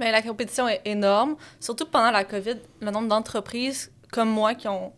Mais 0.01 0.11
la 0.11 0.23
compétition 0.23 0.67
est 0.67 0.81
énorme. 0.85 1.35
Surtout 1.59 1.85
pendant 1.85 2.09
la 2.09 2.23
COVID, 2.23 2.55
le 2.79 2.89
nombre 2.89 3.07
d'entreprises 3.07 3.91
comme 4.11 4.29
moi 4.29 4.55
qui 4.55 4.67
ont, 4.67 4.91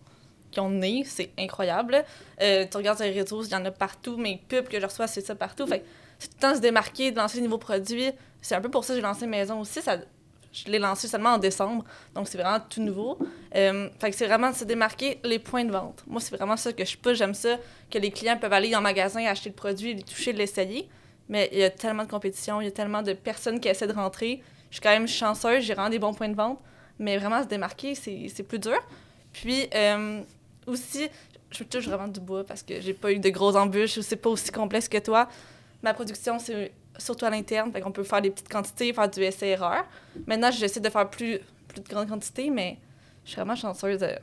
qui 0.50 0.62
ont 0.62 0.70
né, 0.70 1.04
c'est 1.06 1.30
incroyable. 1.38 2.06
Euh, 2.42 2.66
tu 2.72 2.78
regardes 2.78 3.02
les 3.02 3.12
réseaux, 3.12 3.44
il 3.44 3.52
y 3.52 3.56
en 3.56 3.66
a 3.66 3.72
partout. 3.72 4.16
Mes 4.16 4.42
pubs 4.48 4.70
que 4.70 4.80
je 4.80 4.86
reçois, 4.86 5.08
c'est 5.08 5.20
ça 5.20 5.36
partout. 5.36 5.68
Fait 5.68 5.84
c'est 6.20 6.30
tout 6.30 6.36
le 6.38 6.48
temps 6.48 6.56
se 6.56 6.62
démarquer, 6.62 7.12
de 7.12 7.18
lancer 7.18 7.40
des 7.40 7.44
nouveaux 7.44 7.58
produits. 7.58 8.12
C'est 8.42 8.56
un 8.56 8.62
peu 8.62 8.70
pour 8.70 8.86
ça 8.86 8.94
que 8.94 9.00
j'ai 9.00 9.04
lancé 9.04 9.28
Maison 9.28 9.60
aussi. 9.60 9.82
Ça, 9.82 9.98
je 10.54 10.72
l'ai 10.72 10.80
lancé 10.80 11.10
seulement 11.10 11.32
en 11.32 11.38
décembre, 11.38 11.84
donc 12.16 12.30
c'est 12.30 12.38
vraiment 12.38 12.62
tout 12.70 12.82
nouveau. 12.82 13.18
Euh, 13.56 13.90
fait 14.00 14.10
que 14.10 14.16
c'est 14.16 14.28
vraiment 14.28 14.52
de 14.52 14.56
se 14.56 14.64
démarquer 14.64 15.20
les 15.26 15.40
points 15.40 15.66
de 15.66 15.72
vente. 15.72 16.02
Moi, 16.08 16.22
c'est 16.22 16.34
vraiment 16.34 16.56
ça 16.56 16.72
que 16.72 16.86
je 16.86 16.96
pousse. 16.98 17.18
J'aime 17.18 17.34
ça, 17.34 17.58
que 17.92 17.98
les 17.98 18.12
clients 18.12 18.38
peuvent 18.38 18.54
aller 18.54 18.74
en 18.74 18.80
magasin, 18.80 19.26
acheter 19.26 19.50
le 19.50 19.56
produit, 19.56 19.96
le 19.96 20.04
toucher, 20.04 20.32
l'essayer. 20.32 20.88
Mais 21.28 21.50
il 21.52 21.60
y 21.60 21.64
a 21.64 21.70
tellement 21.70 22.06
de 22.06 22.10
compétition, 22.10 22.62
il 22.62 22.66
y 22.66 22.68
a 22.68 22.72
tellement 22.72 23.02
de 23.02 23.12
personnes 23.12 23.60
qui 23.60 23.68
essaient 23.68 23.88
de 23.88 23.94
rentrer. 23.94 24.42
Je 24.74 24.78
suis 24.78 24.82
quand 24.82 24.90
même 24.90 25.08
chanceuse, 25.08 25.64
j'ai 25.66 25.76
vraiment 25.76 25.92
des 25.92 26.00
bons 26.00 26.16
points 26.16 26.30
de 26.30 26.36
vente. 26.36 26.60
Mais 26.98 27.16
vraiment, 27.20 27.44
se 27.44 27.48
démarquer, 27.48 27.94
c'est 27.94 28.26
c'est 28.34 28.42
plus 28.42 28.58
dur. 28.58 28.80
Puis 29.32 29.68
euh, 29.76 30.22
aussi, 30.66 31.08
je 31.52 31.64
me 31.64 31.70
touche 31.70 31.88
vraiment 31.88 32.08
du 32.08 32.20
bois 32.20 32.44
parce 32.44 32.64
que 32.64 32.82
j'ai 32.82 32.96
pas 32.96 33.12
eu 33.12 33.20
de 33.20 33.30
grosses 33.30 33.56
embûches 33.56 33.98
ou 33.98 34.02
c'est 34.02 34.16
pas 34.16 34.32
aussi 34.32 34.50
complexe 34.52 34.90
que 34.90 34.98
toi. 34.98 35.30
Ma 35.84 35.94
production, 35.94 36.40
c'est 36.40 36.72
surtout 36.98 37.24
à 37.26 37.30
l'interne, 37.30 37.72
fait 37.72 37.82
qu'on 37.82 37.92
peut 37.92 38.02
faire 38.04 38.20
des 38.24 38.32
petites 38.32 38.50
quantités, 38.50 38.92
faire 38.94 39.08
du 39.08 39.22
essai-erreur. 39.22 39.84
Maintenant, 40.26 40.50
j'essaie 40.50 40.80
de 40.80 40.90
faire 40.90 41.08
plus, 41.08 41.38
plus 41.68 41.82
de 41.82 41.88
grandes 41.88 42.10
quantités, 42.10 42.50
mais 42.50 42.80
je 43.26 43.30
suis 43.30 43.36
vraiment 43.36 43.56
chanceuse 43.56 44.02
euh, 44.02 44.16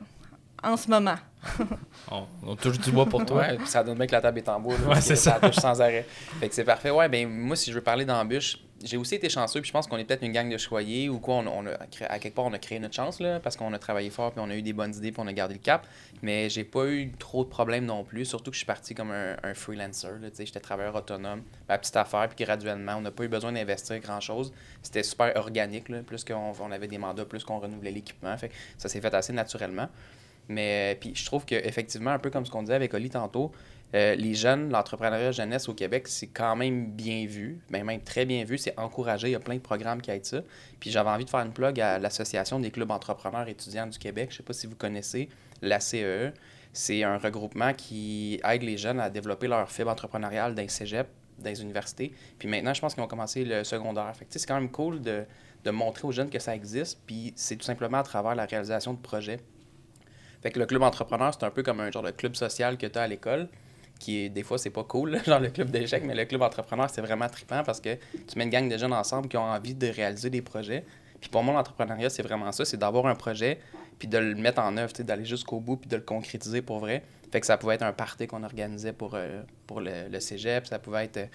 en 0.63 0.75
ce 0.75 0.89
moment. 0.89 1.15
On, 2.11 2.25
on 2.45 2.55
touche 2.57 2.77
du 2.77 2.91
bois 2.91 3.05
pour 3.05 3.25
toi. 3.25 3.37
Ouais, 3.37 3.57
ça 3.67 3.85
donne 3.85 3.97
bien 3.97 4.05
que 4.05 4.11
la 4.11 4.21
table 4.21 4.39
est 4.39 4.49
en 4.49 4.59
bois. 4.59 4.75
là, 4.77 4.89
Ouais, 4.95 5.01
c'est 5.01 5.15
ça. 5.15 5.39
touche 5.41 5.55
sans 5.55 5.79
arrêt. 5.79 6.05
Fait 6.41 6.49
que 6.49 6.53
c'est 6.55 6.65
parfait. 6.65 6.89
Ouais, 6.91 7.07
ben 7.07 7.25
moi, 7.29 7.55
si 7.55 7.69
je 7.71 7.75
veux 7.75 7.81
parler 7.81 8.03
d'embûches, 8.03 8.57
j'ai 8.83 8.97
aussi 8.97 9.15
été 9.15 9.29
chanceux, 9.29 9.61
puis 9.61 9.67
je 9.67 9.73
pense 9.73 9.87
qu'on 9.87 9.97
est 9.97 10.05
peut-être 10.05 10.23
une 10.23 10.31
gang 10.31 10.49
de 10.49 10.57
choyés 10.57 11.09
ou 11.09 11.19
quoi. 11.19 11.35
On, 11.35 11.65
a 11.65 11.71
à 12.09 12.19
quelque 12.19 12.35
part, 12.35 12.45
on 12.45 12.53
a 12.53 12.59
créé 12.59 12.79
notre 12.79 12.95
chance, 12.95 13.19
là, 13.19 13.39
parce 13.39 13.57
qu'on 13.57 13.73
a 13.73 13.79
travaillé 13.79 14.09
fort, 14.09 14.31
puis 14.31 14.41
on 14.43 14.49
a 14.49 14.55
eu 14.55 14.61
des 14.61 14.73
bonnes 14.73 14.95
idées, 14.95 15.11
puis 15.11 15.21
on 15.23 15.27
a 15.27 15.33
gardé 15.33 15.55
le 15.55 15.59
cap. 15.59 15.87
Mais 16.21 16.49
j'ai 16.49 16.63
pas 16.63 16.85
eu 16.87 17.11
trop 17.19 17.43
de 17.43 17.49
problèmes 17.49 17.85
non 17.85 18.03
plus, 18.03 18.25
surtout 18.25 18.51
que 18.51 18.55
je 18.55 18.59
suis 18.59 18.65
parti 18.65 18.93
comme 18.93 19.11
un, 19.11 19.35
un 19.43 19.53
freelancer. 19.53 20.09
J'étais 20.37 20.59
travailleur 20.59 20.95
autonome, 20.95 21.43
ma 21.67 21.77
petite 21.77 21.95
affaire, 21.95 22.27
puis 22.29 22.43
graduellement, 22.45 22.95
on 22.97 23.01
n'a 23.01 23.11
pas 23.11 23.23
eu 23.23 23.29
besoin 23.29 23.51
d'investir 23.51 23.99
grand-chose. 23.99 24.53
C'était 24.81 25.03
super 25.03 25.35
organique, 25.35 25.89
là, 25.89 26.01
plus 26.03 26.23
qu'on 26.23 26.53
on 26.59 26.71
avait 26.71 26.87
des 26.87 26.97
mandats, 26.97 27.25
plus 27.25 27.43
qu'on 27.43 27.59
renouvelait 27.59 27.91
l'équipement. 27.91 28.37
Fait 28.37 28.51
ça 28.77 28.89
s'est 28.89 29.01
fait 29.01 29.13
assez 29.13 29.33
naturellement. 29.33 29.89
Mais 30.49 30.97
puis 30.99 31.13
je 31.15 31.25
trouve 31.25 31.45
qu'effectivement, 31.45 32.11
un 32.11 32.19
peu 32.19 32.29
comme 32.29 32.45
ce 32.45 32.51
qu'on 32.51 32.61
disait 32.61 32.75
avec 32.75 32.93
Oli 32.93 33.09
tantôt, 33.09 33.51
euh, 33.93 34.15
les 34.15 34.33
jeunes, 34.33 34.71
l'entrepreneuriat 34.71 35.31
jeunesse 35.31 35.67
au 35.67 35.73
Québec, 35.73 36.07
c'est 36.07 36.27
quand 36.27 36.55
même 36.55 36.91
bien 36.91 37.25
vu, 37.25 37.59
mais 37.69 37.83
même 37.83 38.01
très 38.01 38.25
bien 38.25 38.43
vu, 38.45 38.57
c'est 38.57 38.77
encouragé, 38.79 39.29
il 39.29 39.31
y 39.31 39.35
a 39.35 39.39
plein 39.39 39.55
de 39.55 39.61
programmes 39.61 40.01
qui 40.01 40.11
aident 40.11 40.25
ça. 40.25 40.41
Puis 40.79 40.91
j'avais 40.91 41.09
envie 41.09 41.25
de 41.25 41.29
faire 41.29 41.41
une 41.41 41.51
plug 41.51 41.79
à 41.79 41.99
l'Association 41.99 42.59
des 42.59 42.71
clubs 42.71 42.91
entrepreneurs 42.91 43.47
étudiants 43.47 43.87
du 43.87 43.99
Québec, 43.99 44.29
je 44.29 44.35
ne 44.35 44.37
sais 44.37 44.43
pas 44.43 44.53
si 44.53 44.67
vous 44.67 44.75
connaissez, 44.75 45.29
la 45.61 45.79
CEE. 45.79 46.33
C'est 46.73 47.03
un 47.03 47.17
regroupement 47.17 47.73
qui 47.73 48.39
aide 48.47 48.63
les 48.63 48.77
jeunes 48.77 49.01
à 49.01 49.09
développer 49.09 49.47
leur 49.47 49.69
fibre 49.69 49.91
entrepreneuriale 49.91 50.55
dans 50.55 50.61
les 50.61 50.69
cégeps, 50.69 51.09
dans 51.37 51.49
les 51.49 51.61
universités. 51.61 52.13
Puis 52.39 52.47
maintenant, 52.47 52.73
je 52.73 52.79
pense 52.79 52.93
qu'ils 52.93 53.03
ont 53.03 53.07
commencé 53.07 53.43
le 53.43 53.65
secondaire. 53.65 54.15
Fait 54.15 54.25
c'est 54.29 54.47
quand 54.47 54.55
même 54.55 54.71
cool 54.71 55.01
de, 55.01 55.25
de 55.65 55.71
montrer 55.71 56.07
aux 56.07 56.13
jeunes 56.13 56.29
que 56.29 56.39
ça 56.39 56.55
existe, 56.55 56.99
puis 57.05 57.33
c'est 57.35 57.57
tout 57.57 57.65
simplement 57.65 57.97
à 57.97 58.03
travers 58.03 58.35
la 58.35 58.45
réalisation 58.45 58.93
de 58.93 58.99
projets. 58.99 59.41
Fait 60.41 60.51
que 60.51 60.59
le 60.59 60.65
club 60.65 60.81
entrepreneur, 60.81 61.33
c'est 61.33 61.45
un 61.45 61.51
peu 61.51 61.61
comme 61.61 61.79
un 61.81 61.91
genre 61.91 62.03
de 62.03 62.11
club 62.11 62.35
social 62.35 62.77
que 62.77 62.87
tu 62.87 62.97
as 62.97 63.03
à 63.03 63.07
l'école, 63.07 63.47
qui 64.01 64.25
est, 64.25 64.29
des 64.29 64.41
fois, 64.41 64.57
c'est 64.57 64.71
pas 64.71 64.83
cool, 64.83 65.19
genre 65.25 65.39
le 65.39 65.49
club 65.49 65.69
d'échecs, 65.69 66.03
mais 66.03 66.15
le 66.15 66.25
club 66.25 66.41
entrepreneur, 66.41 66.89
c'est 66.89 67.01
vraiment 67.01 67.29
trippant 67.29 67.63
parce 67.63 67.79
que 67.79 67.95
tu 67.95 68.37
mets 68.37 68.45
une 68.45 68.49
gang 68.49 68.67
de 68.67 68.75
jeunes 68.75 68.93
ensemble 68.93 69.27
qui 69.29 69.37
ont 69.37 69.43
envie 69.43 69.75
de 69.75 69.87
réaliser 69.87 70.31
des 70.31 70.41
projets. 70.41 70.83
Puis 71.21 71.29
pour 71.29 71.43
moi, 71.43 71.53
l'entrepreneuriat, 71.53 72.09
c'est 72.09 72.23
vraiment 72.23 72.51
ça, 72.51 72.65
c'est 72.65 72.77
d'avoir 72.77 73.05
un 73.05 73.13
projet, 73.13 73.59
puis 73.99 74.07
de 74.07 74.17
le 74.17 74.33
mettre 74.33 74.59
en 74.59 74.75
œuvre, 74.75 74.91
d'aller 75.03 75.25
jusqu'au 75.25 75.59
bout, 75.59 75.77
puis 75.77 75.87
de 75.87 75.97
le 75.97 76.01
concrétiser 76.01 76.63
pour 76.63 76.79
vrai. 76.79 77.03
Fait 77.31 77.39
que 77.39 77.45
ça 77.45 77.57
pouvait 77.57 77.75
être 77.75 77.83
un 77.83 77.93
party 77.93 78.25
qu'on 78.25 78.43
organisait 78.43 78.91
pour, 78.91 79.13
euh, 79.13 79.43
pour 79.67 79.81
le, 79.81 80.09
le, 80.11 80.19
cégep, 80.19 80.65
ça 80.65 80.79
pouvait 80.79 81.05
être 81.05 81.17
euh, 81.17 81.25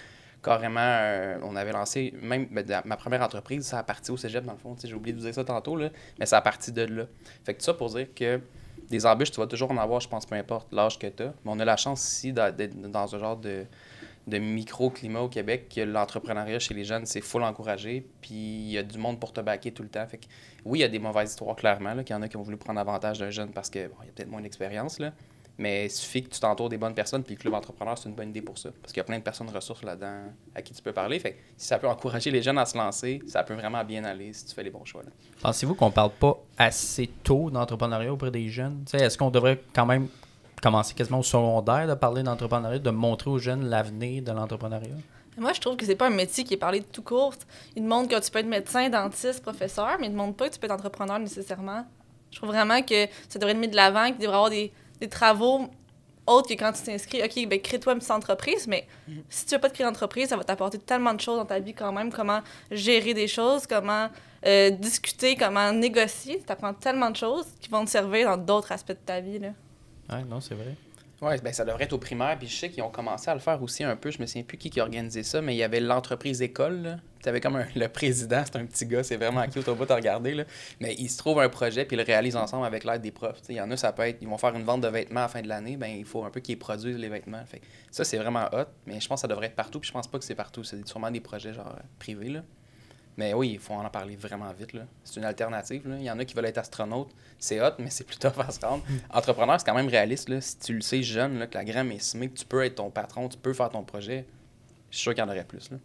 carrément, 0.42 0.80
euh, 0.80 1.38
on 1.44 1.54
avait 1.54 1.72
lancé, 1.72 2.12
même 2.20 2.46
ben, 2.46 2.82
ma 2.84 2.96
première 2.96 3.22
entreprise, 3.22 3.64
ça 3.64 3.78
a 3.78 3.82
parti 3.84 4.10
au 4.10 4.16
cégep, 4.16 4.44
dans 4.44 4.52
le 4.52 4.58
fond, 4.58 4.74
j'ai 4.82 4.92
oublié 4.92 5.12
de 5.12 5.18
vous 5.18 5.24
dire 5.24 5.34
ça 5.34 5.44
tantôt, 5.44 5.76
là, 5.76 5.90
mais 6.18 6.26
ça 6.26 6.38
a 6.38 6.42
parti 6.42 6.72
de 6.72 6.82
là. 6.82 7.04
Fait 7.44 7.54
que 7.54 7.62
ça 7.62 7.72
pour 7.72 7.90
dire 7.90 8.08
que 8.12 8.40
des 8.88 9.06
embûches, 9.06 9.30
tu 9.30 9.40
vas 9.40 9.46
toujours 9.46 9.70
en 9.70 9.76
avoir, 9.78 10.00
je 10.00 10.08
pense, 10.08 10.26
peu 10.26 10.34
importe 10.34 10.72
l'âge 10.72 10.98
que 10.98 11.06
tu 11.06 11.22
as. 11.22 11.34
Mais 11.44 11.52
on 11.52 11.58
a 11.58 11.64
la 11.64 11.76
chance 11.76 12.06
ici 12.06 12.32
d'être 12.32 12.80
dans 12.90 13.14
un 13.14 13.18
genre 13.18 13.36
de, 13.36 13.66
micro-climat 14.26 15.20
au 15.20 15.28
Québec 15.28 15.68
que 15.74 15.80
l'entrepreneuriat 15.80 16.58
chez 16.58 16.74
les 16.74 16.84
jeunes, 16.84 17.06
c'est 17.06 17.20
full 17.20 17.42
encouragé. 17.42 18.06
Puis 18.20 18.34
il 18.34 18.70
y 18.70 18.78
a 18.78 18.82
du 18.82 18.98
monde 18.98 19.20
pour 19.20 19.32
te 19.32 19.40
baquer 19.40 19.72
tout 19.72 19.82
le 19.82 19.88
temps. 19.88 20.06
Fait 20.06 20.18
que, 20.18 20.26
oui, 20.64 20.78
il 20.78 20.82
y 20.82 20.84
a 20.84 20.88
des 20.88 20.98
mauvaises 20.98 21.30
histoires, 21.30 21.56
clairement, 21.56 21.96
qu'il 22.02 22.14
y 22.14 22.18
en 22.18 22.22
a 22.22 22.28
qui 22.28 22.36
ont 22.36 22.42
voulu 22.42 22.56
prendre 22.56 22.80
avantage 22.80 23.18
d'un 23.18 23.30
jeune 23.30 23.50
parce 23.50 23.70
qu'il 23.70 23.82
y 23.82 23.84
a 23.84 23.88
peut-être 23.88 24.30
moins 24.30 24.40
d'expérience. 24.40 24.98
Mais 25.58 25.86
il 25.86 25.90
suffit 25.90 26.22
que 26.22 26.28
tu 26.28 26.38
t'entoures 26.38 26.68
des 26.68 26.76
bonnes 26.76 26.94
personnes, 26.94 27.22
puis 27.22 27.34
le 27.34 27.40
club 27.40 27.54
entrepreneur, 27.54 27.96
c'est 27.96 28.08
une 28.08 28.14
bonne 28.14 28.28
idée 28.28 28.42
pour 28.42 28.58
ça. 28.58 28.70
Parce 28.82 28.92
qu'il 28.92 29.00
y 29.00 29.00
a 29.00 29.04
plein 29.04 29.18
de 29.18 29.22
personnes 29.22 29.48
ressources 29.48 29.82
là-dedans 29.82 30.24
à 30.54 30.60
qui 30.60 30.74
tu 30.74 30.82
peux 30.82 30.92
parler. 30.92 31.18
Fait 31.18 31.38
si 31.56 31.66
ça 31.66 31.78
peut 31.78 31.88
encourager 31.88 32.30
les 32.30 32.42
jeunes 32.42 32.58
à 32.58 32.66
se 32.66 32.76
lancer, 32.76 33.22
ça 33.26 33.42
peut 33.42 33.54
vraiment 33.54 33.82
bien 33.84 34.04
aller 34.04 34.32
si 34.32 34.44
tu 34.44 34.54
fais 34.54 34.62
les 34.62 34.70
bons 34.70 34.84
choix. 34.84 35.02
Pensez-vous 35.40 35.74
qu'on 35.74 35.90
parle 35.90 36.10
pas 36.10 36.36
assez 36.58 37.08
tôt 37.22 37.50
d'entrepreneuriat 37.50 38.12
auprès 38.12 38.30
des 38.30 38.48
jeunes? 38.48 38.84
Est-ce 38.92 39.16
qu'on 39.16 39.30
devrait 39.30 39.62
quand 39.72 39.86
même 39.86 40.08
commencer 40.62 40.94
quasiment 40.94 41.20
au 41.20 41.24
secondaire 41.24 41.86
de 41.86 41.94
parler 41.94 42.22
d'entrepreneuriat, 42.22 42.78
de 42.78 42.90
montrer 42.90 43.30
aux 43.30 43.38
jeunes 43.38 43.66
l'avenir 43.66 44.22
de 44.22 44.32
l'entrepreneuriat? 44.32 44.96
Moi, 45.38 45.52
je 45.52 45.60
trouve 45.60 45.76
que 45.76 45.84
c'est 45.84 45.96
pas 45.96 46.06
un 46.06 46.10
métier 46.10 46.44
qui 46.44 46.54
est 46.54 46.58
parlé 46.58 46.80
de 46.80 46.86
tout 46.86 47.02
court. 47.02 47.34
Il 47.74 47.82
demande 47.82 48.08
que 48.08 48.18
tu 48.18 48.30
peux 48.30 48.38
être 48.38 48.46
médecin, 48.46 48.88
dentiste, 48.88 49.42
professeur, 49.42 49.96
mais 50.00 50.06
il 50.06 50.10
ne 50.10 50.14
demande 50.14 50.36
pas 50.36 50.48
que 50.48 50.54
tu 50.54 50.58
peux 50.58 50.66
être 50.66 50.72
entrepreneur 50.72 51.18
nécessairement. 51.18 51.84
Je 52.30 52.38
trouve 52.38 52.48
vraiment 52.50 52.82
que 52.82 53.06
ça 53.28 53.38
devrait 53.38 53.52
être 53.52 53.58
mis 53.58 53.68
de 53.68 53.76
l'avant, 53.76 54.06
qu'il 54.06 54.18
devrait 54.18 54.26
y 54.26 54.34
avoir 54.34 54.50
des, 54.50 54.72
des 55.00 55.08
travaux 55.08 55.68
autres 56.26 56.48
que 56.48 56.54
quand 56.54 56.72
tu 56.72 56.82
t'inscris, 56.82 57.22
OK, 57.22 57.48
ben 57.48 57.60
crée-toi 57.60 57.92
une 57.92 57.98
petite 57.98 58.10
entreprise, 58.10 58.66
mais 58.66 58.86
si 59.28 59.46
tu 59.46 59.54
veux 59.54 59.60
pas 59.60 59.68
te 59.68 59.74
créer 59.74 59.86
d'entreprise, 59.86 60.28
ça 60.28 60.36
va 60.36 60.44
t'apporter 60.44 60.78
tellement 60.78 61.14
de 61.14 61.20
choses 61.20 61.38
dans 61.38 61.46
ta 61.46 61.60
vie 61.60 61.74
quand 61.74 61.92
même, 61.92 62.12
comment 62.12 62.40
gérer 62.70 63.14
des 63.14 63.28
choses, 63.28 63.66
comment 63.66 64.08
euh, 64.44 64.70
discuter, 64.70 65.36
comment 65.36 65.72
négocier. 65.72 66.42
Tu 66.44 66.52
apprends 66.52 66.74
tellement 66.74 67.10
de 67.10 67.16
choses 67.16 67.46
qui 67.60 67.68
vont 67.68 67.84
te 67.84 67.90
servir 67.90 68.28
dans 68.28 68.36
d'autres 68.36 68.72
aspects 68.72 68.90
de 68.90 68.98
ta 69.04 69.20
vie. 69.20 69.38
Là. 69.38 69.50
Non, 70.28 70.40
c'est 70.40 70.54
vrai. 70.54 70.74
Oui, 71.22 71.32
ben 71.42 71.52
ça 71.52 71.64
devrait 71.64 71.84
être 71.84 71.94
au 71.94 71.98
primaire. 71.98 72.36
Puis 72.38 72.46
je 72.46 72.56
sais 72.56 72.68
qu'ils 72.68 72.82
ont 72.82 72.90
commencé 72.90 73.30
à 73.30 73.34
le 73.34 73.40
faire 73.40 73.62
aussi 73.62 73.82
un 73.84 73.96
peu. 73.96 74.10
Je 74.10 74.20
me 74.20 74.26
souviens 74.26 74.42
plus 74.42 74.58
qui, 74.58 74.68
qui 74.68 74.80
organisait 74.80 75.22
ça, 75.22 75.40
mais 75.40 75.54
il 75.54 75.58
y 75.58 75.62
avait 75.62 75.80
l'entreprise 75.80 76.42
école. 76.42 76.98
Tu 77.22 77.28
avais 77.28 77.40
comme 77.40 77.64
le 77.74 77.88
président, 77.88 78.42
c'est 78.44 78.56
un 78.56 78.66
petit 78.66 78.84
gars, 78.84 79.02
c'est 79.02 79.16
vraiment 79.16 79.46
cute 79.48 79.66
au 79.68 79.74
bout 79.74 79.86
de 79.86 79.92
regarder. 79.92 80.34
Là. 80.34 80.44
Mais 80.80 80.94
ils 80.98 81.08
se 81.08 81.16
trouvent 81.16 81.40
un 81.40 81.48
projet 81.48 81.86
puis 81.86 81.96
ils 81.96 82.00
le 82.00 82.04
réalisent 82.04 82.36
ensemble 82.36 82.66
avec 82.66 82.84
l'aide 82.84 83.00
des 83.00 83.10
profs. 83.12 83.40
Il 83.48 83.56
y 83.56 83.60
en 83.60 83.70
a, 83.70 83.76
ça 83.76 83.92
peut 83.92 84.02
être, 84.02 84.18
ils 84.20 84.28
vont 84.28 84.36
faire 84.36 84.54
une 84.54 84.64
vente 84.64 84.82
de 84.82 84.88
vêtements 84.88 85.20
à 85.20 85.24
la 85.24 85.28
fin 85.28 85.42
de 85.42 85.48
l'année, 85.48 85.76
ben 85.76 85.88
il 85.88 86.04
faut 86.04 86.24
un 86.24 86.30
peu 86.30 86.40
qu'ils 86.40 86.58
produisent 86.58 86.98
les 86.98 87.08
vêtements. 87.08 87.44
Ça, 87.90 88.04
c'est 88.04 88.18
vraiment 88.18 88.46
hot, 88.52 88.66
mais 88.86 89.00
je 89.00 89.08
pense 89.08 89.18
que 89.18 89.22
ça 89.22 89.28
devrait 89.28 89.46
être 89.46 89.56
partout. 89.56 89.80
Puis 89.80 89.88
je 89.88 89.92
pense 89.92 90.08
pas 90.08 90.18
que 90.18 90.24
c'est 90.24 90.34
partout. 90.34 90.64
C'est 90.64 90.86
sûrement 90.86 91.10
des 91.10 91.20
projets 91.20 91.54
genre 91.54 91.76
privés. 91.98 92.28
Là. 92.28 92.42
Mais 93.16 93.32
oui, 93.32 93.52
il 93.52 93.58
faut 93.58 93.72
en 93.72 93.88
parler 93.88 94.14
vraiment 94.16 94.52
vite. 94.52 94.76
C'est 95.04 95.16
une 95.18 95.24
alternative. 95.24 95.82
Il 95.98 96.04
y 96.04 96.10
en 96.10 96.18
a 96.18 96.24
qui 96.24 96.34
veulent 96.34 96.46
être 96.46 96.58
astronautes. 96.58 97.10
C'est 97.38 97.60
hot, 97.60 97.72
mais 97.78 97.88
c'est 97.88 98.04
plutôt 98.04 98.28
à 98.38 98.50
se 98.50 98.60
rendre. 98.60 98.84
Entrepreneur, 99.10 99.58
c'est 99.58 99.66
quand 99.66 99.74
même 99.74 99.88
réaliste. 99.88 100.28
Là. 100.28 100.40
Si 100.40 100.58
tu 100.58 100.74
le 100.74 100.82
sais 100.82 101.02
jeune, 101.02 101.38
là, 101.38 101.46
que 101.46 101.56
la 101.56 101.64
graine 101.64 101.90
est 101.92 101.98
semée, 101.98 102.28
que 102.28 102.38
tu 102.38 102.44
peux 102.44 102.62
être 102.64 102.76
ton 102.76 102.90
patron, 102.90 103.28
tu 103.28 103.38
peux 103.38 103.54
faire 103.54 103.70
ton 103.70 103.84
projet, 103.84 104.26
je 104.90 104.96
suis 104.96 105.02
sûr 105.04 105.14
qu'il 105.14 105.24
y 105.24 105.26
en 105.26 105.30
aurait 105.30 105.44
plus. 105.44 105.70
Là. 105.70 105.78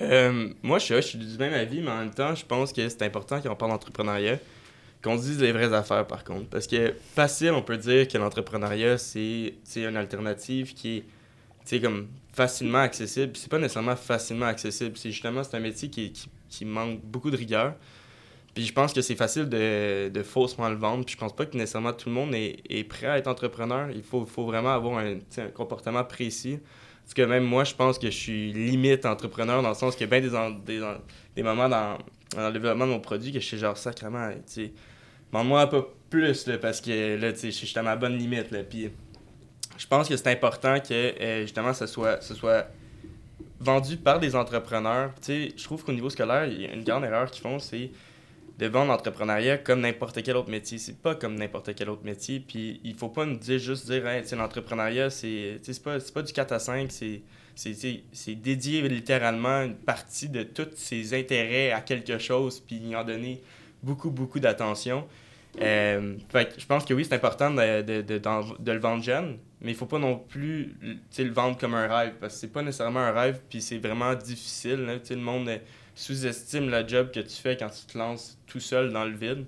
Euh, 0.00 0.52
moi, 0.62 0.78
je 0.78 1.00
suis, 1.00 1.18
du 1.18 1.38
même 1.38 1.52
avis, 1.52 1.80
mais 1.80 1.90
en 1.90 1.98
même 1.98 2.14
temps, 2.14 2.34
je 2.34 2.44
pense 2.44 2.72
que 2.72 2.88
c'est 2.88 3.02
important 3.02 3.40
quand 3.40 3.52
on 3.52 3.56
parle 3.56 3.72
d'entrepreneuriat 3.72 4.38
qu'on 5.02 5.16
dise 5.16 5.40
les 5.40 5.52
vraies 5.52 5.72
affaires, 5.74 6.06
par 6.06 6.24
contre. 6.24 6.48
Parce 6.48 6.66
que 6.66 6.94
facile, 7.14 7.50
on 7.50 7.62
peut 7.62 7.76
dire 7.76 8.08
que 8.08 8.16
l'entrepreneuriat, 8.16 8.96
c'est 8.96 9.54
une 9.76 9.96
alternative 9.96 10.72
qui 10.72 11.04
est 11.70 11.80
comme 11.80 12.08
facilement 12.34 12.80
accessible. 12.80 13.36
c'est 13.36 13.50
pas 13.50 13.58
nécessairement 13.58 13.96
facilement 13.96 14.46
accessible. 14.46 14.96
C'est 14.96 15.10
justement, 15.10 15.42
c'est 15.44 15.56
un 15.56 15.60
métier 15.60 15.88
qui, 15.88 16.12
qui, 16.12 16.28
qui, 16.48 16.64
manque 16.64 17.00
beaucoup 17.02 17.30
de 17.30 17.36
rigueur. 17.36 17.74
Puis 18.54 18.64
je 18.66 18.72
pense 18.72 18.92
que 18.92 19.02
c'est 19.02 19.16
facile 19.16 19.48
de, 19.48 20.08
de, 20.08 20.22
faussement 20.22 20.68
le 20.68 20.76
vendre. 20.76 21.04
Puis 21.04 21.14
je 21.14 21.18
pense 21.18 21.34
pas 21.34 21.46
que 21.46 21.56
nécessairement 21.56 21.92
tout 21.92 22.08
le 22.08 22.14
monde 22.14 22.34
est, 22.34 22.60
est 22.68 22.84
prêt 22.84 23.06
à 23.06 23.18
être 23.18 23.28
entrepreneur. 23.28 23.90
Il 23.90 24.02
faut, 24.02 24.24
faut 24.26 24.44
vraiment 24.44 24.74
avoir 24.74 24.98
un, 24.98 25.18
comportement 25.54 26.04
précis. 26.04 26.58
Parce 27.04 27.14
que 27.14 27.22
même 27.22 27.44
moi, 27.44 27.64
je 27.64 27.74
pense 27.74 27.98
que 27.98 28.06
je 28.06 28.16
suis 28.16 28.52
limite 28.52 29.06
entrepreneur 29.06 29.62
dans 29.62 29.68
le 29.68 29.74
sens 29.74 29.94
qu'il 29.94 30.08
y 30.08 30.14
a 30.14 30.20
bien 30.20 30.28
des, 30.28 30.78
des, 30.78 30.94
des 31.36 31.42
moments 31.42 31.68
dans, 31.68 31.98
le 32.36 32.52
développement 32.52 32.86
de 32.86 32.92
mon 32.92 33.00
produit 33.00 33.32
que 33.32 33.40
je 33.40 33.44
suis 33.44 33.58
genre 33.58 33.76
sacrément, 33.76 34.30
tu 34.30 34.38
sais, 34.46 34.72
moi 35.32 35.62
un 35.62 35.66
peu 35.66 35.84
plus, 36.08 36.46
là, 36.46 36.58
parce 36.58 36.80
que 36.80 37.16
là, 37.16 37.32
tu 37.32 37.46
je 37.46 37.50
suis 37.50 37.78
à 37.78 37.82
ma 37.82 37.96
bonne 37.96 38.16
limite, 38.16 38.50
là. 38.50 38.62
Puis 38.62 38.90
je 39.76 39.86
pense 39.86 40.08
que 40.08 40.16
c'est 40.16 40.30
important 40.30 40.80
que 40.80 40.92
euh, 40.92 41.42
justement 41.42 41.72
ce 41.72 41.86
soit, 41.86 42.20
ce 42.22 42.34
soit 42.34 42.66
vendu 43.60 43.96
par 43.96 44.20
des 44.20 44.36
entrepreneurs. 44.36 45.12
je 45.26 45.64
trouve 45.64 45.84
qu'au 45.84 45.92
niveau 45.92 46.10
scolaire, 46.10 46.46
il 46.46 46.62
y 46.62 46.66
a 46.66 46.72
une 46.72 46.84
grande 46.84 47.04
erreur 47.04 47.30
qu'ils 47.30 47.42
font, 47.42 47.58
c'est 47.58 47.90
de 48.58 48.66
vendre 48.66 48.92
l'entrepreneuriat 48.92 49.58
comme 49.58 49.80
n'importe 49.80 50.22
quel 50.22 50.36
autre 50.36 50.50
métier. 50.50 50.78
C'est 50.78 50.98
pas 50.98 51.14
comme 51.14 51.34
n'importe 51.34 51.74
quel 51.74 51.90
autre 51.90 52.04
métier. 52.04 52.40
Puis 52.40 52.80
il 52.84 52.94
faut 52.94 53.08
pas 53.08 53.26
nous 53.26 53.36
dire 53.36 53.58
juste 53.58 53.86
dire 53.86 54.06
hey, 54.06 54.22
l'entrepreneuriat, 54.32 55.10
c'est 55.10 55.60
pas, 55.82 55.98
pas 55.98 56.22
du 56.22 56.32
4 56.32 56.52
à 56.52 56.58
5, 56.58 56.92
c'est 56.92 57.22
c'est 57.56 58.34
dédié 58.34 58.88
littéralement 58.88 59.62
une 59.62 59.76
partie 59.76 60.28
de 60.28 60.42
tous 60.42 60.70
ses 60.74 61.14
intérêts 61.14 61.70
à 61.70 61.80
quelque 61.80 62.18
chose, 62.18 62.60
puis 62.60 62.76
y 62.76 62.96
en 62.96 63.04
donner 63.04 63.40
beaucoup, 63.82 64.10
beaucoup 64.10 64.40
d'attention. 64.40 65.06
Euh, 65.60 66.16
je 66.58 66.66
pense 66.66 66.84
que 66.84 66.94
oui, 66.94 67.04
c'est 67.04 67.14
important 67.14 67.50
de, 67.50 67.82
de, 67.82 68.02
de, 68.02 68.18
de, 68.18 68.72
le 68.72 68.78
vendre 68.78 69.04
jeune, 69.04 69.38
mais 69.64 69.72
il 69.72 69.74
faut 69.74 69.86
pas 69.86 69.98
non 69.98 70.18
plus 70.18 70.76
le 71.18 71.32
vendre 71.32 71.56
comme 71.56 71.74
un 71.74 71.88
rêve, 71.88 72.12
parce 72.20 72.34
que 72.34 72.40
c'est 72.40 72.52
pas 72.52 72.62
nécessairement 72.62 73.00
un 73.00 73.12
rêve, 73.12 73.40
puis 73.48 73.62
c'est 73.62 73.78
vraiment 73.78 74.14
difficile. 74.14 75.00
Le 75.10 75.16
monde 75.16 75.48
euh, 75.48 75.58
sous-estime 75.94 76.70
le 76.70 76.86
job 76.86 77.10
que 77.10 77.20
tu 77.20 77.34
fais 77.34 77.56
quand 77.56 77.70
tu 77.70 77.86
te 77.86 77.96
lances 77.96 78.38
tout 78.46 78.60
seul 78.60 78.92
dans 78.92 79.06
le 79.06 79.16
vide. 79.16 79.46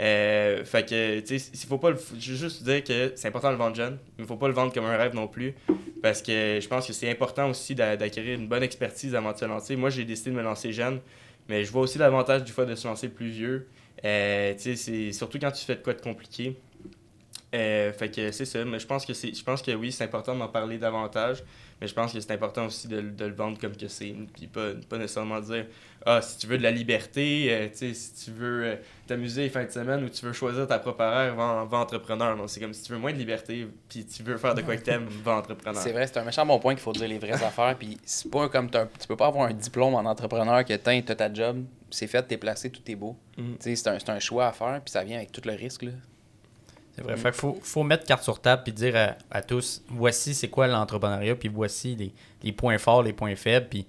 Euh, 0.00 0.64
fait 0.64 1.24
faut 1.68 1.78
pas. 1.78 1.92
Je 2.18 2.32
veux 2.32 2.36
juste 2.36 2.64
dire 2.64 2.82
que 2.82 3.12
c'est 3.14 3.28
important 3.28 3.48
de 3.48 3.52
le 3.52 3.58
vendre 3.58 3.76
jeune, 3.76 3.98
mais 4.18 4.26
faut 4.26 4.36
pas 4.36 4.48
le 4.48 4.54
vendre 4.54 4.72
comme 4.72 4.86
un 4.86 4.96
rêve 4.96 5.14
non 5.14 5.28
plus. 5.28 5.54
Parce 6.02 6.20
que 6.20 6.58
je 6.60 6.66
pense 6.66 6.88
que 6.88 6.92
c'est 6.92 7.08
important 7.08 7.48
aussi 7.48 7.76
d'acquérir 7.76 8.36
une 8.36 8.48
bonne 8.48 8.64
expertise 8.64 9.14
avant 9.14 9.32
de 9.32 9.38
se 9.38 9.44
lancer. 9.44 9.76
Moi, 9.76 9.90
j'ai 9.90 10.04
décidé 10.04 10.32
de 10.32 10.36
me 10.36 10.42
lancer 10.42 10.72
jeune, 10.72 11.00
mais 11.48 11.64
je 11.64 11.70
vois 11.70 11.82
aussi 11.82 11.98
l'avantage 11.98 12.42
du 12.42 12.50
fois 12.50 12.66
de 12.66 12.74
se 12.74 12.88
lancer 12.88 13.08
plus 13.08 13.28
vieux. 13.28 13.68
Euh, 14.04 14.52
c'est 14.56 15.12
surtout 15.12 15.38
quand 15.38 15.52
tu 15.52 15.64
fais 15.64 15.76
de 15.76 15.80
quoi 15.80 15.94
de 15.94 16.00
compliqué. 16.00 16.56
Euh, 17.54 17.92
fait 17.92 18.10
que 18.10 18.32
c'est 18.32 18.46
ça, 18.46 18.64
mais 18.64 18.80
je 18.80 18.86
pense 18.86 19.06
que 19.06 19.14
c'est 19.14 19.32
je 19.32 19.44
pense 19.44 19.62
que 19.62 19.70
oui, 19.70 19.92
c'est 19.92 20.02
important 20.02 20.34
d'en 20.34 20.48
parler 20.48 20.76
davantage, 20.76 21.44
mais 21.80 21.86
je 21.86 21.94
pense 21.94 22.12
que 22.12 22.18
c'est 22.18 22.32
important 22.32 22.66
aussi 22.66 22.88
de, 22.88 23.00
de, 23.00 23.26
le 23.26 23.34
vendre 23.34 23.58
comme 23.60 23.76
que 23.76 23.86
c'est, 23.86 24.12
puis 24.34 24.48
pas, 24.48 24.70
pas 24.88 24.98
nécessairement 24.98 25.38
dire 25.38 25.66
ah 26.04 26.20
si 26.20 26.36
tu 26.36 26.48
veux 26.48 26.58
de 26.58 26.64
la 26.64 26.72
liberté, 26.72 27.46
euh, 27.52 27.68
si 27.72 28.12
tu 28.24 28.32
veux 28.32 28.64
euh, 28.64 28.76
t'amuser 29.06 29.42
les 29.42 29.50
fins 29.50 29.64
de 29.64 29.70
semaine 29.70 30.02
ou 30.02 30.08
tu 30.08 30.26
veux 30.26 30.32
choisir 30.32 30.66
ta 30.66 30.80
propre 30.80 31.04
horaire, 31.04 31.36
va, 31.36 31.64
va 31.64 31.78
entrepreneur. 31.78 32.36
Non, 32.36 32.48
c'est 32.48 32.58
comme 32.58 32.74
si 32.74 32.82
tu 32.82 32.92
veux 32.92 32.98
moins 32.98 33.12
de 33.12 33.18
liberté, 33.18 33.68
puis 33.88 34.04
tu 34.04 34.24
veux 34.24 34.36
faire 34.36 34.56
de 34.56 34.62
quoi 34.62 34.76
que 34.76 34.82
t'aimes, 34.82 35.06
va 35.22 35.36
entrepreneur. 35.36 35.80
C'est 35.80 35.92
vrai, 35.92 36.08
c'est 36.08 36.18
un 36.18 36.24
méchant 36.24 36.44
bon 36.44 36.58
point 36.58 36.74
qu'il 36.74 36.82
faut 36.82 36.92
dire 36.92 37.06
les 37.06 37.18
vraies 37.18 37.32
affaires, 37.44 37.76
puis 37.78 37.98
c'est 38.04 38.32
pas 38.32 38.48
comme 38.48 38.68
tu 38.68 39.06
peux 39.06 39.16
pas 39.16 39.28
avoir 39.28 39.46
un 39.46 39.54
diplôme 39.54 39.94
en 39.94 40.04
entrepreneur 40.04 40.64
que 40.64 40.74
t'as 40.74 41.00
ta 41.00 41.32
job, 41.32 41.62
c'est 41.88 42.08
fait, 42.08 42.24
t'es 42.24 42.36
placé, 42.36 42.70
tout 42.70 42.82
est 42.90 42.96
beau. 42.96 43.16
Mm. 43.38 43.54
C'est 43.60 43.86
un, 43.86 43.98
un 44.08 44.18
choix 44.18 44.48
à 44.48 44.52
faire, 44.52 44.80
puis 44.84 44.90
ça 44.90 45.04
vient 45.04 45.18
avec 45.18 45.30
tout 45.30 45.42
le 45.44 45.52
risque 45.52 45.82
là. 45.82 45.92
C'est 46.94 47.02
vrai. 47.02 47.16
Fait 47.16 47.32
faut, 47.32 47.58
faut 47.62 47.82
mettre 47.82 48.04
carte 48.04 48.22
sur 48.22 48.40
table 48.40 48.62
et 48.66 48.72
dire 48.72 49.16
à, 49.30 49.42
tous 49.42 49.82
voici 49.88 50.34
c'est 50.34 50.48
quoi 50.48 50.66
l'entrepreneuriat, 50.68 51.34
puis 51.34 51.48
voici 51.48 51.96
les, 51.96 52.12
les, 52.42 52.52
points 52.52 52.78
forts, 52.78 53.02
les 53.02 53.12
points 53.12 53.34
faibles, 53.36 53.66
puis 53.68 53.86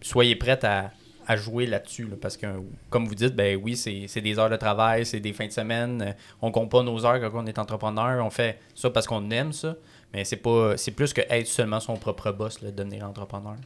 soyez 0.00 0.36
prêts 0.36 0.64
à, 0.64 0.90
à 1.26 1.36
jouer 1.36 1.66
là-dessus. 1.66 2.04
là, 2.04 2.16
parce 2.20 2.36
que, 2.36 2.46
comme 2.88 3.06
vous 3.06 3.14
dites, 3.14 3.34
ben 3.34 3.58
oui, 3.62 3.76
c'est 3.76 4.20
des 4.20 4.38
heures 4.38 4.50
de 4.50 4.56
travail, 4.56 5.04
c'est 5.04 5.20
des 5.20 5.32
fins 5.32 5.46
de 5.46 5.52
semaine. 5.52 6.02
euh, 6.02 6.12
On 6.40 6.50
compte 6.50 6.70
pas 6.70 6.82
nos 6.82 7.04
heures 7.04 7.20
quand 7.20 7.42
on 7.42 7.46
est 7.46 7.58
entrepreneur. 7.58 8.24
On 8.24 8.30
fait 8.30 8.58
ça 8.74 8.90
parce 8.90 9.06
qu'on 9.06 9.30
aime 9.30 9.52
ça. 9.52 9.76
Mais 10.14 10.24
c'est 10.24 10.36
pas 10.36 10.76
c'est 10.76 10.92
plus 10.92 11.12
que 11.12 11.20
être 11.28 11.46
seulement 11.46 11.80
son 11.80 11.96
propre 11.96 12.30
boss, 12.30 12.62
devenir 12.62 13.04
entrepreneur. 13.04 13.56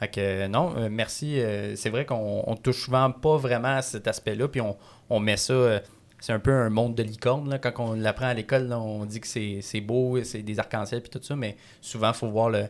Fait 0.00 0.08
que 0.08 0.20
euh, 0.20 0.48
non, 0.48 0.74
euh, 0.76 0.88
merci. 0.90 1.40
c'est 1.76 1.88
vrai 1.90 2.04
qu'on 2.04 2.42
on 2.46 2.56
touche 2.56 2.84
souvent 2.84 3.10
pas 3.10 3.36
vraiment 3.36 3.76
à 3.76 3.82
cet 3.82 4.08
aspect-là. 4.08 4.48
Puis 4.48 4.60
on, 4.60 4.76
on 5.08 5.20
met 5.20 5.36
ça. 5.36 5.80
C'est 6.24 6.32
un 6.32 6.38
peu 6.38 6.52
un 6.54 6.70
monde 6.70 6.94
de 6.94 7.02
licorne. 7.02 7.50
Là. 7.50 7.58
Quand 7.58 7.72
on 7.80 7.92
l'apprend 7.92 8.28
à 8.28 8.32
l'école, 8.32 8.72
on 8.72 9.04
dit 9.04 9.20
que 9.20 9.26
c'est 9.26 9.80
beau, 9.82 10.22
c'est 10.24 10.40
des 10.42 10.58
arcs-en-ciel 10.58 11.02
puis 11.02 11.10
tout 11.10 11.20
ça. 11.22 11.36
Mais 11.36 11.54
souvent, 11.82 12.08
il 12.08 12.14
faut 12.14 12.28
voir 12.30 12.48
le, 12.48 12.64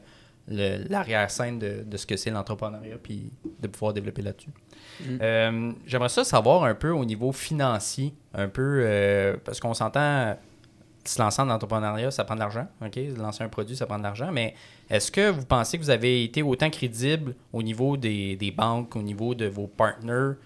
le- 0.48 0.88
l'arrière-scène 0.88 1.60
de, 1.60 1.84
de 1.86 1.96
ce 1.96 2.04
que 2.04 2.16
c'est 2.16 2.30
l'entrepreneuriat 2.32 2.96
puis 3.00 3.30
de 3.60 3.68
pouvoir 3.68 3.92
développer 3.92 4.22
là-dessus. 4.22 4.50
Mm. 5.02 5.18
Euh, 5.22 5.72
J'aimerais 5.86 6.08
ça 6.08 6.24
savoir 6.24 6.64
un 6.64 6.74
peu 6.74 6.90
au 6.90 7.04
niveau 7.04 7.30
financier, 7.30 8.12
un 8.34 8.48
peu 8.48 8.80
euh, 8.82 9.36
parce 9.44 9.60
qu'on 9.60 9.72
s'entend 9.74 10.36
se 11.04 11.22
lancer 11.22 11.40
en 11.42 11.48
entrepreneuriat, 11.50 12.10
ça 12.10 12.24
prend 12.24 12.34
de 12.34 12.40
l'argent, 12.40 12.66
ok? 12.84 12.98
Lancer 13.18 13.44
un 13.44 13.48
produit, 13.48 13.76
ça 13.76 13.86
prend 13.86 13.98
de 13.98 14.02
l'argent, 14.02 14.30
mais 14.32 14.54
est-ce 14.90 15.12
que 15.12 15.30
vous 15.30 15.44
pensez 15.44 15.78
que 15.78 15.82
vous 15.84 15.90
avez 15.90 16.24
été 16.24 16.42
autant 16.42 16.70
crédible 16.70 17.34
au 17.52 17.62
niveau 17.62 17.96
des, 17.96 18.34
des 18.34 18.50
banques, 18.50 18.96
au 18.96 19.02
niveau 19.02 19.34
de 19.36 19.46
vos 19.46 19.68
partners 19.68 20.32
a- 20.32 20.36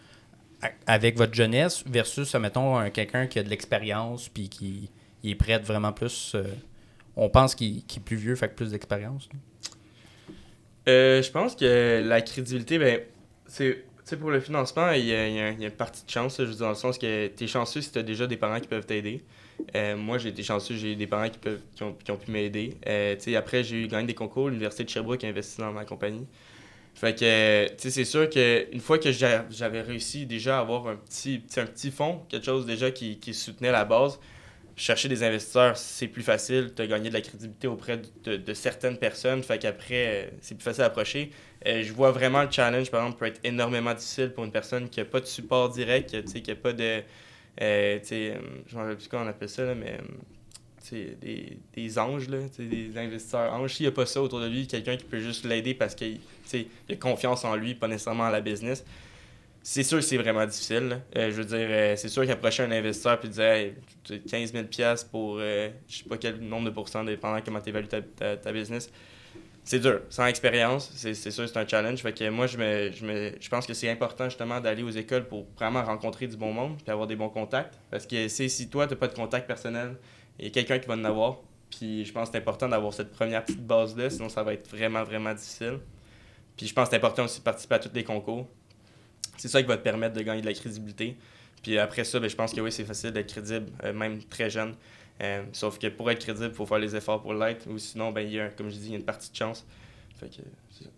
avec 0.87 1.17
votre 1.17 1.35
jeunesse 1.35 1.85
versus, 1.87 2.35
mettons, 2.35 2.77
un- 2.77 2.91
quelqu'un 2.91 3.27
qui 3.27 3.39
a 3.39 3.43
de 3.43 3.49
l'expérience 3.49 4.29
puis 4.29 4.49
qui 4.49 4.91
est 5.25 5.35
prêt 5.35 5.59
vraiment 5.59 5.93
plus. 5.93 6.33
euh, 6.35 6.45
on 7.17 7.29
pense 7.29 7.55
qu'il 7.55 7.79
est 7.79 8.01
plus 8.01 8.17
vieux, 8.17 8.37
fait 8.37 8.49
que 8.49 8.55
plus 8.55 8.71
d'expérience. 8.71 9.29
Euh, 10.89 11.21
je 11.23 11.31
pense 11.31 11.57
que 11.57 12.03
la 12.05 12.21
crédibilité, 12.23 12.79
ben, 12.79 13.01
c'est. 13.47 13.85
Pour 14.19 14.31
le 14.31 14.41
financement, 14.41 14.93
il 14.93 15.05
y, 15.05 15.13
a, 15.13 15.51
une 15.51 15.71
partie 15.71 16.03
de 16.03 16.11
chance, 16.11 16.39
je 16.39 16.45
veux 16.45 16.53
dire, 16.53 16.61
dans 16.61 16.71
le 16.71 16.75
sens 16.75 16.97
que 16.97 17.27
tu 17.27 17.45
es 17.45 17.47
chanceux 17.47 17.83
si 17.83 17.93
tu 17.93 17.99
as 17.99 18.03
déjà 18.03 18.27
des 18.27 18.39
parents 18.39 18.59
qui 18.59 18.67
peuvent 18.67 18.87
t'aider. 18.87 19.23
Euh, 19.75 19.99
moi, 19.99 20.17
j'ai 20.17 20.31
été 20.31 20.43
chanceux, 20.43 20.77
j'ai 20.77 20.93
eu 20.93 20.97
des 20.97 21.07
parents 21.07 21.29
qui, 21.29 21.39
peuvent, 21.39 21.61
qui, 21.75 21.83
ont, 21.83 22.17
pu 22.17 22.31
m'aider. 22.31 22.79
Après, 23.37 23.63
j'ai 23.63 23.83
eu 23.83 23.87
gagné 23.87 24.07
des 24.07 24.15
concours, 24.15 24.49
l'Université 24.49 24.85
de 24.85 24.89
Sherbrooke 24.89 25.25
a 25.25 25.27
investi 25.27 25.61
dans 25.61 25.73
ma 25.73 25.85
compagnie. 25.85 26.27
Fait 26.99 27.15
que, 27.15 27.69
tu 27.69 27.75
sais, 27.79 27.91
c'est 27.91 28.05
sûr 28.05 28.29
qu'une 28.29 28.81
fois 28.81 28.99
que 28.99 29.13
j'a- 29.13 29.47
j'avais 29.51 29.83
réussi 29.83 30.27
déjà 30.27 30.59
à 30.59 30.61
avoir 30.63 30.89
un 30.89 30.97
petit, 30.97 31.43
un 31.57 31.67
petit 31.67 31.93
fonds, 31.93 32.23
quelque 32.29 32.45
chose 32.47 32.67
déjà 32.67 32.91
qui, 32.91 33.19
soutenait 33.35 33.71
la 33.71 33.85
base, 33.85 34.19
chercher 34.77 35.09
des 35.09 35.23
investisseurs, 35.23 35.77
c'est 35.77 36.09
plus 36.09 36.23
facile. 36.25 36.73
Tu 36.75 36.83
as 36.83 36.89
gagné 36.89 37.09
de 37.11 37.15
la 37.15 37.21
crédibilité 37.21 37.69
auprès 37.69 38.01
de, 38.25 38.55
certaines 38.55 38.99
personnes. 38.99 39.45
Fait 39.45 39.59
qu'après, 39.61 40.33
c'est 40.41 40.57
plus 40.57 40.65
facile 40.65 40.83
à 40.83 40.87
approcher. 40.87 41.31
Euh, 41.67 41.83
je 41.85 41.93
vois 41.93 42.11
vraiment 42.11 42.43
le 42.43 42.51
challenge, 42.51 42.91
par 42.91 43.03
exemple, 43.03 43.19
peut 43.21 43.27
être 43.27 43.41
énormément 43.45 43.95
difficile 43.95 44.33
pour 44.33 44.45
une 44.45 44.53
personne 44.53 44.89
qui 44.89 44.99
n'a 45.01 45.07
pas 45.07 45.21
de 45.21 45.27
support 45.27 45.69
direct, 45.71 46.25
qui 46.25 46.43
n'a 46.43 46.57
pas 46.57 46.73
de. 46.73 47.03
Euh, 47.61 47.99
euh, 48.13 48.39
je 48.67 48.77
ne 48.79 48.91
sais 48.91 48.97
plus 48.97 49.09
comment 49.09 49.25
on 49.25 49.29
appelle 49.29 49.49
ça, 49.49 49.65
là, 49.65 49.75
mais. 49.77 49.93
euh, 49.95 51.15
des, 51.21 51.59
des 51.75 51.99
anges, 51.99 52.29
là, 52.29 52.39
des 52.59 52.97
investisseurs 52.97 53.53
anges. 53.53 53.75
S'il 53.75 53.85
n'y 53.85 53.89
a 53.89 53.93
pas 53.93 54.07
ça 54.07 54.23
autour 54.23 54.41
de 54.41 54.47
lui, 54.49 54.67
quelqu'un 54.67 54.97
qui 54.97 55.05
peut 55.05 55.19
juste 55.21 55.45
l'aider 55.45 55.75
parce 55.75 55.95
qu'il 55.95 56.21
il 56.55 56.95
a 56.95 56.97
confiance 56.97 57.45
en 57.45 57.57
lui, 57.57 57.75
pas 57.75 57.89
nécessairement 57.89 58.25
en 58.25 58.31
la 58.31 58.41
business, 58.41 58.85
c'est 59.71 59.83
sûr 59.83 59.99
que 59.99 60.05
c'est 60.05 60.17
vraiment 60.17 60.47
difficile. 60.47 61.03
Euh, 61.17 61.31
je 61.31 61.37
veux 61.37 61.45
dire, 61.45 61.67
euh, 61.71 61.95
c'est 61.97 62.09
sûr 62.09 62.27
qu'approcher 62.27 62.63
un 62.63 62.71
investisseur 62.71 63.19
et 63.23 63.29
dire 63.29 63.45
hey, 63.45 63.75
tu 64.03 64.15
sais, 64.15 64.21
15 64.21 64.53
000 64.53 64.65
piastres 64.65 65.11
pour 65.11 65.37
euh, 65.41 65.69
je 65.87 65.99
sais 65.99 66.05
pas 66.05 66.17
quel 66.17 66.41
nombre 66.41 66.65
de 66.67 66.71
pourcents, 66.71 67.05
dépendant 67.05 67.41
comment 67.45 67.61
tu 67.61 67.69
évalues 67.69 67.89
ta, 67.89 68.01
ta, 68.37 68.53
business, 68.53 68.91
c'est 69.65 69.81
dur. 69.81 70.01
Sans 70.09 70.25
expérience, 70.25 70.91
c'est 70.95 71.15
sûr 71.15 71.47
c'est 71.47 71.59
un 71.59 71.67
challenge. 71.67 72.01
Fait 72.01 72.31
moi, 72.31 72.47
je, 72.47 72.57
me, 72.57 72.91
je, 72.93 73.05
me, 73.05 73.33
je 73.39 73.49
pense 73.51 73.67
que 73.67 73.75
c'est 73.75 73.91
important 73.91 74.25
justement 74.25 74.59
d'aller 74.61 74.83
aux 74.83 74.91
écoles 74.91 75.29
pour 75.29 75.47
vraiment 75.59 75.83
rencontrer 75.85 76.27
du 76.29 76.39
bon 76.39 76.53
monde 76.53 76.79
puis 76.83 76.91
avoir 76.91 77.07
des 77.07 77.17
bons 77.17 77.29
contacts. 77.29 77.79
Parce 77.91 78.07
que 78.07 78.29
si 78.29 78.71
toi, 78.71 78.87
tu 78.87 78.95
n'as 78.95 78.99
pas 78.99 79.09
de 79.09 79.15
contact 79.15 79.47
personnel, 79.47 79.97
il 80.39 80.47
y 80.47 80.49
a 80.49 80.51
quelqu'un 80.51 80.79
qui 80.79 80.89
va 80.89 80.95
en 80.95 81.05
avoir. 81.05 81.41
Puis 81.71 82.07
je 82.07 82.13
pense 82.13 82.29
que 82.29 82.33
c'est 82.33 82.39
important 82.39 82.69
d'avoir 82.69 82.95
cette 82.95 83.13
première 83.13 83.45
petite 83.45 83.67
base-là, 83.67 84.09
sinon 84.09 84.31
ça 84.31 84.43
va 84.43 84.55
être 84.55 84.67
vraiment, 84.71 85.05
vraiment 85.05 85.35
difficile. 85.35 85.81
Puis 86.59 86.67
je 86.67 86.75
pense 86.75 86.89
que 86.89 86.91
c'est 86.91 86.97
important 86.97 87.25
aussi 87.25 87.39
de 87.39 87.45
participer 87.45 87.77
à 87.77 87.79
tous 87.79 87.91
les 87.95 88.05
concours. 88.05 88.47
C'est 89.39 89.49
ça 89.49 89.63
qui 89.63 89.69
va 89.69 89.77
te 89.77 89.83
permettre 89.83 90.15
de 90.15 90.23
gagner 90.23 90.41
de 90.41 90.47
la 90.47 90.53
crédibilité. 90.53 91.17
Puis 91.63 91.79
après 91.79 92.03
ça, 92.03 92.19
ben, 92.19 92.29
je 92.29 92.35
pense 92.35 92.53
que 92.53 92.61
oui, 92.61 92.73
c'est 92.73 92.85
facile 92.85 93.13
d'être 93.13 93.29
crédible, 93.33 93.71
euh, 93.85 93.93
même 93.93 94.23
très 94.25 94.51
jeune. 94.51 94.75
Euh, 95.23 95.45
sauf 95.53 95.79
que 95.79 95.87
pour 95.87 96.11
être 96.11 96.19
crédible, 96.19 96.49
il 96.49 96.55
faut 96.55 96.67
faire 96.67 96.81
les 96.81 96.95
efforts 96.97 97.23
pour 97.23 97.33
l'être. 97.33 97.69
Ou 97.71 97.79
sinon, 97.79 98.11
ben, 98.11 98.23
il 98.23 98.35
y 98.35 98.41
a, 98.41 98.49
comme 98.49 98.71
je 98.71 98.75
dis, 98.75 98.87
il 98.87 98.91
y 98.91 98.95
a 98.95 98.99
une 98.99 99.05
partie 99.05 99.31
de 99.31 99.37
chance. 99.37 99.65
Fait 100.19 100.27
que, 100.27 100.43
ça. 100.73 100.91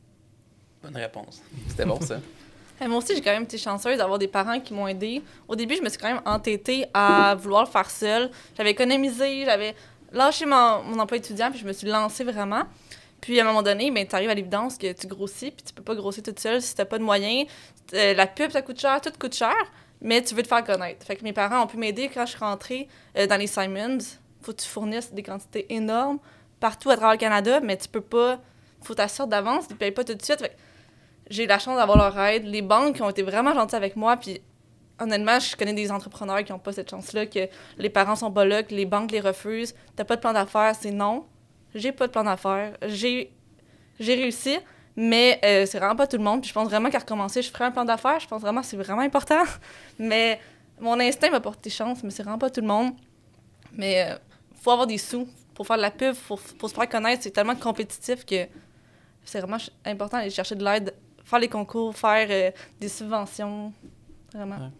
Bonne 0.82 0.96
réponse. 0.96 1.42
C'était 1.68 1.84
bon, 1.84 2.00
ça. 2.00 2.18
Euh, 2.82 2.88
Moi 2.88 2.96
aussi, 2.96 3.14
j'ai 3.14 3.20
quand 3.20 3.32
même 3.32 3.42
été 3.42 3.58
chanceuse 3.58 3.98
d'avoir 3.98 4.18
des 4.18 4.26
parents 4.26 4.58
qui 4.58 4.72
m'ont 4.72 4.88
aidée. 4.88 5.20
Au 5.46 5.54
début, 5.54 5.76
je 5.76 5.82
me 5.82 5.90
suis 5.90 5.98
quand 5.98 6.08
même 6.14 6.22
entêtée 6.24 6.86
à 6.94 7.34
vouloir 7.34 7.66
le 7.66 7.68
faire 7.68 7.90
seule. 7.90 8.30
J'avais 8.56 8.70
économisé, 8.70 9.44
j'avais 9.44 9.74
lâché 10.10 10.46
mon, 10.46 10.82
mon 10.84 10.98
emploi 10.98 11.18
étudiant, 11.18 11.50
puis 11.50 11.60
je 11.60 11.66
me 11.66 11.74
suis 11.74 11.86
lancée 11.86 12.24
vraiment. 12.24 12.62
Puis 13.20 13.38
à 13.38 13.44
un 13.44 13.46
moment 13.46 13.62
donné, 13.62 13.90
ben, 13.90 14.06
tu 14.06 14.14
arrives 14.14 14.30
à 14.30 14.34
l'évidence 14.34 14.78
que 14.78 14.92
tu 14.92 15.06
grossis, 15.06 15.50
puis 15.50 15.64
tu 15.64 15.72
peux 15.74 15.82
pas 15.82 15.94
grossir 15.94 16.22
toute 16.22 16.38
seule 16.38 16.62
si 16.62 16.74
t'as 16.74 16.84
pas 16.84 16.98
de 16.98 17.04
moyens. 17.04 17.48
Euh, 17.94 18.14
la 18.14 18.26
pub, 18.26 18.50
ça 18.50 18.62
coûte 18.62 18.80
cher, 18.80 19.00
tout 19.00 19.12
coûte 19.18 19.34
cher, 19.34 19.56
mais 20.00 20.22
tu 20.22 20.34
veux 20.34 20.42
te 20.42 20.48
faire 20.48 20.64
connaître. 20.64 21.06
Fait 21.06 21.16
que 21.16 21.24
mes 21.24 21.32
parents 21.32 21.62
ont 21.62 21.66
pu 21.66 21.76
m'aider 21.76 22.10
quand 22.12 22.24
je 22.24 22.30
suis 22.30 22.40
rentrée 22.40 22.88
euh, 23.18 23.26
dans 23.26 23.36
les 23.36 23.46
Simons. 23.46 23.98
Faut 24.42 24.52
que 24.52 24.62
tu 24.62 24.68
fournisses 24.68 25.12
des 25.12 25.22
quantités 25.22 25.66
énormes 25.72 26.18
partout 26.60 26.90
à 26.90 26.96
travers 26.96 27.12
le 27.12 27.18
Canada, 27.18 27.60
mais 27.60 27.76
tu 27.76 27.88
peux 27.88 28.00
pas. 28.00 28.38
Faut 28.82 28.94
t'assurer 28.94 29.28
d'avance, 29.28 29.68
tu 29.68 29.74
payes 29.74 29.90
pas 29.90 30.04
tout 30.04 30.14
de 30.14 30.22
suite. 30.22 30.40
Fait 30.40 30.56
j'ai 31.28 31.46
la 31.46 31.58
chance 31.58 31.76
d'avoir 31.76 31.96
leur 31.96 32.18
aide. 32.18 32.44
Les 32.44 32.62
banques 32.62 32.98
ont 33.00 33.10
été 33.10 33.22
vraiment 33.22 33.54
gentilles 33.54 33.76
avec 33.76 33.96
moi, 33.96 34.16
puis 34.16 34.40
honnêtement, 34.98 35.38
je 35.38 35.56
connais 35.56 35.72
des 35.72 35.90
entrepreneurs 35.90 36.44
qui 36.44 36.52
n'ont 36.52 36.58
pas 36.58 36.72
cette 36.72 36.90
chance-là, 36.90 37.26
que 37.26 37.48
les 37.78 37.88
parents 37.88 38.16
sont 38.16 38.32
pas 38.32 38.44
là, 38.44 38.62
que 38.62 38.74
les 38.74 38.84
banques 38.84 39.12
les 39.12 39.20
refusent. 39.20 39.74
T'as 39.96 40.04
pas 40.04 40.16
de 40.16 40.20
plan 40.20 40.32
d'affaires, 40.32 40.74
c'est 40.78 40.90
non. 40.90 41.24
J'ai 41.74 41.92
pas 41.92 42.06
de 42.06 42.12
plan 42.12 42.24
d'affaires. 42.24 42.76
J'ai 42.86 43.30
réussi, 43.98 44.58
mais 44.96 45.40
euh, 45.44 45.66
c'est 45.66 45.78
vraiment 45.78 45.96
pas 45.96 46.06
tout 46.06 46.16
le 46.16 46.24
monde. 46.24 46.40
Puis 46.40 46.48
je 46.48 46.54
pense 46.54 46.68
vraiment 46.68 46.90
qu'à 46.90 46.98
recommencer, 46.98 47.42
je 47.42 47.50
ferai 47.50 47.64
un 47.64 47.70
plan 47.70 47.84
d'affaires. 47.84 48.20
Je 48.20 48.26
pense 48.26 48.42
vraiment 48.42 48.60
que 48.60 48.66
c'est 48.66 48.76
vraiment 48.76 49.02
important. 49.02 49.42
Mais 49.98 50.40
mon 50.80 50.98
instinct 50.98 51.30
m'a 51.30 51.40
porté 51.40 51.70
chance, 51.70 52.02
mais 52.02 52.10
c'est 52.10 52.22
vraiment 52.22 52.38
pas 52.38 52.48
tout 52.48 52.62
le 52.62 52.66
monde. 52.66 52.92
Mais 53.74 54.02
euh, 54.02 54.16
faut 54.62 54.70
avoir 54.70 54.86
des 54.86 54.96
sous 54.98 55.28
pour 55.54 55.66
faire 55.66 55.76
de 55.76 55.82
la 55.82 55.90
pub, 55.90 56.14
pour, 56.14 56.40
pour 56.40 56.70
se 56.70 56.74
faire 56.74 56.88
connaître. 56.88 57.22
C'est 57.22 57.30
tellement 57.30 57.54
compétitif 57.54 58.24
que 58.24 58.46
c'est 59.24 59.40
vraiment 59.40 59.58
important 59.84 60.16
d'aller 60.16 60.30
chercher 60.30 60.54
de 60.54 60.64
l'aide, 60.64 60.94
faire 61.22 61.38
les 61.38 61.48
concours, 61.48 61.94
faire 61.94 62.26
euh, 62.30 62.50
des 62.80 62.88
subventions. 62.88 63.72
Vraiment. 64.32 64.70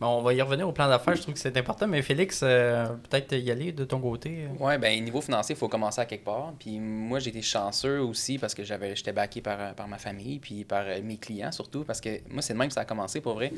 Bon, 0.00 0.06
on 0.16 0.22
va 0.22 0.32
y 0.32 0.40
revenir 0.40 0.66
au 0.66 0.72
plan 0.72 0.88
d'affaires, 0.88 1.14
je 1.14 1.20
trouve 1.20 1.34
que 1.34 1.40
c'est 1.40 1.54
important, 1.58 1.86
mais 1.86 2.00
Félix, 2.00 2.40
euh, 2.42 2.86
peut-être 3.10 3.32
y 3.36 3.50
aller 3.50 3.70
de 3.72 3.84
ton 3.84 4.00
côté. 4.00 4.46
euh. 4.46 4.64
Ouais, 4.64 4.78
ben 4.78 5.04
niveau 5.04 5.20
financier, 5.20 5.54
il 5.54 5.58
faut 5.58 5.68
commencer 5.68 6.00
à 6.00 6.06
quelque 6.06 6.24
part. 6.24 6.54
Puis 6.58 6.80
moi, 6.80 7.18
j'ai 7.18 7.28
été 7.28 7.42
chanceux 7.42 8.00
aussi 8.00 8.38
parce 8.38 8.54
que 8.54 8.64
j'avais 8.64 8.96
j'étais 8.96 9.12
backé 9.12 9.42
par, 9.42 9.74
par 9.74 9.88
ma 9.88 9.98
famille, 9.98 10.38
puis 10.38 10.64
par 10.64 10.84
euh, 10.86 11.02
mes 11.02 11.18
clients 11.18 11.52
surtout. 11.52 11.84
Parce 11.84 12.00
que 12.00 12.08
moi, 12.30 12.40
c'est 12.40 12.54
de 12.54 12.58
même 12.58 12.68
que 12.68 12.74
ça 12.74 12.80
a 12.80 12.84
commencé 12.86 13.20
pour 13.20 13.34
vrai. 13.34 13.52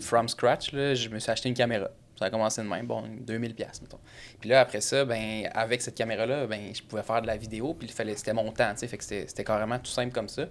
From 0.00 0.28
scratch, 0.30 0.72
là, 0.72 0.94
je 0.94 1.10
me 1.10 1.18
suis 1.18 1.30
acheté 1.30 1.50
une 1.50 1.54
caméra. 1.54 1.88
Ça 2.18 2.24
a 2.24 2.30
commencé 2.30 2.62
de 2.62 2.68
même, 2.68 2.86
bon, 2.86 3.02
2000 3.20 3.54
pièces 3.54 3.82
mettons. 3.82 3.98
Puis 4.40 4.48
là, 4.48 4.60
après 4.60 4.80
ça, 4.80 5.04
ben 5.04 5.50
avec 5.52 5.82
cette 5.82 5.94
caméra-là, 5.96 6.46
ben 6.46 6.74
je 6.74 6.82
pouvais 6.82 7.02
faire 7.02 7.20
de 7.20 7.26
la 7.26 7.36
vidéo, 7.36 7.74
puis 7.74 7.86
il 7.88 7.92
fallait, 7.92 8.16
c'était 8.16 8.32
mon 8.32 8.50
temps, 8.52 8.70
tu 8.72 8.78
sais, 8.78 8.88
fait 8.88 8.96
que 8.96 9.04
c'était 9.04 9.44
carrément 9.44 9.78
tout 9.78 9.90
simple 9.90 10.12
comme 10.12 10.28
ça. 10.30 10.46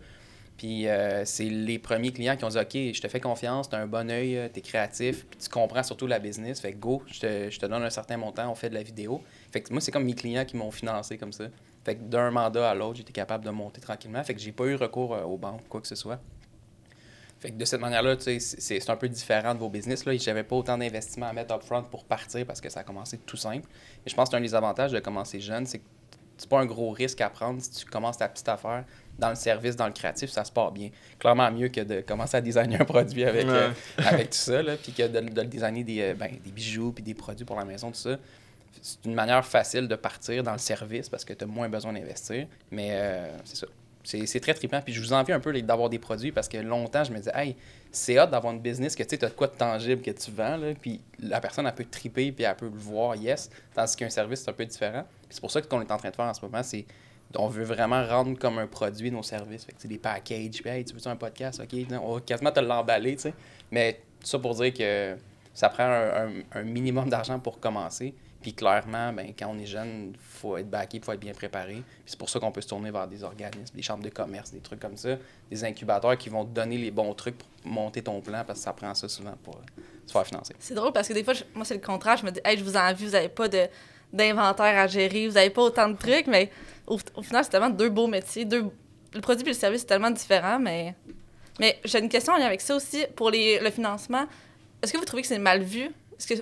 Puis 0.57 0.87
euh, 0.87 1.25
c'est 1.25 1.45
les 1.45 1.79
premiers 1.79 2.11
clients 2.11 2.37
qui 2.37 2.45
ont 2.45 2.49
dit 2.49 2.57
OK, 2.57 2.73
je 2.73 3.01
te 3.01 3.07
fais 3.07 3.19
confiance, 3.19 3.69
tu 3.69 3.75
as 3.75 3.79
un 3.79 3.87
bon 3.87 4.11
œil, 4.11 4.49
tu 4.53 4.59
es 4.59 4.61
créatif, 4.61 5.25
puis 5.25 5.39
tu 5.39 5.49
comprends 5.49 5.83
surtout 5.83 6.05
la 6.05 6.19
business. 6.19 6.59
Fait 6.59 6.73
que 6.73 6.77
go, 6.77 7.01
je 7.07 7.19
te, 7.19 7.49
je 7.49 7.59
te 7.59 7.65
donne 7.65 7.83
un 7.83 7.89
certain 7.89 8.17
montant, 8.17 8.49
on 8.51 8.55
fait 8.55 8.69
de 8.69 8.75
la 8.75 8.83
vidéo. 8.83 9.21
Fait 9.51 9.61
que 9.61 9.71
moi, 9.71 9.81
c'est 9.81 9.91
comme 9.91 10.05
mes 10.05 10.13
clients 10.13 10.45
qui 10.45 10.57
m'ont 10.57 10.71
financé 10.71 11.17
comme 11.17 11.33
ça. 11.33 11.45
Fait 11.83 11.95
que 11.95 12.03
d'un 12.03 12.29
mandat 12.29 12.69
à 12.69 12.75
l'autre, 12.75 12.97
j'étais 12.97 13.13
capable 13.13 13.43
de 13.43 13.49
monter 13.49 13.81
tranquillement. 13.81 14.23
Fait 14.23 14.35
que 14.35 14.39
j'ai 14.39 14.51
pas 14.51 14.65
eu 14.65 14.75
recours 14.75 15.15
euh, 15.15 15.23
aux 15.23 15.37
banques, 15.37 15.67
quoi 15.67 15.81
que 15.81 15.87
ce 15.87 15.95
soit. 15.95 16.19
Fait 17.39 17.49
que 17.49 17.55
de 17.55 17.65
cette 17.65 17.81
manière-là, 17.81 18.17
c'est 18.19 18.89
un 18.89 18.95
peu 18.95 19.09
différent 19.09 19.55
de 19.55 19.59
vos 19.59 19.69
business. 19.69 20.05
Là. 20.05 20.15
J'avais 20.15 20.43
pas 20.43 20.55
autant 20.55 20.77
d'investissement 20.77 21.25
à 21.25 21.33
mettre 21.33 21.55
upfront 21.55 21.81
pour 21.81 22.05
partir 22.05 22.45
parce 22.45 22.61
que 22.61 22.69
ça 22.69 22.81
a 22.81 22.83
commencé 22.83 23.17
tout 23.17 23.35
simple. 23.35 23.67
Et 24.05 24.11
je 24.11 24.15
pense 24.15 24.29
que 24.29 24.35
c'est 24.35 24.37
un 24.37 24.41
des 24.41 24.53
avantages 24.53 24.91
de 24.91 24.99
commencer 24.99 25.39
jeune, 25.39 25.65
c'est 25.65 25.79
que 25.79 25.85
c'est 26.37 26.49
pas 26.49 26.59
un 26.59 26.67
gros 26.67 26.91
risque 26.91 27.19
à 27.21 27.31
prendre 27.31 27.59
si 27.59 27.71
tu 27.71 27.85
commences 27.85 28.17
ta 28.17 28.27
petite 28.29 28.47
affaire 28.47 28.85
dans 29.21 29.29
le 29.29 29.35
service, 29.35 29.75
dans 29.77 29.85
le 29.87 29.93
créatif, 29.93 30.29
ça 30.31 30.43
se 30.43 30.51
part 30.51 30.71
bien. 30.71 30.89
Clairement 31.19 31.49
mieux 31.51 31.69
que 31.69 31.79
de 31.81 32.01
commencer 32.01 32.35
à 32.37 32.41
designer 32.41 32.81
un 32.81 32.85
produit 32.85 33.23
avec, 33.23 33.45
Ouais. 33.47 33.53
euh, 33.53 33.69
avec 33.97 34.31
tout 34.31 34.37
ça, 34.37 34.61
là, 34.61 34.75
puis 34.75 34.91
que 34.91 35.07
de, 35.07 35.19
de 35.21 35.41
designer 35.43 35.83
des, 35.83 36.01
euh, 36.01 36.13
ben, 36.15 36.31
des 36.43 36.51
bijoux 36.51 36.91
puis 36.91 37.03
des 37.03 37.13
produits 37.13 37.45
pour 37.45 37.55
la 37.55 37.63
maison, 37.65 37.89
tout 37.91 37.97
ça. 37.99 38.17
C'est 38.81 39.05
une 39.05 39.13
manière 39.13 39.45
facile 39.45 39.87
de 39.87 39.95
partir 39.95 40.43
dans 40.43 40.53
le 40.53 40.57
service 40.57 41.07
parce 41.07 41.23
que 41.23 41.33
tu 41.33 41.43
as 41.43 41.47
moins 41.47 41.69
besoin 41.69 41.93
d'investir. 41.93 42.47
Mais 42.71 42.89
euh, 42.93 43.29
c'est 43.45 43.57
ça. 43.57 43.67
C'est 44.03 44.39
très 44.39 44.55
trippant. 44.55 44.81
Puis 44.81 44.93
je 44.95 44.99
vous 44.99 45.13
envie 45.13 45.31
un 45.31 45.39
peu 45.39 45.53
d'avoir 45.61 45.87
des 45.87 45.99
produits 45.99 46.31
parce 46.31 46.47
que 46.47 46.57
longtemps, 46.57 47.03
je 47.03 47.11
me 47.11 47.17
disais, 47.19 47.31
hey, 47.35 47.55
c'est 47.91 48.19
hot 48.19 48.25
d'avoir 48.25 48.51
une 48.51 48.59
business 48.59 48.95
que 48.95 49.03
tu 49.03 49.09
sais, 49.15 49.23
as 49.23 49.29
de 49.29 49.33
quoi 49.35 49.45
de 49.45 49.53
tangible 49.53 50.01
que 50.01 50.09
tu 50.09 50.31
vends. 50.31 50.57
Là, 50.57 50.73
puis 50.73 50.99
la 51.19 51.39
personne, 51.39 51.67
elle 51.67 51.75
peut 51.75 51.85
triper 51.85 52.31
puis 52.31 52.43
elle 52.43 52.55
peut 52.55 52.65
le 52.73 52.79
voir, 52.79 53.15
yes. 53.15 53.51
Tandis 53.75 53.95
qu'un 53.95 54.09
service, 54.09 54.41
c'est 54.41 54.49
un 54.49 54.53
peu 54.53 54.65
différent. 54.65 55.05
C'est 55.29 55.39
pour 55.39 55.51
ça 55.51 55.59
que 55.61 55.65
ce 55.65 55.69
qu'on 55.69 55.81
est 55.81 55.91
en 55.91 55.97
train 55.97 56.09
de 56.09 56.15
faire 56.15 56.25
en 56.25 56.33
ce 56.33 56.41
moment, 56.41 56.63
c'est 56.63 56.83
on 57.37 57.47
veut 57.47 57.63
vraiment 57.63 58.05
rendre 58.05 58.37
comme 58.37 58.57
un 58.57 58.67
produit 58.67 59.11
nos 59.11 59.23
services. 59.23 59.65
Fait 59.65 59.73
que, 59.73 59.81
tu 59.81 59.87
des 59.87 59.97
packages, 59.97 60.61
hey, 60.65 60.85
tu 60.85 60.93
veux 60.95 61.07
un 61.07 61.15
podcast? 61.15 61.61
OK, 61.61 61.85
on 62.01 62.15
va 62.15 62.21
quasiment 62.21 62.51
te 62.51 62.59
l'emballer, 62.59 63.15
tu 63.15 63.23
sais. 63.23 63.33
Mais 63.71 64.01
ça 64.23 64.39
pour 64.39 64.55
dire 64.55 64.73
que 64.73 65.15
ça 65.53 65.69
prend 65.69 65.83
un, 65.83 66.63
minimum 66.63 67.09
d'argent 67.09 67.39
pour 67.39 67.59
commencer. 67.59 68.13
Puis 68.41 68.53
clairement, 68.53 69.13
ben, 69.13 69.33
quand 69.37 69.49
on 69.49 69.59
est 69.59 69.67
jeune, 69.67 70.13
il 70.13 70.19
faut 70.19 70.57
être 70.57 70.69
backé, 70.69 70.97
il 70.97 71.03
faut 71.03 71.11
être 71.11 71.19
bien 71.19 71.33
préparé. 71.33 71.83
C'est 72.07 72.17
pour 72.17 72.27
ça 72.27 72.39
qu'on 72.39 72.51
peut 72.51 72.61
se 72.61 72.67
tourner 72.67 72.89
vers 72.89 73.07
des 73.07 73.23
organismes, 73.23 73.75
des 73.75 73.83
chambres 73.83 74.03
de 74.03 74.09
commerce, 74.09 74.51
des 74.51 74.61
trucs 74.61 74.79
comme 74.79 74.97
ça, 74.97 75.17
des 75.49 75.63
incubateurs 75.63 76.17
qui 76.17 76.29
vont 76.29 76.43
te 76.43 76.49
donner 76.49 76.77
les 76.79 76.89
bons 76.89 77.13
trucs 77.13 77.37
pour 77.37 77.47
monter 77.63 78.01
ton 78.01 78.19
plan 78.19 78.43
parce 78.45 78.59
que 78.59 78.65
ça 78.65 78.73
prend 78.73 78.95
ça 78.95 79.07
souvent 79.07 79.35
pour 79.43 79.61
se 80.07 80.11
faire 80.11 80.25
financer. 80.25 80.55
C'est 80.57 80.73
drôle 80.73 80.91
parce 80.91 81.07
que 81.07 81.13
des 81.13 81.23
fois, 81.23 81.35
moi, 81.53 81.65
c'est 81.65 81.75
le 81.75 81.81
contraire. 81.81 82.17
Je 82.17 82.25
me 82.25 82.31
dis, 82.31 82.39
hey, 82.43 82.57
je 82.57 82.63
vous 82.63 82.75
envie, 82.75 83.05
vous 83.05 83.11
n'avez 83.11 83.29
pas 83.29 83.47
de- 83.47 83.67
d'inventaire 84.13 84.77
à 84.77 84.87
gérer, 84.87 85.27
vous 85.27 85.35
n'avez 85.35 85.49
pas 85.49 85.61
autant 85.61 85.89
de 85.89 85.97
trucs, 85.97 86.27
mais 86.27 86.49
au, 86.87 86.97
final, 87.21 87.43
c'est 87.43 87.49
tellement 87.49 87.69
deux 87.69 87.89
beaux 87.89 88.07
métiers. 88.07 88.45
Deux, 88.45 88.65
le 89.13 89.21
produit 89.21 89.45
et 89.45 89.49
le 89.49 89.53
service, 89.53 89.81
c'est 89.81 89.87
tellement 89.87 90.11
différent, 90.11 90.59
mais. 90.59 90.95
Mais 91.59 91.79
j'ai 91.85 91.99
une 91.99 92.09
question 92.09 92.33
en 92.33 92.37
lien 92.37 92.45
avec 92.45 92.61
ça 92.61 92.75
aussi. 92.75 93.05
Pour 93.15 93.29
les, 93.29 93.59
le 93.59 93.69
financement, 93.69 94.25
est-ce 94.81 94.91
que 94.93 94.97
vous 94.97 95.05
trouvez 95.05 95.21
que 95.21 95.27
c'est 95.27 95.37
mal 95.37 95.61
vu? 95.61 95.91
Que 96.27 96.33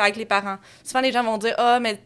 avec 0.00 0.16
les 0.16 0.24
parents? 0.24 0.58
Souvent, 0.84 1.00
les 1.00 1.12
gens 1.12 1.22
vont 1.22 1.38
dire, 1.38 1.54
ah, 1.58 1.78
mais 1.80 2.00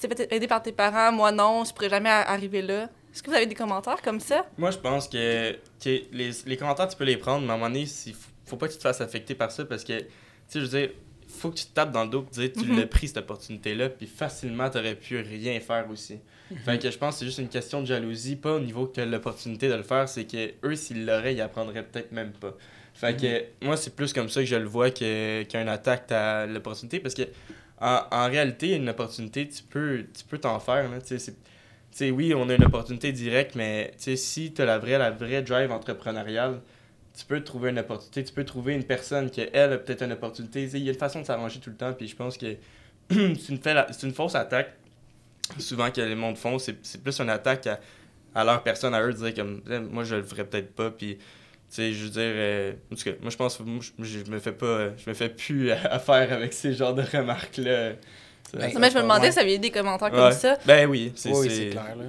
tu 0.00 0.06
fait 0.06 0.32
aider 0.32 0.46
par 0.46 0.62
tes 0.62 0.72
parents, 0.72 1.10
moi 1.12 1.32
non, 1.32 1.64
je 1.64 1.72
pourrais 1.72 1.90
jamais 1.90 2.10
arriver 2.10 2.62
là. 2.62 2.88
Est-ce 3.12 3.22
que 3.22 3.30
vous 3.30 3.36
avez 3.36 3.46
des 3.46 3.54
commentaires 3.54 4.00
comme 4.02 4.20
ça? 4.20 4.46
Moi, 4.56 4.70
je 4.70 4.78
pense 4.78 5.08
que, 5.08 5.52
que 5.82 6.02
les, 6.12 6.30
les 6.46 6.56
commentaires, 6.56 6.88
tu 6.88 6.96
peux 6.96 7.04
les 7.04 7.16
prendre, 7.16 7.44
mais 7.44 7.50
à 7.50 7.54
un 7.54 7.56
moment 7.56 7.70
donné, 7.70 7.80
il 8.06 8.14
faut, 8.14 8.28
faut 8.46 8.56
pas 8.56 8.68
que 8.68 8.72
tu 8.72 8.78
te 8.78 8.82
fasses 8.82 9.00
affecter 9.00 9.34
par 9.34 9.50
ça 9.50 9.64
parce 9.64 9.82
que, 9.82 9.98
tu 9.98 10.06
sais, 10.46 10.60
je 10.60 10.66
veux 10.66 10.68
dire, 10.68 10.90
faut 11.28 11.50
que 11.50 11.56
tu 11.56 11.66
te 11.66 11.72
tapes 11.74 11.92
dans 11.92 12.04
le 12.04 12.10
dos 12.10 12.26
et 12.26 12.48
dire 12.48 12.52
tu 12.52 12.66
Mhm. 12.66 12.76
l'as 12.76 12.86
pris 12.86 13.08
cette 13.08 13.18
opportunité-là, 13.18 13.90
puis 13.90 14.06
facilement, 14.06 14.68
tu 14.70 14.78
aurais 14.78 14.94
pu 14.94 15.18
rien 15.20 15.60
faire 15.60 15.86
aussi. 15.90 16.18
Fait 16.64 16.78
que 16.78 16.90
je 16.90 16.96
pense 16.96 17.14
que 17.14 17.18
c'est 17.20 17.26
juste 17.26 17.38
une 17.38 17.48
question 17.48 17.82
de 17.82 17.86
jalousie, 17.86 18.36
pas 18.36 18.54
au 18.54 18.60
niveau 18.60 18.86
que 18.86 19.00
l'opportunité 19.02 19.68
de 19.68 19.74
le 19.74 19.82
faire, 19.82 20.08
c'est 20.08 20.24
que 20.24 20.52
eux, 20.64 20.74
s'ils 20.74 21.04
l'auraient, 21.04 21.34
ils 21.34 21.40
apprendraient 21.42 21.82
peut-être 21.84 22.10
même 22.12 22.32
pas. 22.32 22.56
Fait 22.94 23.14
que 23.16 23.64
moi, 23.66 23.76
c'est 23.76 23.94
plus 23.94 24.12
comme 24.12 24.28
ça 24.28 24.40
que 24.40 24.46
je 24.46 24.56
le 24.56 24.64
vois 24.64 24.90
qu'un 24.90 25.68
attaque 25.68 26.10
à 26.10 26.46
l'opportunité 26.46 26.98
parce 27.00 27.14
que, 27.14 27.22
en, 27.80 28.00
en 28.10 28.26
réalité, 28.28 28.74
une 28.74 28.88
opportunité, 28.88 29.46
tu 29.48 29.62
peux 29.62 30.04
tu 30.16 30.24
peux 30.24 30.38
t'en 30.38 30.58
faire. 30.58 30.90
Là, 30.90 31.00
tu 31.00 31.08
sais, 31.08 31.18
c'est- 31.18 31.32
tu 31.32 31.38
sais, 31.92 32.10
oui, 32.10 32.34
on 32.34 32.48
a 32.48 32.54
une 32.54 32.64
opportunité 32.64 33.12
directe, 33.12 33.54
mais 33.54 33.92
si 33.98 34.52
tu 34.52 34.60
as 34.62 34.64
la 34.64 34.78
vraie, 34.78 34.98
la 34.98 35.10
vraie 35.10 35.42
drive 35.42 35.70
entrepreneuriale, 35.70 36.60
tu 37.18 37.24
peux 37.24 37.42
trouver 37.42 37.70
une 37.70 37.80
opportunité, 37.80 38.22
tu 38.22 38.32
peux 38.32 38.44
trouver 38.44 38.74
une 38.74 38.84
personne 38.84 39.28
qui, 39.28 39.40
elle, 39.52 39.72
a 39.72 39.78
peut-être 39.78 40.02
une 40.02 40.12
opportunité. 40.12 40.62
Il 40.72 40.84
y 40.84 40.88
a 40.88 40.92
une 40.92 40.98
façon 40.98 41.20
de 41.20 41.26
s'arranger 41.26 41.58
tout 41.58 41.70
le 41.70 41.76
temps, 41.76 41.92
puis 41.92 42.06
je 42.06 42.14
pense 42.14 42.38
que 42.38 42.54
c'est 43.10 44.02
une, 44.04 44.12
fausse 44.14 44.36
attaque. 44.36 44.72
Souvent 45.58 45.90
que 45.90 46.00
les 46.00 46.14
mondes 46.14 46.36
font, 46.36 46.58
c'est 46.60 46.76
c'est 46.82 47.02
plus 47.02 47.18
une 47.20 47.30
attaque 47.30 47.66
à, 47.66 47.80
à 48.36 48.44
leur 48.44 48.62
personne, 48.62 48.94
à 48.94 49.02
eux, 49.02 49.12
de 49.12 49.18
dire 49.18 49.34
comme, 49.34 49.62
Eh, 49.68 49.80
moi, 49.80 50.04
je 50.04 50.14
le 50.16 50.22
ferais 50.22 50.44
peut-être 50.44 50.72
pas, 50.74 50.90
puis 50.90 51.16
tu 51.16 51.24
sais, 51.70 51.92
je 51.92 52.04
veux 52.04 52.10
dire, 52.10 52.22
euh, 52.22 52.72
en 52.92 52.94
tout 52.94 53.02
cas, 53.04 53.10
moi, 53.20 53.30
je 53.30 53.36
pense, 53.36 53.58
moi, 53.60 53.80
je, 53.98 54.04
je 54.24 54.30
me 54.30 54.38
fais 54.38 54.52
pas, 54.52 54.96
je 54.96 55.10
me 55.10 55.14
fais 55.14 55.28
plus 55.28 55.70
affaire 55.90 56.32
avec 56.32 56.52
ces 56.52 56.72
genres 56.72 56.94
de 56.94 57.02
remarques-là. 57.02 57.94
Ça- 58.52 58.58
Ben, 58.58 58.70
ça 58.70 58.78
mais 58.78 58.90
je 58.90 58.96
me 58.96 59.02
demandais 59.02 59.26
ouais. 59.26 59.32
si 59.32 59.38
vous 59.38 59.42
aviez 59.44 59.58
des 59.58 59.70
commentaires 59.70 60.12
Ouais. 60.12 60.18
comme 60.18 60.32
ça. 60.32 60.56
Ben 60.64 60.88
oui, 60.88 61.12
c'est 61.16 61.32
Oui, 61.32 61.70
clair. 61.70 61.96
Là. 61.96 62.04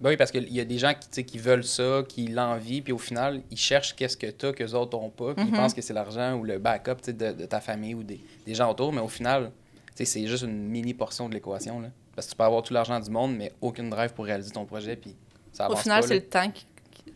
Ben 0.00 0.08
oui, 0.10 0.16
parce 0.16 0.30
qu'il 0.30 0.50
y 0.50 0.60
a 0.60 0.64
des 0.64 0.78
gens 0.78 0.92
qui, 0.94 1.00
tu 1.00 1.06
sais, 1.10 1.24
qui 1.24 1.38
veulent 1.38 1.62
ça, 1.64 2.02
qui 2.08 2.26
l'envient, 2.28 2.80
puis 2.80 2.92
au 2.92 2.98
final, 2.98 3.42
ils 3.50 3.56
cherchent 3.58 3.94
qu'est-ce 3.94 4.16
que 4.16 4.26
tu 4.28 4.46
as 4.46 4.52
qu'eux 4.52 4.72
autres 4.72 4.96
n'ont 4.98 5.10
pas, 5.10 5.34
puis 5.34 5.44
ils 5.46 5.50
Mhm. 5.50 5.56
pensent 5.58 5.74
que 5.74 5.82
c'est 5.82 5.92
l'argent 5.92 6.34
ou 6.36 6.44
le 6.44 6.58
backup 6.58 6.96
tu 7.02 7.06
sais, 7.06 7.12
de, 7.12 7.32
de 7.32 7.44
ta 7.46 7.60
famille 7.60 7.94
ou 7.94 8.02
des, 8.02 8.18
des 8.46 8.54
gens 8.54 8.70
autour, 8.70 8.92
mais 8.94 9.02
au 9.02 9.08
final, 9.08 9.50
tu 9.88 9.92
sais, 9.96 10.04
c'est 10.06 10.26
juste 10.26 10.44
une 10.44 10.68
mini 10.68 10.94
portion 10.94 11.28
de 11.28 11.34
l'équation. 11.34 11.80
là. 11.80 11.88
Parce 12.14 12.26
que 12.26 12.32
tu 12.32 12.36
peux 12.38 12.44
avoir 12.44 12.62
tout 12.62 12.72
l'argent 12.72 12.98
du 12.98 13.10
monde, 13.10 13.36
mais 13.36 13.52
aucune 13.60 13.90
drive 13.90 14.12
pour 14.14 14.24
réaliser 14.24 14.50
ton 14.52 14.64
projet, 14.64 14.96
puis 14.96 15.14
ça 15.52 15.70
Au 15.70 15.76
final, 15.76 16.02
c'est 16.02 16.14
le 16.14 16.22
temps, 16.22 16.50
qui- 16.50 16.66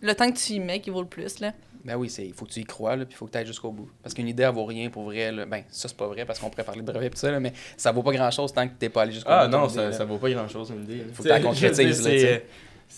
le 0.02 0.14
temps 0.14 0.30
que 0.30 0.36
tu 0.36 0.52
y 0.52 0.60
mets 0.60 0.80
qui 0.80 0.90
vaut 0.90 1.00
le 1.02 1.08
plus. 1.08 1.40
Là. 1.40 1.52
Ben 1.86 1.96
oui, 1.96 2.10
il 2.18 2.32
faut 2.34 2.44
que 2.46 2.50
tu 2.50 2.60
y 2.60 2.64
crois, 2.64 2.96
puis 2.96 3.06
il 3.10 3.14
faut 3.14 3.26
que 3.26 3.32
tu 3.32 3.38
ailles 3.38 3.46
jusqu'au 3.46 3.70
bout. 3.70 3.90
Parce 4.02 4.14
qu'une 4.14 4.28
idée, 4.28 4.42
elle 4.42 4.54
vaut 4.54 4.64
rien 4.66 4.88
pour 4.90 5.04
vrai. 5.04 5.32
Là. 5.32 5.44
Ben, 5.46 5.64
ça, 5.70 5.88
c'est 5.88 5.96
pas 5.96 6.06
vrai, 6.06 6.24
parce 6.26 6.38
qu'on 6.38 6.48
pourrait 6.50 6.64
parler 6.64 6.80
de 6.82 6.86
brevet 6.86 7.06
et 7.06 7.10
tout 7.10 7.16
ça, 7.18 7.30
là, 7.30 7.40
mais 7.40 7.52
ça 7.78 7.92
vaut 7.92 8.02
pas 8.02 8.12
grand-chose 8.12 8.52
tant 8.52 8.66
que 8.68 8.74
t'es 8.78 8.88
pas 8.90 9.02
allé 9.02 9.12
jusqu'au 9.12 9.30
Ah 9.30 9.46
bout. 9.46 9.52
ton 9.52 9.60
non, 9.60 9.68
idée, 9.68 9.92
ça, 9.92 10.04
vaut 10.04 10.18
pas 10.18 10.30
grand-chose, 10.30 10.70
une 10.70 10.82
idée. 10.84 10.98
là. 10.98 11.04
Faut 11.14 11.22
que 11.22 11.28
Tu 11.28 11.34
sais, 11.34 11.42
concrétises, 11.42 12.02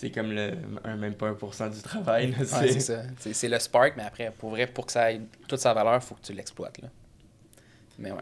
c'est- 0.01 0.11
comme 0.11 0.33
le, 0.33 0.53
un, 0.85 0.97
même 0.97 1.15
pas 1.15 1.31
1% 1.31 1.69
du 1.75 1.83
travail. 1.83 2.31
Ouais, 2.39 2.45
c'est- 2.45 2.69
c'est 2.73 2.81
ça. 2.81 3.03
C'est 3.33 3.49
le 3.49 3.59
spark, 3.59 3.95
mais 3.97 4.05
après, 4.05 4.33
pour 4.39 4.51
vrai, 4.51 4.67
pour 4.67 4.87
que 4.87 4.93
ça 4.93 5.13
ait 5.13 5.21
toute 5.49 5.59
sa 5.61 5.73
valeur, 5.75 5.95
il 5.97 6.01
faut 6.01 6.15
que 6.15 6.23
tu 6.23 6.33
l'exploites. 6.33 6.81
Là. 6.83 6.89
Mais 7.99 8.11
ouais. 8.13 8.21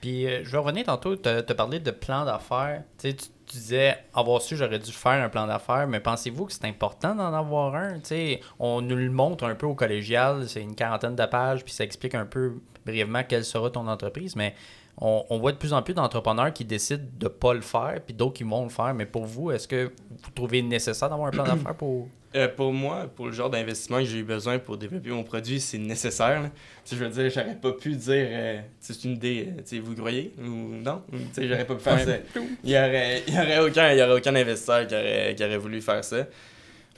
Puis 0.00 0.26
euh, 0.26 0.44
je 0.44 0.50
vais 0.50 0.58
revenir 0.58 0.84
tantôt, 0.86 1.16
tu 1.16 1.28
as 1.28 1.42
parlé 1.42 1.80
de 1.80 1.90
plan 1.90 2.24
d'affaires. 2.24 2.82
Tu, 2.98 3.10
sais, 3.10 3.16
tu 3.16 3.26
tu 3.48 3.56
disais, 3.56 3.96
avoir 4.14 4.42
su, 4.42 4.56
j'aurais 4.58 4.78
dû 4.78 4.92
faire 4.92 5.24
un 5.24 5.30
plan 5.30 5.46
d'affaires, 5.46 5.86
mais 5.88 6.00
pensez-vous 6.00 6.44
que 6.44 6.52
c'est 6.52 6.66
important 6.66 7.14
d'en 7.14 7.32
avoir 7.32 7.74
un? 7.74 7.94
Tu 7.94 8.04
sais, 8.04 8.40
on 8.58 8.82
nous 8.82 8.94
le 8.94 9.08
montre 9.10 9.44
un 9.44 9.54
peu 9.54 9.64
au 9.64 9.74
collégial, 9.74 10.46
c'est 10.46 10.60
une 10.60 10.74
quarantaine 10.74 11.16
de 11.16 11.24
pages, 11.24 11.64
puis 11.64 11.72
ça 11.72 11.82
explique 11.82 12.14
un 12.14 12.26
peu 12.26 12.60
brièvement 12.84 13.22
quelle 13.24 13.46
sera 13.46 13.70
ton 13.70 13.88
entreprise, 13.88 14.36
mais 14.36 14.54
on, 15.00 15.24
on 15.30 15.38
voit 15.38 15.52
de 15.52 15.56
plus 15.56 15.72
en 15.72 15.82
plus 15.82 15.94
d'entrepreneurs 15.94 16.52
qui 16.52 16.64
décident 16.64 17.04
de 17.18 17.24
ne 17.24 17.28
pas 17.28 17.54
le 17.54 17.60
faire, 17.60 18.00
puis 18.04 18.14
d'autres 18.14 18.34
qui 18.34 18.44
vont 18.44 18.64
le 18.64 18.68
faire. 18.68 18.94
Mais 18.94 19.06
pour 19.06 19.24
vous, 19.24 19.50
est-ce 19.50 19.68
que 19.68 19.92
vous 20.22 20.30
trouvez 20.34 20.62
nécessaire 20.62 21.08
d'avoir 21.08 21.28
un 21.28 21.30
plan 21.30 21.44
d'affaires 21.44 21.74
pour... 21.74 22.08
Euh, 22.34 22.46
pour 22.46 22.74
moi, 22.74 23.06
pour 23.16 23.26
le 23.26 23.32
genre 23.32 23.48
d'investissement 23.48 23.98
que 23.98 24.04
j'ai 24.04 24.18
eu 24.18 24.22
besoin 24.24 24.58
pour 24.58 24.76
développer 24.76 25.08
mon 25.08 25.22
produit, 25.22 25.60
c'est 25.60 25.78
nécessaire. 25.78 26.50
je 26.84 26.96
veux 26.96 27.08
dire, 27.08 27.30
j'aurais 27.30 27.54
pas 27.54 27.72
pu 27.72 27.92
dire, 27.92 28.26
euh, 28.28 28.60
c'est 28.80 29.02
une 29.04 29.12
idée, 29.12 29.48
euh, 29.56 29.80
vous 29.82 29.94
croyez 29.94 30.34
ou 30.38 30.74
non? 30.74 31.02
J'aurais 31.40 31.64
pas 31.64 31.74
pu 31.74 31.80
faire 31.80 32.00
ça. 32.00 32.16
Il 32.62 32.70
y 32.70 32.76
aurait, 32.76 33.22
il 33.26 33.34
y 33.34 33.38
aurait 33.38 33.58
aucun, 33.60 33.92
il 33.92 33.98
y 33.98 34.02
aurait 34.02 34.18
aucun 34.18 34.34
investisseur 34.34 34.86
qui 34.86 34.94
aurait, 34.94 35.34
qui 35.34 35.42
aurait 35.42 35.56
voulu 35.56 35.80
faire 35.80 36.04
ça. 36.04 36.26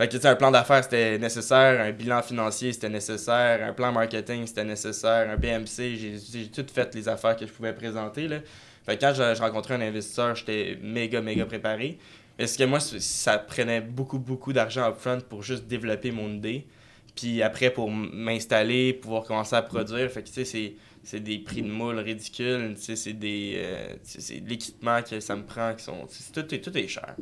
Fait 0.01 0.09
que, 0.09 0.17
tu 0.17 0.23
sais, 0.23 0.29
un 0.29 0.35
plan 0.35 0.51
d'affaires, 0.51 0.83
c'était 0.83 1.19
nécessaire, 1.19 1.79
un 1.79 1.93
bilan 1.93 2.23
financier, 2.23 2.73
c'était 2.73 2.89
nécessaire, 2.89 3.63
un 3.63 3.75
plan 3.75 3.93
marketing, 3.93 4.47
c'était 4.47 4.65
nécessaire, 4.65 5.29
un 5.29 5.37
BMC, 5.37 5.95
j'ai 5.95 6.15
j'ai 6.33 6.47
tout 6.47 6.65
fait 6.73 6.95
les 6.95 7.07
affaires 7.07 7.37
que 7.37 7.47
je 7.47 7.53
pouvais 7.53 7.75
présenter, 7.75 8.27
là. 8.27 8.39
Fait 8.87 8.97
que 8.97 9.01
quand 9.03 9.13
je, 9.13 9.35
je 9.35 9.43
rencontrais 9.43 9.75
un 9.75 9.83
investisseur, 9.83 10.35
j'étais 10.35 10.79
méga, 10.83 11.21
méga 11.21 11.45
préparé. 11.45 11.99
Est-ce 12.39 12.57
que 12.57 12.65
moi, 12.65 12.81
ça 12.81 13.37
prenait 13.37 13.83
beaucoup, 13.83 14.19
beaucoup 14.19 14.55
d'argent 14.55 14.89
upfront 14.89 15.21
pour 15.21 15.43
juste 15.43 15.67
développer 15.67 16.13
mon 16.13 16.31
idée. 16.31 16.67
Puis 17.15 17.43
après, 17.43 17.69
pour 17.69 17.91
m'installer, 17.91 18.95
pouvoir 18.95 19.25
commencer 19.25 19.55
à 19.57 19.61
produire? 19.61 20.11
Tu 20.11 20.45
sais, 20.45 20.75
c'est, 21.05 21.21
des 21.21 21.41
prix 21.41 21.61
de 21.61 21.69
moule 21.69 21.99
ridicules. 21.99 22.75
Tu 22.75 22.81
sais, 22.83 22.97
c'est 22.97 23.13
des... 23.13 23.53
euh, 23.57 23.97
c'est 24.03 24.43
l'équipement 24.49 25.03
que 25.03 25.21
ça 25.21 25.37
me 25.37 25.45
prend 25.45 25.75
qui 25.75 25.85
sont... 25.85 26.07
tout, 26.33 26.55
est, 26.55 26.61
tout 26.61 26.75
est 26.79 26.89
cher. 26.89 27.15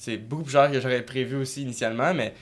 C'est 0.00 0.16
beaucoup 0.16 0.44
plus 0.44 0.52
cher 0.52 0.70
que 0.72 0.80
j'aurais 0.80 1.02
prévu 1.04 1.36
aussi 1.36 1.62
initialement, 1.62 2.14
mais 2.14 2.32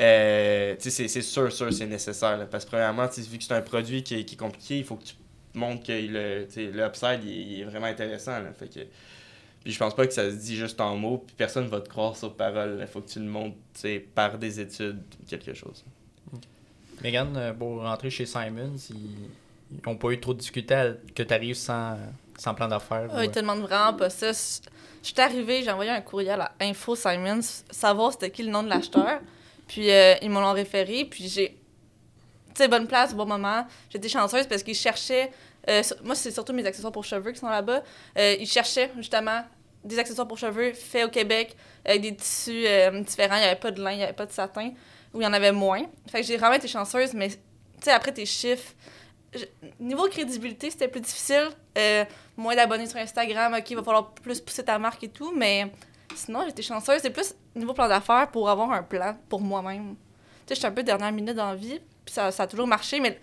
euh, 0.00 0.74
tu 0.74 0.82
sais, 0.82 0.90
c'est, 0.90 1.08
c'est 1.08 1.22
sûr, 1.22 1.52
sûr, 1.52 1.72
c'est 1.72 1.86
nécessaire. 1.86 2.36
là. 2.36 2.46
parce 2.46 2.64
que 2.64 2.70
premièrement, 2.70 3.06
tu 3.06 3.22
sais, 3.22 3.30
vu 3.30 3.38
que 3.38 3.44
c'est 3.44 3.54
un 3.54 3.62
produit 3.62 4.02
qui 4.02 4.16
est, 4.16 4.24
qui 4.24 4.34
est 4.34 4.38
compliqué, 4.38 4.78
il 4.78 4.84
faut 4.84 4.96
que 4.96 5.04
tu 5.04 5.14
montres 5.54 5.84
que 5.86 5.92
le, 5.92 6.46
tu 6.46 6.54
sais, 6.54 6.64
le 6.72 6.84
upside, 6.84 7.20
il, 7.22 7.30
est- 7.30 7.42
il 7.44 7.60
est 7.60 7.64
vraiment 7.64 7.86
intéressant. 7.86 8.40
là. 8.40 8.52
Fait 8.58 8.66
que... 8.66 8.80
Puis 9.62 9.72
je 9.72 9.78
pense 9.78 9.94
pas 9.94 10.06
que 10.06 10.12
ça 10.12 10.28
se 10.30 10.34
dit 10.36 10.56
juste 10.56 10.78
en 10.80 10.96
mots, 10.96 11.18
puis 11.26 11.34
personne 11.38 11.66
va 11.68 11.80
te 11.80 11.88
croire 11.88 12.16
sur 12.16 12.34
parole. 12.34 12.78
Il 12.80 12.86
faut 12.88 13.00
que 13.00 13.08
tu 13.08 13.20
le 13.20 13.24
montres 13.26 13.56
tu 13.74 13.80
sais, 13.80 13.98
par 14.14 14.36
des 14.36 14.58
études, 14.60 15.00
quelque 15.28 15.54
chose. 15.54 15.84
Megan, 17.02 17.34
euh, 17.36 17.52
pour 17.52 17.80
rentrer 17.82 18.10
chez 18.10 18.26
Simons, 18.26 18.76
ils 18.90 19.80
n'ont 19.86 19.96
pas 19.96 20.10
eu 20.10 20.20
trop 20.20 20.34
de 20.34 20.38
difficultés 20.40 20.74
à- 20.74 20.92
que 21.14 21.22
tu 21.22 21.32
arrives 21.34 21.54
sans, 21.56 21.96
sans 22.38 22.54
plan 22.54 22.68
d'affaires. 22.68 23.08
Ah, 23.12 23.20
ou, 23.20 23.22
ils 23.22 23.30
te 23.30 23.38
demandent 23.40 23.62
vraiment 23.62 23.94
pas 23.94 24.10
ça. 24.10 24.32
Je 25.04 25.10
suis 25.10 25.20
arrivée, 25.20 25.62
j'ai 25.62 25.70
envoyé 25.70 25.90
un 25.90 26.00
courriel 26.00 26.40
à 26.40 26.52
Info 26.62 26.96
Simons, 26.96 27.42
savoir 27.70 28.12
c'était 28.12 28.30
qui 28.30 28.42
le 28.42 28.50
nom 28.50 28.62
de 28.62 28.70
l'acheteur. 28.70 29.20
Puis 29.68 29.90
euh, 29.90 30.14
ils 30.22 30.30
me 30.30 30.40
l'ont 30.40 30.52
référé. 30.52 31.04
Puis 31.04 31.28
j'ai. 31.28 31.50
Tu 31.50 32.62
sais, 32.62 32.68
bonne 32.68 32.86
place, 32.86 33.14
bon 33.14 33.26
moment. 33.26 33.66
J'étais 33.90 34.08
chanceuse 34.08 34.46
parce 34.46 34.62
qu'ils 34.62 34.74
cherchaient. 34.74 35.30
euh, 35.68 35.82
moi, 36.04 36.14
c'est 36.14 36.30
surtout 36.30 36.54
mes 36.54 36.64
accessoires 36.64 36.92
pour 36.92 37.04
cheveux 37.04 37.32
qui 37.32 37.38
sont 37.38 37.50
là-bas. 37.50 37.82
Euh, 38.16 38.36
ils 38.40 38.46
cherchaient 38.46 38.90
justement 38.96 39.42
des 39.84 39.98
accessoires 39.98 40.26
pour 40.26 40.38
cheveux 40.38 40.72
faits 40.72 41.04
au 41.04 41.10
Québec 41.10 41.54
avec 41.84 42.00
des 42.00 42.16
tissus 42.16 42.64
différents. 43.04 43.36
Il 43.36 43.40
n'y 43.40 43.46
avait 43.46 43.56
pas 43.56 43.72
de 43.72 43.82
lin, 43.82 43.90
il 43.90 43.98
n'y 43.98 44.04
avait 44.04 44.14
pas 44.14 44.24
de 44.24 44.32
satin, 44.32 44.70
ou 45.12 45.20
il 45.20 45.24
y 45.24 45.26
en 45.26 45.34
avait 45.34 45.52
moins. 45.52 45.82
Fait 46.10 46.22
que 46.22 46.26
j'ai 46.26 46.38
vraiment 46.38 46.54
été 46.54 46.66
chanceuse, 46.66 47.12
mais 47.12 47.28
tu 47.28 47.36
sais, 47.82 47.90
après 47.90 48.12
tes 48.12 48.24
chiffres, 48.24 48.72
niveau 49.80 50.08
crédibilité, 50.08 50.70
c'était 50.70 50.88
plus 50.88 51.00
difficile. 51.00 51.48
Euh, 51.76 52.04
moins 52.36 52.54
d'abonnés 52.54 52.86
sur 52.86 52.98
Instagram, 52.98 53.54
ok, 53.54 53.70
il 53.70 53.76
va 53.76 53.82
falloir 53.82 54.10
plus 54.12 54.40
pousser 54.40 54.64
ta 54.64 54.78
marque 54.78 55.02
et 55.04 55.08
tout, 55.08 55.32
mais 55.34 55.70
sinon, 56.14 56.44
j'étais 56.46 56.62
chanceuse. 56.62 57.00
C'est 57.02 57.10
plus 57.10 57.34
niveau 57.54 57.74
plan 57.74 57.88
d'affaires 57.88 58.30
pour 58.30 58.48
avoir 58.48 58.70
un 58.70 58.82
plan 58.82 59.16
pour 59.28 59.40
moi-même. 59.40 59.96
Tu 60.46 60.48
sais, 60.48 60.54
j'étais 60.56 60.66
un 60.66 60.72
peu 60.72 60.82
dernière 60.82 61.12
minute 61.12 61.34
dans 61.34 61.50
la 61.50 61.56
vie, 61.56 61.80
puis 62.04 62.14
ça, 62.14 62.30
ça 62.30 62.44
a 62.44 62.46
toujours 62.46 62.66
marché, 62.66 63.00
mais 63.00 63.18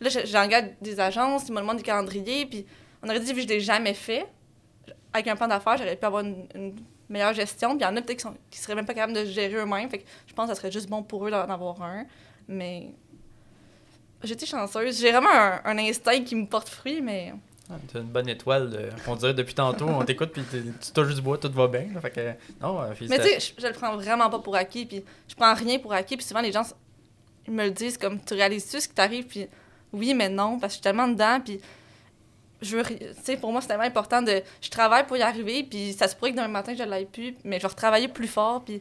là, 0.00 0.08
je- 0.08 0.26
j'engage 0.26 0.70
des 0.80 0.98
agences, 0.98 1.48
ils 1.48 1.52
me 1.52 1.60
demandent 1.60 1.76
des 1.76 1.82
calendriers, 1.82 2.46
puis 2.46 2.66
on 3.02 3.08
aurait 3.08 3.20
dit, 3.20 3.32
vu 3.32 3.42
que 3.42 3.42
je 3.42 3.48
l'ai 3.48 3.60
jamais 3.60 3.94
fait, 3.94 4.26
avec 5.12 5.28
un 5.28 5.36
plan 5.36 5.48
d'affaires, 5.48 5.76
j'aurais 5.76 5.96
pu 5.96 6.06
avoir 6.06 6.24
une, 6.24 6.74
meilleure 7.08 7.34
gestion, 7.34 7.76
puis 7.76 7.80
il 7.80 7.82
y 7.82 7.86
en 7.86 7.94
a 7.96 8.00
peut-être 8.00 8.26
qui 8.50 8.58
seraient 8.58 8.74
même 8.74 8.86
pas 8.86 8.94
capables 8.94 9.12
de 9.12 9.26
gérer 9.26 9.56
eux-mêmes, 9.56 9.90
fait 9.90 9.98
que 9.98 10.04
je 10.26 10.32
pense 10.32 10.48
que 10.48 10.54
ça 10.54 10.60
serait 10.60 10.72
juste 10.72 10.88
bon 10.88 11.02
pour 11.02 11.26
eux 11.26 11.30
d'en 11.30 11.42
avoir 11.42 11.82
un, 11.82 12.06
mais 12.48 12.94
j'étais 14.22 14.46
chanceuse. 14.46 15.00
J'ai 15.00 15.10
vraiment 15.12 15.30
un, 15.30 15.60
un 15.64 15.78
instinct 15.78 16.22
qui 16.24 16.34
me 16.36 16.46
porte 16.46 16.68
fruit, 16.68 17.00
mais 17.00 17.32
Ouais, 17.70 17.76
T'as 17.90 18.00
une 18.00 18.06
bonne 18.06 18.28
étoile. 18.28 18.70
euh, 18.74 18.90
on 19.06 19.14
dirait 19.14 19.34
depuis 19.34 19.54
tantôt, 19.54 19.86
on 19.88 20.04
t'écoute, 20.04 20.32
puis 20.32 20.42
tu 20.52 20.92
touches 20.92 21.14
du 21.14 21.22
bois, 21.22 21.38
tout 21.38 21.50
va 21.52 21.68
bien. 21.68 21.86
là. 21.94 22.00
Fait 22.00 22.10
que, 22.10 22.32
non, 22.60 22.82
euh, 22.82 22.92
Mais 23.08 23.18
tu 23.18 23.22
sais, 23.28 23.40
je, 23.56 23.62
je 23.62 23.66
le 23.68 23.72
prends 23.72 23.94
vraiment 23.96 24.28
pas 24.28 24.40
pour 24.40 24.56
acquis, 24.56 24.84
puis 24.84 25.02
je 25.28 25.34
prends 25.34 25.54
rien 25.54 25.78
pour 25.78 25.92
acquis, 25.94 26.16
puis 26.16 26.26
souvent 26.26 26.40
les 26.40 26.50
gens 26.52 26.64
ils 27.46 27.52
me 27.54 27.64
le 27.64 27.70
disent 27.70 27.96
comme 27.98 28.20
tu 28.22 28.34
réalises-tu 28.34 28.80
ce 28.80 28.88
qui 28.88 28.94
t'arrive, 28.94 29.26
puis 29.26 29.46
oui, 29.92 30.12
mais 30.12 30.28
non, 30.28 30.58
parce 30.58 30.64
que 30.64 30.68
je 30.70 30.72
suis 30.74 30.82
tellement 30.82 31.08
dedans, 31.08 31.40
puis 31.42 31.60
je 32.60 32.76
veux, 32.76 32.84
tu 32.84 32.96
sais, 33.22 33.36
pour 33.36 33.52
moi 33.52 33.60
c'est 33.60 33.68
tellement 33.68 33.84
important 33.84 34.22
de, 34.22 34.42
je 34.60 34.68
travaille 34.70 35.06
pour 35.06 35.16
y 35.16 35.22
arriver, 35.22 35.62
puis 35.64 35.92
ça 35.92 36.08
se 36.08 36.16
pourrait 36.16 36.32
que 36.32 36.36
demain 36.36 36.48
matin 36.48 36.74
je 36.76 36.82
l'aille 36.82 37.06
plus, 37.06 37.34
mais 37.44 37.56
je 37.58 37.62
vais 37.62 37.68
retravailler 37.68 38.08
plus 38.08 38.28
fort, 38.28 38.64
puis 38.64 38.80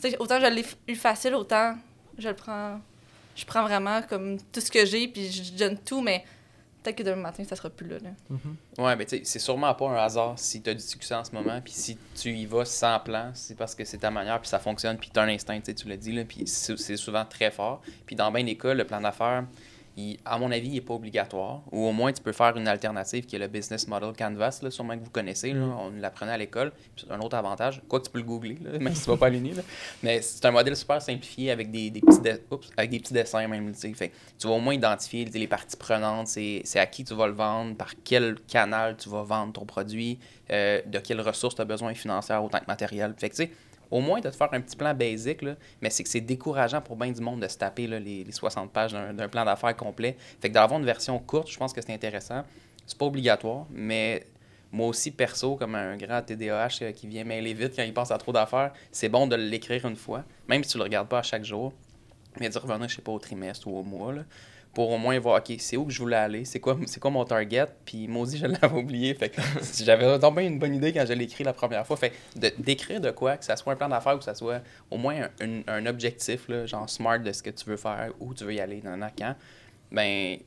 tu 0.00 0.08
sais, 0.10 0.16
autant 0.18 0.40
je 0.40 0.46
l'ai 0.46 0.64
eu 0.88 0.94
facile, 0.94 1.34
autant 1.34 1.76
je 2.16 2.28
le 2.28 2.34
prends, 2.34 2.80
je 3.36 3.44
prends 3.44 3.62
vraiment 3.62 4.02
comme 4.02 4.38
tout 4.52 4.60
ce 4.60 4.70
que 4.70 4.84
j'ai, 4.84 5.08
puis 5.08 5.30
je 5.30 5.52
donne 5.52 5.78
tout, 5.78 6.00
mais 6.00 6.24
peut-être 6.82 6.96
que 6.96 7.02
demain 7.02 7.22
matin 7.22 7.44
ça 7.44 7.56
sera 7.56 7.70
plus 7.70 7.86
là. 7.86 7.98
là. 7.98 8.10
Mhm. 8.28 8.56
Ouais, 8.78 8.96
mais 8.96 9.04
tu 9.04 9.18
sais, 9.18 9.22
c'est 9.24 9.38
sûrement 9.38 9.74
pas 9.74 9.88
un 9.88 9.96
hasard 9.96 10.38
si 10.38 10.62
tu 10.62 10.70
as 10.70 10.74
du 10.74 10.80
succès 10.80 11.14
en 11.14 11.24
ce 11.24 11.32
moment, 11.32 11.60
puis 11.62 11.72
si 11.72 11.98
tu 12.14 12.30
y 12.30 12.46
vas 12.46 12.64
sans 12.64 12.98
plan, 13.00 13.30
c'est 13.34 13.56
parce 13.56 13.74
que 13.74 13.84
c'est 13.84 13.98
ta 13.98 14.10
manière, 14.10 14.40
puis 14.40 14.48
ça 14.48 14.58
fonctionne, 14.58 14.96
puis 14.98 15.10
tu 15.12 15.18
as 15.18 15.22
un 15.22 15.28
instinct, 15.28 15.60
tu 15.60 15.88
l'as 15.88 15.96
dit, 15.96 16.24
puis 16.24 16.46
c'est 16.46 16.78
c'est 16.78 16.96
souvent 16.96 17.24
très 17.24 17.50
fort. 17.50 17.82
Puis 18.06 18.16
dans 18.16 18.30
bien 18.30 18.44
des 18.44 18.56
cas, 18.56 18.74
le 18.74 18.84
plan 18.84 19.00
d'affaires, 19.00 19.44
il- 20.00 20.18
à 20.24 20.38
mon 20.38 20.50
avis, 20.50 20.68
il 20.68 20.74
n'est 20.74 20.80
pas 20.80 20.94
obligatoire, 20.94 21.62
ou 21.72 21.86
au 21.86 21.92
moins 21.92 22.12
tu 22.12 22.22
peux 22.22 22.32
faire 22.32 22.56
une 22.56 22.68
alternative 22.68 23.26
qui 23.26 23.36
est 23.36 23.38
le 23.38 23.48
Business 23.48 23.86
Model 23.88 24.12
Canvas, 24.16 24.60
là, 24.62 24.70
sûrement 24.70 24.96
que 24.98 25.04
vous 25.04 25.10
connaissez, 25.10 25.52
là, 25.52 25.64
on 25.78 25.90
l'apprenait 26.00 26.32
à 26.32 26.38
l'école, 26.38 26.72
c'est 26.96 27.10
un 27.10 27.20
autre 27.20 27.36
avantage, 27.36 27.82
quoi 27.88 28.00
que 28.00 28.06
tu 28.06 28.10
peux 28.10 28.18
le 28.18 28.24
googler, 28.24 28.58
là, 28.62 28.78
même 28.78 28.94
si 28.94 29.04
tu 29.04 29.10
vas 29.10 29.16
pas 29.16 29.26
à 29.26 29.30
l'uni, 29.30 29.52
mais 30.02 30.20
c'est 30.22 30.44
un 30.44 30.50
modèle 30.50 30.76
super 30.76 31.00
simplifié 31.02 31.50
avec 31.50 31.70
des, 31.70 31.90
des 31.90 32.00
petits, 32.00 32.20
de- 32.20 32.40
oups, 32.50 32.68
avec 32.76 32.90
des 32.90 33.00
petits 33.00 33.14
dessins 33.14 33.46
même. 33.46 33.74
Fait 33.74 34.12
tu 34.38 34.46
vas 34.46 34.54
au 34.54 34.60
moins 34.60 34.74
identifier 34.74 35.24
les 35.24 35.46
parties 35.46 35.76
prenantes, 35.76 36.28
c'est 36.28 36.62
à 36.76 36.86
qui 36.86 37.04
tu 37.04 37.14
vas 37.14 37.26
le 37.26 37.32
vendre, 37.32 37.76
par 37.76 37.92
quel 38.04 38.36
canal 38.48 38.96
tu 38.96 39.08
vas 39.08 39.22
vendre 39.22 39.52
ton 39.52 39.64
produit, 39.64 40.18
euh, 40.50 40.80
de 40.86 40.98
quelles 40.98 41.20
ressources 41.20 41.54
tu 41.54 41.62
as 41.62 41.64
besoin 41.64 41.94
financières 41.94 42.42
autant 42.44 42.58
que 42.58 42.66
matérielles. 42.66 43.14
Fait 43.18 43.28
que 43.30 43.34
tu 43.36 43.42
sais, 43.44 43.50
au 43.90 44.00
moins 44.00 44.20
de 44.20 44.28
te 44.28 44.36
faire 44.36 44.48
un 44.52 44.60
petit 44.60 44.76
plan 44.76 44.94
basic, 44.94 45.42
là, 45.42 45.56
mais 45.80 45.90
c'est 45.90 46.02
que 46.02 46.08
c'est 46.08 46.20
décourageant 46.20 46.80
pour 46.80 46.96
bien 46.96 47.10
du 47.10 47.20
monde 47.20 47.40
de 47.40 47.48
se 47.48 47.58
taper 47.58 47.86
là, 47.86 47.98
les, 47.98 48.24
les 48.24 48.32
60 48.32 48.70
pages 48.70 48.92
d'un 48.92 49.28
plan 49.28 49.44
d'affaires 49.44 49.76
complet. 49.76 50.16
Fait 50.40 50.48
que 50.48 50.54
d'avoir 50.54 50.78
une 50.78 50.86
version 50.86 51.18
courte, 51.18 51.50
je 51.50 51.58
pense 51.58 51.72
que 51.72 51.80
c'est 51.80 51.92
intéressant. 51.92 52.42
C'est 52.86 52.98
pas 52.98 53.06
obligatoire, 53.06 53.66
mais 53.70 54.24
moi 54.72 54.86
aussi, 54.86 55.10
perso, 55.10 55.56
comme 55.56 55.74
un 55.74 55.96
grand 55.96 56.22
TDAH 56.22 56.68
euh, 56.82 56.92
qui 56.92 57.08
vient 57.08 57.24
mêler 57.24 57.54
vite 57.54 57.72
quand 57.74 57.82
il 57.82 57.92
pense 57.92 58.10
à 58.10 58.18
trop 58.18 58.32
d'affaires, 58.32 58.72
c'est 58.92 59.08
bon 59.08 59.26
de 59.26 59.34
l'écrire 59.34 59.84
une 59.84 59.96
fois, 59.96 60.24
même 60.48 60.62
si 60.62 60.72
tu 60.72 60.78
le 60.78 60.84
regardes 60.84 61.08
pas 61.08 61.18
à 61.18 61.22
chaque 61.22 61.44
jour, 61.44 61.72
mais 62.38 62.48
de 62.48 62.58
revenir, 62.58 62.88
je 62.88 62.96
sais 62.96 63.02
pas, 63.02 63.12
au 63.12 63.18
trimestre 63.18 63.66
ou 63.66 63.76
au 63.76 63.82
mois, 63.82 64.14
pour 64.72 64.90
au 64.90 64.98
moins 64.98 65.18
voir, 65.18 65.38
OK, 65.40 65.56
c'est 65.58 65.76
où 65.76 65.84
que 65.84 65.92
je 65.92 65.98
voulais 65.98 66.16
aller, 66.16 66.44
c'est 66.44 66.60
quoi, 66.60 66.78
c'est 66.86 67.00
quoi 67.00 67.10
mon 67.10 67.24
target, 67.24 67.66
puis 67.84 68.08
aussi, 68.14 68.38
je 68.38 68.46
l'avais 68.46 68.76
oublié. 68.78 69.14
Fait 69.14 69.28
que 69.30 69.40
j'avais 69.84 70.18
tombé 70.18 70.44
une 70.46 70.58
bonne 70.58 70.74
idée 70.74 70.92
quand 70.92 71.04
je 71.06 71.12
l'ai 71.12 71.24
écrit 71.24 71.42
la 71.44 71.52
première 71.52 71.86
fois. 71.86 71.96
Fait 71.96 72.12
de- 72.36 72.52
d'écrire 72.58 73.00
de 73.00 73.10
quoi, 73.10 73.36
que 73.36 73.44
ça 73.44 73.56
soit 73.56 73.72
un 73.72 73.76
plan 73.76 73.88
d'affaires 73.88 74.14
ou 74.14 74.18
que 74.18 74.24
ça 74.24 74.34
soit 74.34 74.60
au 74.90 74.96
moins 74.96 75.22
un, 75.40 75.46
un- 75.46 75.62
un 75.66 75.86
objectif, 75.86 76.48
là, 76.48 76.66
genre 76.66 76.88
smart 76.88 77.18
de 77.18 77.32
ce 77.32 77.42
que 77.42 77.50
tu 77.50 77.64
veux 77.66 77.76
faire, 77.76 78.12
où 78.20 78.32
tu 78.32 78.44
veux 78.44 78.54
y 78.54 78.60
aller, 78.60 78.80
dans 78.80 78.98
quand, 79.18 79.34
ben, 79.90 80.38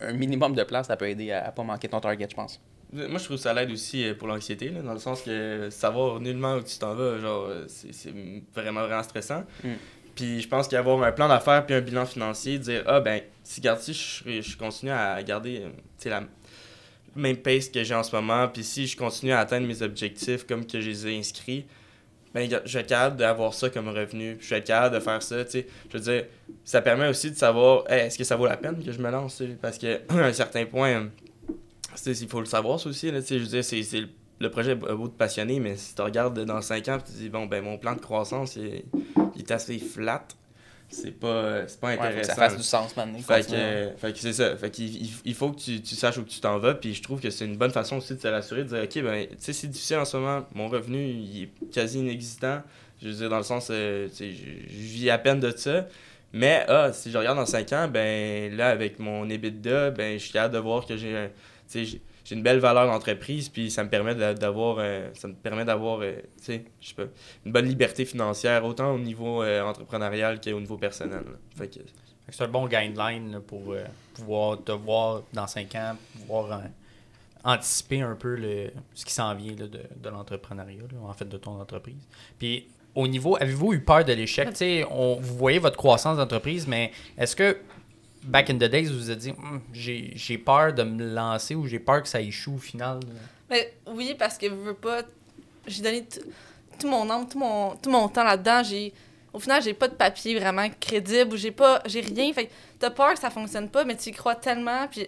un 0.00 0.12
minimum 0.12 0.54
de 0.54 0.62
place, 0.64 0.86
ça 0.88 0.96
peut 0.96 1.08
aider 1.08 1.32
à, 1.32 1.46
à 1.46 1.52
pas 1.52 1.62
manquer 1.62 1.88
ton 1.88 2.00
target, 2.00 2.26
je 2.30 2.34
pense. 2.36 2.60
Moi, 2.92 3.06
je 3.18 3.24
trouve 3.24 3.36
que 3.38 3.42
ça 3.42 3.54
l'aide 3.54 3.70
aussi 3.70 4.04
euh, 4.06 4.14
pour 4.14 4.28
l'anxiété, 4.28 4.68
là, 4.68 4.82
dans 4.82 4.92
le 4.92 4.98
sens 4.98 5.22
que 5.22 5.68
savoir 5.70 6.20
nullement 6.20 6.56
où 6.56 6.62
tu 6.62 6.76
t'en 6.78 6.94
vas, 6.94 7.18
genre, 7.18 7.46
euh, 7.48 7.64
c'est 7.66 7.92
c'est 7.94 8.12
vraiment, 8.54 8.82
vraiment 8.82 9.02
stressant. 9.02 9.44
Mm. 9.64 9.68
Puis 10.14 10.42
je 10.42 10.48
pense 10.48 10.68
qu'avoir 10.68 11.02
un 11.02 11.12
plan 11.12 11.28
d'affaires 11.28 11.64
puis 11.64 11.74
un 11.74 11.80
bilan 11.80 12.06
financier, 12.06 12.58
dire, 12.58 12.82
ah 12.86 13.00
ben, 13.00 13.20
si 13.42 13.60
garde 13.60 13.80
si 13.80 13.94
je, 13.94 14.40
je 14.40 14.56
continue 14.56 14.90
à 14.90 15.22
garder 15.22 15.62
euh, 15.62 16.10
la 16.10 16.22
même 17.16 17.36
pace 17.36 17.68
que 17.68 17.82
j'ai 17.82 17.94
en 17.94 18.02
ce 18.02 18.14
moment, 18.14 18.48
puis 18.48 18.64
si 18.64 18.86
je 18.86 18.96
continue 18.96 19.32
à 19.32 19.40
atteindre 19.40 19.66
mes 19.66 19.82
objectifs 19.82 20.46
comme 20.46 20.66
que 20.66 20.80
je 20.80 20.88
les 20.90 21.06
ai 21.08 21.18
inscrits, 21.18 21.64
ben, 22.34 22.48
je 22.64 22.78
vais 22.78 22.84
être 22.88 23.16
d'avoir 23.16 23.52
ça 23.52 23.68
comme 23.68 23.88
revenu, 23.88 24.38
je 24.40 24.54
vais 24.54 24.62
capable 24.62 24.94
de 24.94 25.00
faire 25.00 25.22
ça, 25.22 25.44
tu 25.44 25.50
sais. 25.50 25.66
Je 25.92 25.98
veux 25.98 26.02
dire, 26.04 26.24
ça 26.64 26.80
permet 26.80 27.08
aussi 27.08 27.30
de 27.30 27.36
savoir, 27.36 27.84
est-ce 27.90 28.16
que 28.16 28.24
ça 28.24 28.36
vaut 28.36 28.46
la 28.46 28.56
peine 28.56 28.82
que 28.82 28.90
je 28.90 28.98
me 28.98 29.10
lance, 29.10 29.42
parce 29.60 29.76
qu'à 29.76 29.98
un 30.08 30.32
certain 30.32 30.64
point, 30.64 31.08
il 32.06 32.28
faut 32.28 32.40
le 32.40 32.46
savoir 32.46 32.80
ça 32.80 32.88
aussi, 32.88 33.10
là, 33.10 33.20
tu 33.20 33.28
sais, 33.28 33.38
je 33.38 33.44
veux 33.44 33.50
dire, 33.50 33.64
c'est- 33.64 34.06
le 34.42 34.50
projet 34.50 34.72
a 34.72 34.94
beau 34.94 35.08
te 35.08 35.16
passionner, 35.16 35.60
mais 35.60 35.76
si 35.76 35.94
tu 35.94 36.02
regardes 36.02 36.38
dans 36.44 36.60
5 36.60 36.88
ans, 36.88 36.98
tu 36.98 37.12
te 37.12 37.16
dis, 37.18 37.28
bon, 37.28 37.46
ben, 37.46 37.62
mon 37.62 37.78
plan 37.78 37.94
de 37.94 38.00
croissance, 38.00 38.56
il, 38.56 38.66
est- 38.66 38.84
il 39.36 39.42
est 39.42 39.50
assez 39.50 39.78
flat, 39.78 40.24
c'est 40.90 41.12
pas, 41.12 41.66
c'est 41.68 41.80
pas 41.80 41.86
Ouais, 41.88 41.96
faut 41.96 42.02
que 42.02 42.08
intéressant. 42.08 42.28
ça 42.34 42.34
fasse 42.34 42.56
du 42.56 42.62
sens 42.62 42.96
maintenant. 42.96 43.18
Fait 43.18 43.40
que, 43.40 43.46
continue. 43.46 43.60
euh, 43.62 43.96
fait 43.96 44.12
que 44.12 44.18
c'est 44.18 44.32
ça. 44.34 44.56
Fait 44.56 44.70
qu'il 44.70 45.08
il- 45.24 45.34
faut 45.34 45.50
que 45.52 45.58
tu, 45.60 45.80
tu 45.80 45.94
saches 45.94 46.18
où 46.18 46.22
tu 46.24 46.40
t'en 46.40 46.58
vas. 46.58 46.74
Puis 46.74 46.92
je 46.94 47.02
trouve 47.02 47.20
que 47.20 47.30
c'est 47.30 47.46
une 47.46 47.56
bonne 47.56 47.70
façon 47.70 47.96
aussi 47.96 48.14
de 48.14 48.18
te 48.18 48.28
rassurer, 48.28 48.64
de 48.64 48.68
dire, 48.68 48.82
OK, 48.82 49.02
ben, 49.02 49.26
tu 49.28 49.34
sais, 49.38 49.52
c'est 49.54 49.68
difficile 49.68 49.96
en 49.96 50.04
ce 50.04 50.16
moment. 50.18 50.46
Mon 50.54 50.68
revenu, 50.68 51.02
il 51.08 51.44
est 51.44 51.48
quasi 51.72 52.00
inexistant. 52.00 52.60
Je 53.00 53.08
veux 53.08 53.14
dire, 53.14 53.30
dans 53.30 53.38
le 53.38 53.42
sens, 53.42 53.68
euh, 53.70 54.08
je 54.18 54.24
je 54.26 54.76
vis 54.76 55.08
à 55.08 55.18
peine 55.18 55.40
de 55.40 55.50
ça. 55.56 55.86
Mais, 56.34 56.64
ah, 56.68 56.92
si 56.92 57.10
je 57.10 57.16
regarde 57.18 57.38
dans 57.38 57.46
5 57.46 57.72
ans, 57.72 57.88
ben, 57.88 58.54
là, 58.56 58.68
avec 58.70 58.98
mon 58.98 59.28
EBITDA, 59.30 59.90
ben, 59.92 60.18
je 60.18 60.22
suis 60.24 60.32
capable 60.32 60.54
de 60.54 60.58
voir 60.60 60.84
que 60.86 60.96
j'ai 60.96 61.30
j'ai 62.32 62.36
une 62.38 62.42
belle 62.42 62.58
valeur 62.60 62.86
d'entreprise, 62.86 63.48
puis 63.50 63.70
ça 63.70 63.84
me 63.84 63.90
permet 63.90 64.14
d'a- 64.14 64.32
d'avoir, 64.34 64.76
euh, 64.78 65.08
ça 65.14 65.28
me 65.28 65.34
permet 65.34 65.64
d'avoir, 65.64 66.00
euh, 66.00 66.12
tu 66.38 66.44
sais, 66.44 66.64
je 66.80 66.88
sais 66.88 66.94
pas, 66.94 67.04
une 67.44 67.52
bonne 67.52 67.66
liberté 67.66 68.04
financière, 68.06 68.64
autant 68.64 68.94
au 68.94 68.98
niveau 68.98 69.42
euh, 69.42 69.62
entrepreneurial 69.62 70.40
qu'au 70.40 70.58
niveau 70.60 70.76
personnel. 70.78 71.22
Fait 71.56 71.68
que, 71.68 71.74
Fait 71.74 71.80
que 72.30 72.36
C'est 72.36 72.44
un 72.44 72.48
bon 72.48 72.66
guideline 72.68 73.32
là, 73.32 73.40
pour 73.40 73.72
euh, 73.72 73.84
pouvoir 74.14 74.62
te 74.64 74.72
voir 74.72 75.22
dans 75.32 75.46
5 75.46 75.74
ans, 75.74 75.96
pouvoir 76.20 76.52
euh, 76.52 76.64
anticiper 77.44 78.00
un 78.02 78.14
peu 78.14 78.36
le, 78.36 78.70
ce 78.94 79.04
qui 79.04 79.12
s'en 79.12 79.34
vient 79.34 79.52
là, 79.56 79.66
de, 79.66 79.80
de 79.96 80.08
l'entrepreneuriat, 80.08 80.82
en 81.04 81.12
fait, 81.12 81.28
de 81.28 81.36
ton 81.36 81.60
entreprise. 81.60 81.96
Puis, 82.38 82.66
au 82.94 83.08
niveau, 83.08 83.36
avez-vous 83.36 83.72
eu 83.72 83.80
peur 83.80 84.04
de 84.04 84.12
l'échec? 84.12 84.48
Tu 84.50 84.56
sais, 84.56 84.84
on- 84.90 85.16
vous 85.16 85.36
voyez 85.36 85.58
votre 85.58 85.76
croissance 85.76 86.16
d'entreprise, 86.18 86.66
mais 86.68 86.92
est-ce 87.18 87.34
que, 87.34 87.56
back 88.24 88.50
in 88.50 88.54
the 88.54 88.64
days, 88.64 88.86
vous 88.86 88.98
vous 88.98 89.10
êtes 89.10 89.18
dit, 89.18 89.30
Hum, 89.30 89.60
j'ai 89.72 90.38
peur 90.38 90.72
de 90.72 90.82
me 90.82 91.14
lancer 91.14 91.54
ou 91.54 91.66
j'ai 91.66 91.78
peur 91.78 92.02
que 92.02 92.08
ça 92.08 92.20
échoue 92.20 92.54
au 92.54 92.58
final? 92.58 93.00
Mais 93.50 93.74
oui, 93.86 94.14
parce 94.18 94.38
que 94.38 94.48
je 94.48 94.54
veux 94.54 94.74
pas. 94.74 95.02
J'ai 95.66 95.82
donné 95.82 96.06
tout 96.78 96.88
mon 96.88 97.08
âme, 97.10 97.28
tout 97.28 97.38
mon, 97.38 97.76
tout 97.76 97.90
mon 97.90 98.08
temps 98.08 98.24
là-dedans. 98.24 98.62
J'ai. 98.62 98.92
Au 99.32 99.38
final, 99.38 99.62
j'ai 99.62 99.72
pas 99.72 99.88
de 99.88 99.94
papier 99.94 100.38
vraiment 100.38 100.68
crédible 100.78 101.34
ou 101.34 101.36
j'ai 101.36 101.52
pas. 101.52 101.82
J'ai 101.86 102.00
rien. 102.00 102.32
Fait 102.32 102.46
que 102.46 102.52
t'as 102.78 102.90
peur 102.90 103.14
que 103.14 103.20
ça 103.20 103.30
fonctionne 103.30 103.68
pas, 103.68 103.84
mais 103.84 103.96
tu 103.96 104.10
y 104.10 104.12
crois 104.12 104.34
tellement. 104.34 104.86
Puis 104.88 105.06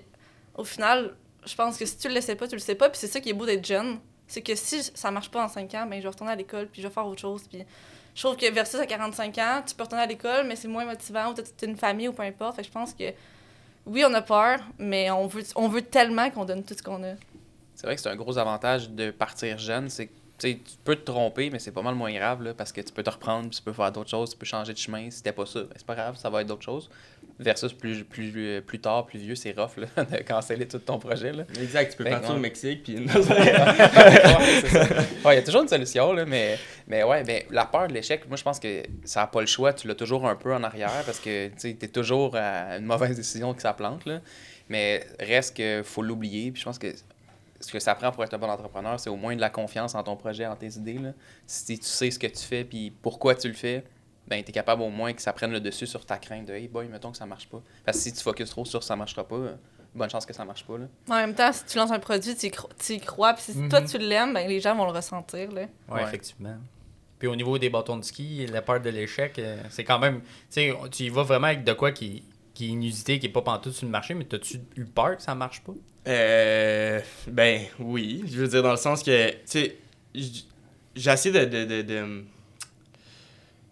au 0.54 0.64
final, 0.64 1.14
je 1.44 1.54
pense 1.54 1.76
que 1.76 1.84
si 1.84 1.96
tu 1.98 2.08
le 2.08 2.20
sais 2.20 2.34
pas, 2.34 2.48
tu 2.48 2.54
le 2.54 2.60
sais 2.60 2.74
pas. 2.74 2.88
Puis 2.88 2.98
c'est 2.98 3.06
ça 3.06 3.20
qui 3.20 3.30
est 3.30 3.34
beau 3.34 3.46
d'être 3.46 3.66
jeune. 3.66 3.98
C'est 4.26 4.40
que 4.40 4.54
si 4.54 4.82
ça 4.94 5.10
marche 5.10 5.30
pas 5.30 5.44
en 5.44 5.48
5 5.48 5.74
ans, 5.74 5.86
ben 5.86 5.98
je 5.98 6.02
vais 6.02 6.08
retourner 6.08 6.32
à 6.32 6.36
l'école 6.36 6.66
puis 6.66 6.80
je 6.80 6.88
vais 6.88 6.92
faire 6.92 7.06
autre 7.06 7.20
chose. 7.20 7.42
Puis 7.48 7.62
je 8.14 8.22
trouve 8.22 8.36
que 8.36 8.50
versus 8.52 8.78
à 8.80 8.86
45 8.86 9.38
ans, 9.38 9.62
tu 9.66 9.74
peux 9.74 9.82
retourner 9.82 10.04
à 10.04 10.06
l'école, 10.06 10.46
mais 10.46 10.56
c'est 10.56 10.68
moins 10.68 10.84
motivant 10.84 11.30
ou 11.30 11.34
t'as 11.34 11.66
une 11.66 11.76
famille 11.76 12.08
ou 12.08 12.12
peu 12.12 12.22
importe. 12.22 12.56
Fait 12.56 12.62
que 12.62 12.68
je 12.68 12.72
pense 12.72 12.94
que 12.94 13.12
oui, 13.86 14.04
on 14.08 14.14
a 14.14 14.22
peur, 14.22 14.60
mais 14.78 15.10
on 15.10 15.26
veut, 15.26 15.42
on 15.56 15.68
veut 15.68 15.82
tellement 15.82 16.30
qu'on 16.30 16.44
donne 16.44 16.62
tout 16.64 16.74
ce 16.74 16.82
qu'on 16.82 17.02
a. 17.02 17.14
C'est 17.74 17.86
vrai 17.86 17.96
que 17.96 18.00
c'est 18.00 18.08
un 18.08 18.16
gros 18.16 18.38
avantage 18.38 18.88
de 18.90 19.10
partir 19.10 19.58
jeune, 19.58 19.90
c'est 19.90 20.10
tu 20.52 20.76
peux 20.84 20.96
te 20.96 21.10
tromper, 21.10 21.50
mais 21.50 21.58
c'est 21.58 21.72
pas 21.72 21.82
mal 21.82 21.94
moins 21.94 22.12
grave 22.12 22.42
là, 22.42 22.54
parce 22.54 22.72
que 22.72 22.80
tu 22.80 22.92
peux 22.92 23.02
te 23.02 23.10
reprendre, 23.10 23.50
tu 23.50 23.62
peux 23.62 23.72
faire 23.72 23.90
d'autres 23.90 24.10
choses, 24.10 24.30
tu 24.30 24.36
peux 24.36 24.46
changer 24.46 24.72
de 24.72 24.78
chemin. 24.78 25.10
Si 25.10 25.18
c'était 25.18 25.32
pas 25.32 25.46
ça, 25.46 25.60
ben, 25.60 25.68
c'est 25.76 25.86
pas 25.86 25.94
grave, 25.94 26.16
ça 26.16 26.30
va 26.30 26.40
être 26.42 26.46
d'autres 26.46 26.64
choses. 26.64 26.88
Versus 27.38 27.72
plus, 27.72 28.04
plus, 28.04 28.32
euh, 28.36 28.60
plus 28.60 28.78
tard, 28.80 29.06
plus 29.06 29.18
vieux, 29.18 29.34
c'est 29.34 29.52
rough 29.58 29.76
là, 29.76 30.04
de 30.04 30.22
canceller 30.22 30.68
tout 30.68 30.78
ton 30.78 30.98
projet. 30.98 31.32
Là. 31.32 31.44
Exact, 31.60 31.90
tu 31.90 31.96
peux 31.96 32.04
Ben, 32.04 32.10
partir 32.12 32.30
ouais. 32.30 32.36
au 32.36 32.40
Mexique, 32.40 32.84
puis... 32.84 32.96
Ouais. 33.06 33.06
Ouais, 35.24 35.34
il 35.34 35.38
y 35.38 35.38
a 35.38 35.42
toujours 35.42 35.62
une 35.62 35.68
solution, 35.68 36.12
là, 36.12 36.24
mais, 36.24 36.58
mais 36.86 37.02
ouais, 37.02 37.24
ben, 37.24 37.42
la 37.50 37.64
peur 37.64 37.88
de 37.88 37.94
l'échec, 37.94 38.28
moi 38.28 38.36
je 38.36 38.42
pense 38.42 38.60
que 38.60 38.82
ça 39.04 39.20
n'a 39.20 39.26
pas 39.26 39.40
le 39.40 39.46
choix, 39.46 39.72
tu 39.72 39.88
l'as 39.88 39.94
toujours 39.94 40.26
un 40.28 40.36
peu 40.36 40.54
en 40.54 40.62
arrière 40.62 41.02
parce 41.04 41.18
que 41.18 41.48
tu 41.58 41.70
es 41.70 41.88
toujours 41.88 42.36
à 42.36 42.76
une 42.76 42.84
mauvaise 42.84 43.16
décision 43.16 43.54
que 43.54 43.62
ça 43.62 43.72
plante. 43.72 44.04
Là. 44.06 44.20
Mais 44.68 45.06
reste 45.20 45.56
que 45.56 45.82
faut 45.84 46.02
l'oublier. 46.02 46.50
Puis 46.50 46.60
je 46.60 46.64
pense 46.64 46.78
que 46.78 46.88
ce 47.64 47.72
que 47.72 47.80
ça 47.80 47.94
prend 47.94 48.10
pour 48.12 48.22
être 48.24 48.34
un 48.34 48.38
bon 48.38 48.48
entrepreneur, 48.50 48.98
c'est 49.00 49.10
au 49.10 49.16
moins 49.16 49.34
de 49.34 49.40
la 49.40 49.50
confiance 49.50 49.94
en 49.94 50.02
ton 50.02 50.16
projet, 50.16 50.46
en 50.46 50.56
tes 50.56 50.68
idées. 50.76 50.98
Là. 50.98 51.12
Si 51.46 51.78
tu 51.78 51.84
sais 51.84 52.10
ce 52.10 52.18
que 52.18 52.26
tu 52.26 52.42
fais 52.44 52.64
puis 52.64 52.90
pourquoi 53.02 53.34
tu 53.34 53.48
le 53.48 53.54
fais, 53.54 53.84
ben 54.26 54.42
tu 54.42 54.50
es 54.50 54.52
capable 54.52 54.82
au 54.82 54.88
moins 54.90 55.12
que 55.12 55.20
ça 55.20 55.32
prenne 55.32 55.50
le 55.52 55.60
dessus 55.60 55.86
sur 55.86 56.04
ta 56.06 56.16
crainte 56.18 56.46
de 56.46 56.54
Hey 56.54 56.68
boy, 56.68 56.88
mettons 56.88 57.10
que 57.10 57.16
ça 57.18 57.26
marche 57.26 57.48
pas. 57.48 57.60
Parce 57.84 57.98
que 57.98 58.02
si 58.04 58.12
tu 58.12 58.20
focuses 58.22 58.50
trop 58.50 58.64
sur 58.64 58.82
ça 58.82 58.96
marchera 58.96 59.26
pas, 59.26 59.34
euh, 59.36 59.54
bonne 59.94 60.08
chance 60.10 60.24
que 60.26 60.32
ça 60.32 60.44
marche 60.44 60.64
pas. 60.64 60.78
Là. 60.78 60.86
En 61.10 61.14
même 61.16 61.34
temps, 61.34 61.52
si 61.52 61.64
tu 61.66 61.76
lances 61.76 61.90
un 61.90 61.98
produit, 61.98 62.34
tu 62.34 62.46
y, 62.46 62.50
cro- 62.50 62.70
tu 62.78 62.94
y 62.94 63.00
crois. 63.00 63.34
Puis 63.34 63.44
si 63.52 63.58
Mhm. 63.58 63.68
toi, 63.68 63.82
tu 63.82 63.98
l'aimes, 63.98 64.32
ben, 64.34 64.48
les 64.48 64.60
gens 64.60 64.74
vont 64.74 64.86
le 64.86 64.92
ressentir. 64.92 65.52
Là. 65.52 65.62
Oui, 65.88 65.94
Ouais. 65.94 66.02
effectivement. 66.02 66.56
Puis 67.18 67.28
au 67.28 67.36
niveau 67.36 67.58
des 67.58 67.70
bâtons 67.70 67.96
de 67.96 68.02
ski, 68.04 68.46
la 68.46 68.60
peur 68.62 68.80
de 68.80 68.90
l'échec, 68.90 69.38
euh, 69.38 69.56
c'est 69.70 69.84
quand 69.84 69.98
même. 69.98 70.20
Tu 70.20 70.26
sais, 70.50 70.74
tu 70.90 71.04
y 71.04 71.08
vas 71.10 71.22
vraiment 71.22 71.46
avec 71.46 71.62
de 71.64 71.72
quoi 71.72 71.92
qui, 71.92 72.24
qui 72.54 72.66
est 72.66 72.68
inusité, 72.68 73.18
qui 73.18 73.26
est 73.26 73.30
pas 73.30 73.42
pantoute 73.42 73.72
sur 73.72 73.86
le 73.86 73.92
marché, 73.92 74.14
mais 74.14 74.26
as-tu 74.34 74.60
eu 74.76 74.84
peur 74.84 75.16
que 75.16 75.22
ça 75.22 75.34
marche 75.34 75.60
pas? 75.62 75.72
Euh, 76.06 77.00
ben 77.28 77.62
oui, 77.78 78.24
je 78.26 78.40
veux 78.40 78.48
dire 78.48 78.62
dans 78.62 78.72
le 78.72 78.76
sens 78.76 79.02
que, 79.02 79.30
tu 79.30 79.36
sais, 79.46 79.76
j- 80.14 80.46
j'ai 80.94 81.10
essayé 81.10 81.46
de, 81.46 81.64
de, 81.64 81.64
de, 81.64 81.82
de, 81.82 82.24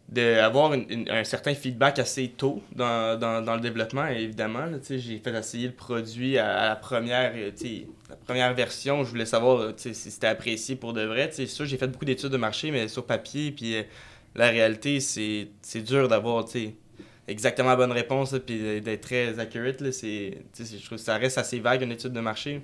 d'avoir 0.08 0.72
un 0.72 1.24
certain 1.24 1.54
feedback 1.54 1.98
assez 1.98 2.28
tôt 2.28 2.62
dans, 2.74 3.18
dans, 3.18 3.40
dans 3.40 3.54
le 3.54 3.60
développement, 3.60 4.06
évidemment. 4.08 4.66
J'ai 4.90 5.18
fait 5.18 5.34
essayer 5.38 5.68
le 5.68 5.72
produit 5.72 6.36
à, 6.38 6.68
la, 6.68 6.76
première, 6.76 7.32
la 7.34 8.16
première 8.16 8.52
version. 8.52 9.04
Je 9.04 9.10
voulais 9.10 9.24
savoir 9.26 9.72
si 9.76 9.94
c'était 9.94 10.26
apprécié 10.26 10.76
pour 10.76 10.92
de 10.92 11.02
vrai. 11.02 11.30
C'est 11.32 11.46
sûr, 11.46 11.64
j'ai 11.64 11.78
fait 11.78 11.86
beaucoup 11.88 12.04
d'études 12.04 12.28
de 12.30 12.36
marché, 12.36 12.70
mais 12.70 12.88
sur 12.88 13.06
papier, 13.06 13.52
puis 13.52 13.76
euh, 13.76 13.82
la 14.34 14.48
réalité, 14.48 15.00
c'est 15.00 15.48
dur 15.82 16.08
d'avoir 16.08 16.44
exactement 17.28 17.70
la 17.70 17.76
bonne 17.76 17.92
réponse, 17.92 18.34
puis 18.44 18.80
d'être 18.80 19.00
très 19.00 19.38
accurate. 19.38 19.80
Là, 19.80 19.90
je 19.90 20.84
trouve 20.84 20.98
que 20.98 21.04
ça 21.04 21.16
reste 21.16 21.38
assez 21.38 21.60
vague, 21.60 21.82
une 21.82 21.92
étude 21.92 22.12
de 22.12 22.20
marché. 22.20 22.60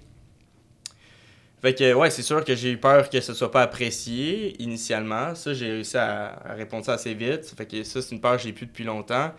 Fait 1.60 1.74
que, 1.74 1.92
ouais, 1.92 2.10
c'est 2.10 2.22
sûr 2.22 2.44
que 2.44 2.54
j'ai 2.54 2.72
eu 2.72 2.76
peur 2.76 3.10
que 3.10 3.20
ce 3.20 3.34
soit 3.34 3.50
pas 3.50 3.62
apprécié 3.62 4.60
initialement. 4.62 5.34
Ça, 5.34 5.54
j'ai 5.54 5.72
réussi 5.72 5.96
à, 5.96 6.54
répondre 6.56 6.84
ça 6.84 6.92
assez 6.92 7.14
vite. 7.14 7.52
Fait 7.56 7.66
que 7.66 7.82
ça, 7.82 8.00
c'est 8.00 8.14
une 8.14 8.20
peur 8.20 8.36
que 8.36 8.42
j'ai 8.42 8.52
plus 8.52 8.66
depuis 8.66 8.84
longtemps. 8.84 9.32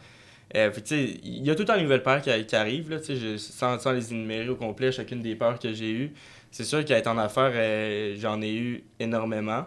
Euh, 0.56 0.72
il 0.92 1.46
y 1.46 1.50
a 1.50 1.56
tout 1.56 1.62
le 1.62 1.68
temps 1.68 1.76
une 1.76 1.84
nouvelle 1.84 2.04
peur 2.04 2.22
qui, 2.22 2.46
qui 2.46 2.56
arrive, 2.56 2.90
là, 2.90 2.98
sans, 3.38 3.80
sans 3.80 3.92
les 3.92 4.12
énumérer 4.12 4.50
au 4.50 4.56
complet, 4.56 4.92
chacune 4.92 5.22
des 5.22 5.36
peurs 5.36 5.60
que 5.60 5.72
j'ai 5.72 5.92
eues. 5.92 6.12
C'est 6.52 6.64
sûr 6.64 6.84
qu'à 6.84 6.98
être 6.98 7.08
en 7.08 7.18
affaires, 7.18 7.52
euh, 7.54 8.16
j'en 8.18 8.42
ai 8.42 8.54
eu 8.54 8.84
énormément. 9.00 9.66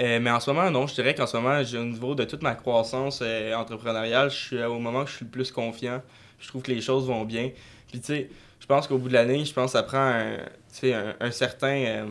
Euh, 0.00 0.18
mais 0.20 0.30
en 0.30 0.40
ce 0.40 0.50
moment, 0.50 0.70
non, 0.70 0.86
je 0.86 0.94
dirais 0.94 1.14
qu'en 1.14 1.26
ce 1.26 1.36
moment, 1.36 1.60
au 1.60 1.84
niveau 1.84 2.14
de 2.14 2.24
toute 2.24 2.42
ma 2.42 2.54
croissance 2.54 3.22
entrepreneuriale, 3.54 4.30
je 4.30 4.36
suis 4.36 4.62
au 4.62 4.78
moment 4.78 5.02
où 5.02 5.06
je 5.06 5.16
suis 5.16 5.24
le 5.24 5.30
plus 5.30 5.50
confiant. 5.52 6.02
Je 6.38 6.48
trouve 6.48 6.62
que 6.62 6.70
les 6.70 6.80
choses 6.80 7.06
vont 7.06 7.24
bien. 7.24 7.50
Puis, 7.88 8.00
tu 8.00 8.06
sais, 8.06 8.30
je 8.60 8.66
pense 8.66 8.86
qu'au 8.86 8.98
bout 8.98 9.08
de 9.08 9.14
l'année, 9.14 9.44
je 9.44 9.52
pense 9.52 9.72
que 9.72 9.78
ça 9.78 9.82
prend 9.82 9.98
un, 9.98 10.36
un, 10.84 11.14
un 11.20 11.30
certain 11.30 11.74
euh, 11.74 12.04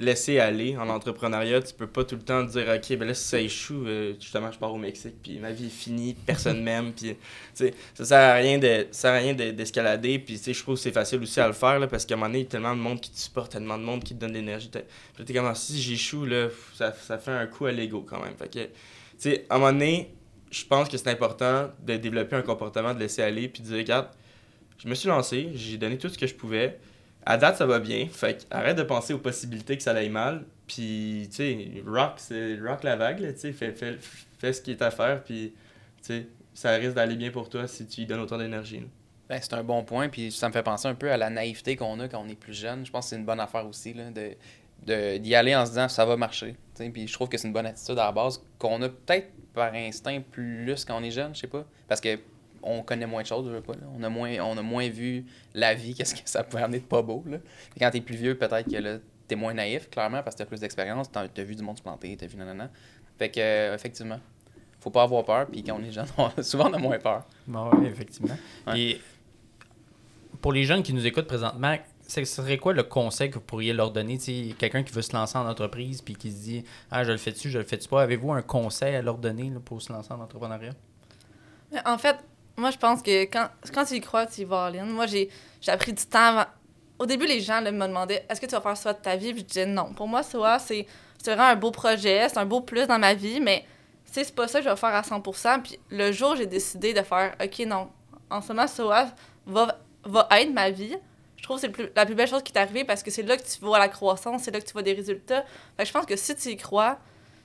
laisser 0.00 0.38
aller 0.38 0.76
en 0.76 0.88
entrepreneuriat. 0.88 1.62
Tu 1.62 1.74
peux 1.74 1.86
pas 1.86 2.04
tout 2.04 2.16
le 2.16 2.22
temps 2.22 2.42
dire, 2.42 2.64
OK, 2.68 2.96
ben 2.96 3.08
là, 3.08 3.14
si 3.14 3.24
ça 3.24 3.40
échoue, 3.40 3.86
euh, 3.86 4.14
justement, 4.20 4.50
je 4.50 4.58
pars 4.58 4.72
au 4.72 4.78
Mexique, 4.78 5.16
puis 5.22 5.38
ma 5.38 5.52
vie 5.52 5.66
est 5.66 5.70
finie, 5.70 6.14
personne 6.14 6.62
m'aime, 6.64 6.92
puis, 6.92 7.16
ça 7.54 8.04
sert 8.04 8.18
à 8.18 8.34
rien 8.34 8.58
de, 8.58 8.86
ça 8.90 9.12
rien 9.12 9.34
d'escalader, 9.34 10.18
puis, 10.18 10.40
je 10.44 10.62
trouve 10.62 10.76
que 10.76 10.80
c'est 10.80 10.92
facile 10.92 11.22
aussi 11.22 11.40
à 11.40 11.46
le 11.46 11.52
faire, 11.52 11.78
là, 11.78 11.86
parce 11.86 12.06
qu'à 12.06 12.14
un 12.14 12.16
moment 12.16 12.28
donné, 12.28 12.40
il 12.40 12.44
y 12.44 12.46
a 12.46 12.50
tellement 12.50 12.76
de 12.76 12.80
monde 12.80 13.00
qui 13.00 13.10
te 13.10 13.18
supporte, 13.18 13.52
tellement 13.52 13.78
de 13.78 13.84
monde 13.84 14.02
qui 14.04 14.14
te 14.14 14.20
donne 14.20 14.30
de 14.30 14.36
l'énergie. 14.36 14.70
Puis, 15.14 15.24
t'es 15.24 15.32
comme, 15.32 15.46
ah, 15.46 15.54
si 15.54 15.80
j'échoue, 15.80 16.24
là, 16.24 16.48
ça, 16.74 16.92
ça 16.92 17.18
fait 17.18 17.32
un 17.32 17.46
coup 17.46 17.66
à 17.66 17.72
l'ego 17.72 18.04
quand 18.08 18.22
même. 18.22 18.34
Tu 18.50 18.60
sais, 19.18 19.46
à 19.50 19.56
un 19.56 19.58
moment 19.58 19.72
donné, 19.72 20.12
je 20.50 20.64
pense 20.64 20.88
que 20.88 20.96
c'est 20.96 21.10
important 21.10 21.70
de 21.84 21.96
développer 21.96 22.36
un 22.36 22.42
comportement 22.42 22.94
de 22.94 23.00
laisser 23.00 23.22
aller, 23.22 23.48
puis 23.48 23.62
de 23.62 23.68
dire, 23.68 23.78
regarde, 23.78 24.08
je 24.78 24.88
me 24.88 24.94
suis 24.94 25.08
lancé, 25.08 25.50
j'ai 25.54 25.76
donné 25.76 25.98
tout 25.98 26.08
ce 26.08 26.16
que 26.16 26.26
je 26.26 26.34
pouvais. 26.34 26.78
À 27.26 27.36
date, 27.36 27.56
ça 27.56 27.66
va 27.66 27.78
bien. 27.78 28.06
Fait 28.10 28.46
arrête 28.50 28.76
de 28.76 28.82
penser 28.82 29.12
aux 29.12 29.18
possibilités 29.18 29.76
que 29.76 29.82
ça 29.82 29.92
aille 29.92 30.08
mal. 30.08 30.44
Puis, 30.66 31.28
tu 31.30 31.36
sais, 31.36 31.82
rock, 31.86 32.14
c'est 32.16 32.58
rock 32.60 32.84
la 32.84 32.96
vague, 32.96 33.18
tu 33.34 33.40
sais, 33.40 33.52
fais, 33.52 33.72
fais, 33.72 33.96
fais, 34.38 34.52
ce 34.52 34.60
qui 34.60 34.72
est 34.72 34.82
à 34.82 34.90
faire, 34.90 35.24
puis, 35.24 35.54
tu 36.02 36.06
sais, 36.06 36.26
ça 36.52 36.72
risque 36.72 36.94
d'aller 36.94 37.16
bien 37.16 37.30
pour 37.30 37.48
toi 37.48 37.66
si 37.66 37.86
tu 37.86 38.02
y 38.02 38.06
donnes 38.06 38.20
autant 38.20 38.36
d'énergie. 38.36 38.86
Ben, 39.28 39.38
c'est 39.40 39.54
un 39.54 39.62
bon 39.62 39.82
point, 39.82 40.08
puis 40.08 40.30
ça 40.30 40.48
me 40.48 40.52
fait 40.52 40.62
penser 40.62 40.88
un 40.88 40.94
peu 40.94 41.10
à 41.10 41.16
la 41.16 41.30
naïveté 41.30 41.76
qu'on 41.76 42.00
a 42.00 42.08
quand 42.08 42.22
on 42.22 42.28
est 42.28 42.38
plus 42.38 42.54
jeune. 42.54 42.84
Je 42.84 42.90
pense 42.90 43.06
que 43.06 43.10
c'est 43.10 43.16
une 43.16 43.24
bonne 43.24 43.40
affaire 43.40 43.66
aussi, 43.66 43.94
là, 43.94 44.04
de, 44.10 45.18
d'y 45.18 45.34
aller 45.34 45.54
en 45.54 45.64
se 45.64 45.70
disant 45.70 45.88
ça 45.88 46.04
va 46.04 46.16
marcher. 46.16 46.56
Puis 46.76 47.08
je 47.08 47.12
trouve 47.12 47.28
que 47.28 47.36
c'est 47.36 47.46
une 47.46 47.52
bonne 47.52 47.66
attitude 47.66 47.98
à 47.98 48.06
la 48.06 48.12
base 48.12 48.42
qu'on 48.58 48.80
a 48.82 48.88
peut-être 48.88 49.28
par 49.52 49.74
instinct 49.74 50.20
plus 50.30 50.84
quand 50.84 50.98
on 50.98 51.02
est 51.02 51.10
jeune, 51.10 51.34
je 51.34 51.40
sais 51.40 51.46
pas. 51.46 51.64
Parce 51.88 52.00
que 52.00 52.18
on 52.62 52.82
connaît 52.82 53.06
moins 53.06 53.22
de 53.22 53.26
choses, 53.26 53.46
je 53.46 53.52
veux 53.52 53.60
pas. 53.60 53.74
On, 53.96 54.02
a 54.02 54.08
moins, 54.08 54.30
on 54.40 54.56
a 54.56 54.62
moins 54.62 54.88
vu 54.88 55.24
la 55.54 55.74
vie, 55.74 55.94
qu'est-ce 55.94 56.14
que 56.14 56.28
ça 56.28 56.44
peut 56.44 56.58
amener 56.58 56.80
de 56.80 56.84
pas 56.84 57.02
beau. 57.02 57.24
Là. 57.26 57.38
Et 57.76 57.80
quand 57.80 57.90
t'es 57.90 58.00
plus 58.00 58.16
vieux, 58.16 58.36
peut-être 58.36 58.70
que 58.70 58.76
là, 58.76 58.98
t'es 59.26 59.36
moins 59.36 59.54
naïf, 59.54 59.90
clairement, 59.90 60.22
parce 60.22 60.34
que 60.34 60.42
t'as 60.42 60.46
plus 60.46 60.60
d'expérience, 60.60 61.10
t'as 61.10 61.22
as 61.22 61.42
vu 61.42 61.54
du 61.54 61.62
monde 61.62 61.76
se 61.76 61.82
planter, 61.82 62.16
t'as 62.16 62.26
vu 62.26 62.36
nanana. 62.36 62.70
Fait 63.18 63.30
que, 63.30 63.40
euh, 63.40 63.74
effectivement, 63.74 64.20
faut 64.80 64.90
pas 64.90 65.02
avoir 65.02 65.24
peur, 65.24 65.46
puis 65.46 65.62
quand 65.62 65.78
on 65.78 65.84
est 65.84 65.92
jeune, 65.92 66.06
souvent 66.42 66.70
on 66.70 66.74
a 66.74 66.78
moins 66.78 66.98
peur. 66.98 67.24
Bon, 67.46 67.70
oui, 67.74 67.86
effectivement. 67.86 68.36
Et 68.74 69.00
pour 70.40 70.52
les 70.52 70.64
jeunes 70.64 70.82
qui 70.82 70.92
nous 70.92 71.06
écoutent 71.06 71.26
présentement, 71.26 71.76
ce 72.06 72.24
serait 72.24 72.56
quoi 72.56 72.72
le 72.72 72.84
conseil 72.84 73.28
que 73.28 73.34
vous 73.34 73.40
pourriez 73.40 73.72
leur 73.72 73.90
donner? 73.90 74.18
Quelqu'un 74.58 74.82
qui 74.82 74.92
veut 74.92 75.02
se 75.02 75.12
lancer 75.12 75.36
en 75.36 75.46
entreprise 75.46 76.00
puis 76.00 76.14
qui 76.14 76.32
se 76.32 76.42
dit 76.42 76.64
Ah, 76.90 77.04
je 77.04 77.12
le 77.12 77.18
fais 77.18 77.32
dessus, 77.32 77.50
je 77.50 77.58
le 77.58 77.64
fais 77.64 77.76
dessus 77.76 77.88
pas. 77.88 78.02
Avez-vous 78.02 78.32
un 78.32 78.42
conseil 78.42 78.94
à 78.94 79.02
leur 79.02 79.18
donner 79.18 79.52
pour 79.64 79.82
se 79.82 79.92
lancer 79.92 80.12
en 80.12 80.20
entrepreneuriat? 80.20 80.72
En 81.84 81.98
fait, 81.98 82.16
moi, 82.58 82.70
je 82.70 82.76
pense 82.76 83.02
que 83.02 83.22
quand, 83.24 83.48
quand 83.72 83.84
tu 83.84 83.94
y 83.94 84.00
crois, 84.00 84.26
tu 84.26 84.42
y 84.42 84.44
vas 84.44 84.66
all 84.66 84.84
Moi, 84.84 85.06
j'ai 85.06 85.30
appris 85.68 85.92
du 85.92 86.04
temps 86.04 86.44
Au 86.98 87.06
début, 87.06 87.26
les 87.26 87.40
gens 87.40 87.62
me 87.62 87.70
demandaient 87.70 88.26
est-ce 88.28 88.40
que 88.40 88.46
tu 88.46 88.52
vas 88.52 88.60
faire 88.60 88.76
ça 88.76 88.92
de 88.92 88.98
ta 88.98 89.16
vie? 89.16 89.32
Puis 89.32 89.42
je 89.42 89.46
disais 89.46 89.66
non. 89.66 89.92
Pour 89.94 90.08
moi, 90.08 90.22
soit 90.22 90.58
c'est 90.58 90.86
vraiment 91.24 91.44
un 91.44 91.56
beau 91.56 91.70
projet, 91.70 92.28
c'est 92.28 92.38
un 92.38 92.46
beau 92.46 92.60
plus 92.60 92.86
dans 92.86 92.98
ma 92.98 93.14
vie, 93.14 93.40
mais 93.40 93.64
c'est 94.04 94.34
pas 94.34 94.48
ça 94.48 94.58
que 94.58 94.64
je 94.64 94.70
vais 94.70 94.76
faire 94.76 94.94
à 94.94 95.02
100% 95.02 95.62
Puis 95.62 95.78
le 95.90 96.12
jour 96.12 96.34
j'ai 96.36 96.46
décidé 96.46 96.94
de 96.94 97.02
faire 97.02 97.34
OK, 97.42 97.58
non, 97.66 97.90
en 98.30 98.40
ce 98.40 98.48
moment, 98.48 98.66
SOA 98.66 99.08
va, 99.46 99.78
va 100.04 100.28
être 100.32 100.52
ma 100.52 100.70
vie, 100.70 100.96
je 101.36 101.42
trouve 101.42 101.60
que 101.60 101.66
c'est 101.66 101.96
la 101.96 102.04
plus 102.04 102.14
belle 102.14 102.28
chose 102.28 102.42
qui 102.42 102.52
t'est 102.52 102.60
arrivée 102.60 102.84
parce 102.84 103.02
que 103.02 103.10
c'est 103.10 103.22
là 103.22 103.36
que 103.36 103.42
tu 103.42 103.60
vois 103.60 103.78
la 103.78 103.88
croissance, 103.88 104.42
c'est 104.42 104.50
là 104.50 104.60
que 104.60 104.66
tu 104.66 104.72
vois 104.72 104.82
des 104.82 104.92
résultats. 104.92 105.44
Fait 105.76 105.82
que 105.82 105.88
je 105.88 105.92
pense 105.92 106.06
que 106.06 106.16
si 106.16 106.34
tu 106.34 106.50
y 106.50 106.56
crois, 106.56 106.98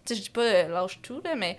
tu 0.05 0.13
sais, 0.13 0.19
je 0.19 0.23
dis 0.23 0.29
pas 0.29 0.41
euh, 0.41 0.67
lâche 0.67 0.99
tout, 1.01 1.21
là, 1.23 1.35
mais 1.35 1.57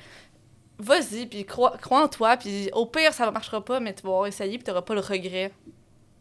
vas-y, 0.79 1.27
puis 1.27 1.45
crois, 1.45 1.77
crois 1.79 2.05
en 2.05 2.09
toi, 2.09 2.37
puis 2.37 2.69
au 2.73 2.87
pire, 2.87 3.13
ça 3.13 3.27
ne 3.27 3.31
marchera 3.31 3.65
pas, 3.65 3.81
mais 3.81 3.95
tu 3.95 4.07
vas 4.07 4.27
essayer, 4.27 4.57
puis 4.59 4.65
tu 4.65 4.71
n'auras 4.71 4.83
pas 4.83 4.95
le 4.95 5.01
regret 5.01 5.53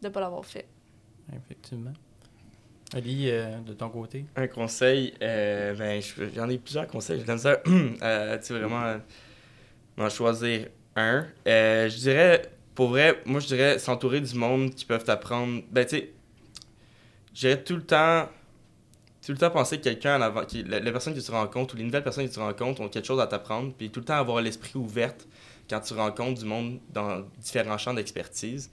de 0.02 0.08
ne 0.08 0.12
pas 0.12 0.20
l'avoir 0.20 0.44
fait. 0.44 0.66
Effectivement. 1.34 1.92
Ali, 2.92 3.30
euh, 3.30 3.58
de 3.60 3.72
ton 3.72 3.88
côté? 3.88 4.26
Un 4.36 4.46
conseil, 4.46 5.14
euh, 5.22 5.74
ben, 5.74 6.00
j'en 6.34 6.48
ai 6.48 6.58
plusieurs 6.58 6.86
conseils. 6.86 7.24
J'ai 7.26 7.38
ça, 7.38 7.60
euh, 8.02 8.38
tu 8.38 8.52
vraiment 8.52 9.00
m'en 9.96 10.08
choisir 10.08 10.68
un. 10.96 11.26
Euh, 11.46 11.88
je 11.88 11.96
dirais, 11.96 12.42
pour 12.74 12.88
vrai, 12.88 13.20
moi, 13.24 13.40
je 13.40 13.46
dirais 13.48 13.78
s'entourer 13.78 14.20
du 14.20 14.34
monde 14.34 14.74
qui 14.74 14.84
peuvent 14.84 15.04
t'apprendre. 15.04 15.62
Ben, 15.70 15.84
tu 15.84 15.96
sais, 15.96 16.12
je 17.32 17.40
dirais 17.40 17.62
tout 17.62 17.76
le 17.76 17.82
temps 17.84 18.28
tout 19.26 19.32
le 19.32 19.38
temps 19.38 19.50
penser 19.50 19.78
que 19.78 19.84
quelqu'un 19.84 20.20
avant, 20.20 20.42
la, 20.66 20.92
personne 20.92 21.14
que 21.14 21.20
tu 21.20 21.30
rencontres 21.30 21.74
ou 21.74 21.78
les 21.78 21.84
nouvelles 21.84 22.02
personnes 22.02 22.28
que 22.28 22.32
tu 22.32 22.40
rencontres 22.40 22.80
ont 22.80 22.88
quelque 22.88 23.06
chose 23.06 23.20
à 23.20 23.26
t'apprendre, 23.26 23.72
puis 23.76 23.90
tout 23.90 24.00
le 24.00 24.06
temps 24.06 24.16
avoir 24.16 24.40
l'esprit 24.40 24.72
ouvert 24.74 25.14
quand 25.68 25.80
tu 25.80 25.94
rencontres 25.94 26.40
du 26.40 26.46
monde 26.46 26.78
dans 26.92 27.24
différents 27.38 27.78
champs 27.78 27.94
d'expertise. 27.94 28.70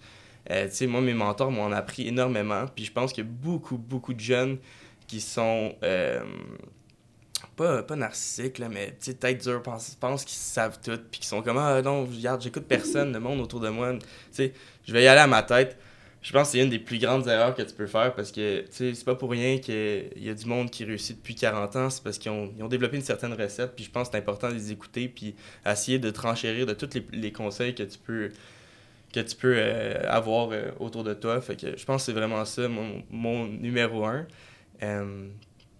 Euh, 0.50 0.68
tu 0.68 0.76
sais, 0.76 0.88
moi, 0.88 1.02
mes 1.02 1.14
mentors 1.14 1.52
m'ont 1.52 1.72
appris 1.72 2.08
énormément, 2.08 2.66
puis 2.76 2.86
je 2.86 2.92
pense 2.92 3.18
a 3.18 3.24
beaucoup, 3.24 3.78
beaucoup 3.78 4.14
de 4.14 4.20
jeunes 4.20 4.58
qui 5.08 5.22
sont 5.22 5.76
euh, 5.84 6.22
pas, 7.56 7.84
pas 7.84 7.96
narcissiques, 7.96 8.58
là, 8.58 8.68
mais 8.68 8.92
tête 8.92 9.42
dure, 9.44 9.62
pensent, 9.62 9.96
pensent 9.96 10.26
qu'ils 10.26 10.38
savent 10.38 10.80
tout, 10.84 11.00
puis 11.12 11.22
qui 11.22 11.28
sont 11.28 11.42
comme 11.42 11.58
Ah 11.58 11.82
non, 11.82 12.06
regarde, 12.06 12.42
j'écoute 12.42 12.66
personne, 12.68 13.14
le 13.14 13.20
monde 13.20 13.40
autour 13.40 13.60
de 13.60 13.70
moi, 13.70 13.94
tu 13.94 14.06
sais, 14.32 14.54
je 14.86 14.92
vais 14.92 15.04
y 15.04 15.08
aller 15.08 15.22
à 15.22 15.28
ma 15.28 15.44
tête 15.44 15.78
je 16.22 16.32
pense 16.32 16.48
que 16.48 16.52
c'est 16.52 16.64
une 16.64 16.70
des 16.70 16.80
plus 16.80 17.00
grandes 17.00 17.28
erreurs 17.28 17.56
que 17.56 17.64
tu 17.64 17.74
peux 17.74 17.88
faire 17.88 18.14
parce 18.14 18.32
que 18.32 18.64
c'est 18.70 19.04
pas 19.04 19.16
pour 19.16 19.32
rien 19.32 19.58
qu'il 19.58 20.12
y 20.18 20.30
a 20.30 20.34
du 20.34 20.46
monde 20.46 20.70
qui 20.70 20.86
réussit 20.86 21.18
depuis 21.18 21.36
40 21.36 21.76
ans, 21.76 21.90
c'est 21.90 22.04
parce 22.04 22.18
qu'ils 22.18 22.32
ont, 22.32 22.54
ont, 22.60 22.68
développé 22.68 22.98
une 22.98 23.04
certaine 23.04 23.34
recette, 23.34 23.76
puis 23.76 23.86
je 23.86 23.90
pense 23.92 24.08
que 24.08 24.14
c'est 24.14 24.20
important 24.20 24.50
de 24.50 24.54
les 24.54 24.72
écouter, 24.72 25.08
puis 25.08 25.36
essayer 25.66 25.98
de 25.98 26.12
trenchérir 26.12 26.66
de 26.66 26.74
tous 26.74 26.94
les, 26.94 27.06
les 27.12 27.32
conseils 27.32 27.74
que 27.74 27.84
tu 27.84 27.98
peux 27.98 28.30
que 29.12 29.20
tu 29.20 29.36
peux 29.36 29.56
euh, 29.58 30.02
avoir 30.08 30.50
euh, 30.52 30.72
autour 30.80 31.04
de 31.04 31.14
toi. 31.14 31.42
Fait 31.42 31.56
que 31.56 31.78
je 31.78 31.86
pense 31.86 32.02
que 32.02 32.06
c'est 32.06 32.18
vraiment 32.18 32.44
ça, 32.46 32.68
mon, 32.68 33.04
mon 33.10 33.46
numéro 33.48 34.06
un. 34.06 34.26
Euh, 34.84 35.28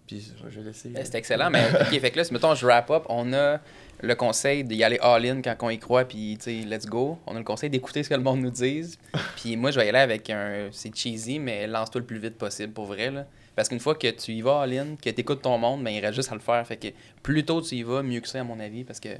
puis 0.06 0.32
je 0.50 0.60
vais 0.60 0.66
laisser. 0.66 0.92
C'est 1.04 1.14
excellent, 1.14 1.50
mais 1.50 1.66
ok, 1.80 2.00
fait 2.00 2.10
que 2.10 2.18
là, 2.18 2.24
si 2.24 2.32
mettons 2.32 2.54
je 2.54 2.66
wrap 2.66 2.90
up, 2.90 3.04
on 3.08 3.32
a 3.32 3.60
le 4.02 4.14
conseil 4.16 4.64
d'y 4.64 4.82
aller 4.82 4.98
all-in 5.00 5.40
quand 5.42 5.56
on 5.62 5.70
y 5.70 5.78
croit, 5.78 6.04
puis 6.04 6.36
tu 6.36 6.44
sais, 6.44 6.66
let's 6.66 6.86
go. 6.86 7.18
On 7.26 7.36
a 7.36 7.38
le 7.38 7.44
conseil 7.44 7.70
d'écouter 7.70 8.02
ce 8.02 8.08
que 8.08 8.14
le 8.14 8.22
monde 8.22 8.40
nous 8.40 8.50
dise. 8.50 8.98
puis 9.36 9.56
moi, 9.56 9.70
je 9.70 9.78
vais 9.78 9.86
y 9.86 9.88
aller 9.88 9.98
avec 9.98 10.28
un. 10.28 10.68
C'est 10.72 10.94
cheesy, 10.94 11.38
mais 11.38 11.68
lance-toi 11.68 12.00
le 12.00 12.06
plus 12.06 12.18
vite 12.18 12.36
possible 12.36 12.72
pour 12.72 12.86
vrai. 12.86 13.10
Là. 13.12 13.26
Parce 13.54 13.68
qu'une 13.68 13.80
fois 13.80 13.94
que 13.94 14.08
tu 14.08 14.32
y 14.32 14.42
vas 14.42 14.62
all-in, 14.62 14.96
que 14.96 15.08
tu 15.08 15.20
écoutes 15.20 15.42
ton 15.42 15.56
monde, 15.56 15.84
ben, 15.84 15.90
il 15.90 16.00
reste 16.00 16.14
juste 16.14 16.32
à 16.32 16.34
le 16.34 16.40
faire. 16.40 16.66
Fait 16.66 16.76
que 16.76 16.88
plus 17.22 17.44
tôt 17.44 17.62
tu 17.62 17.76
y 17.76 17.82
vas, 17.84 18.02
mieux 18.02 18.20
que 18.20 18.28
ça, 18.28 18.40
à 18.40 18.44
mon 18.44 18.58
avis. 18.58 18.82
Parce 18.82 18.98
que 18.98 19.10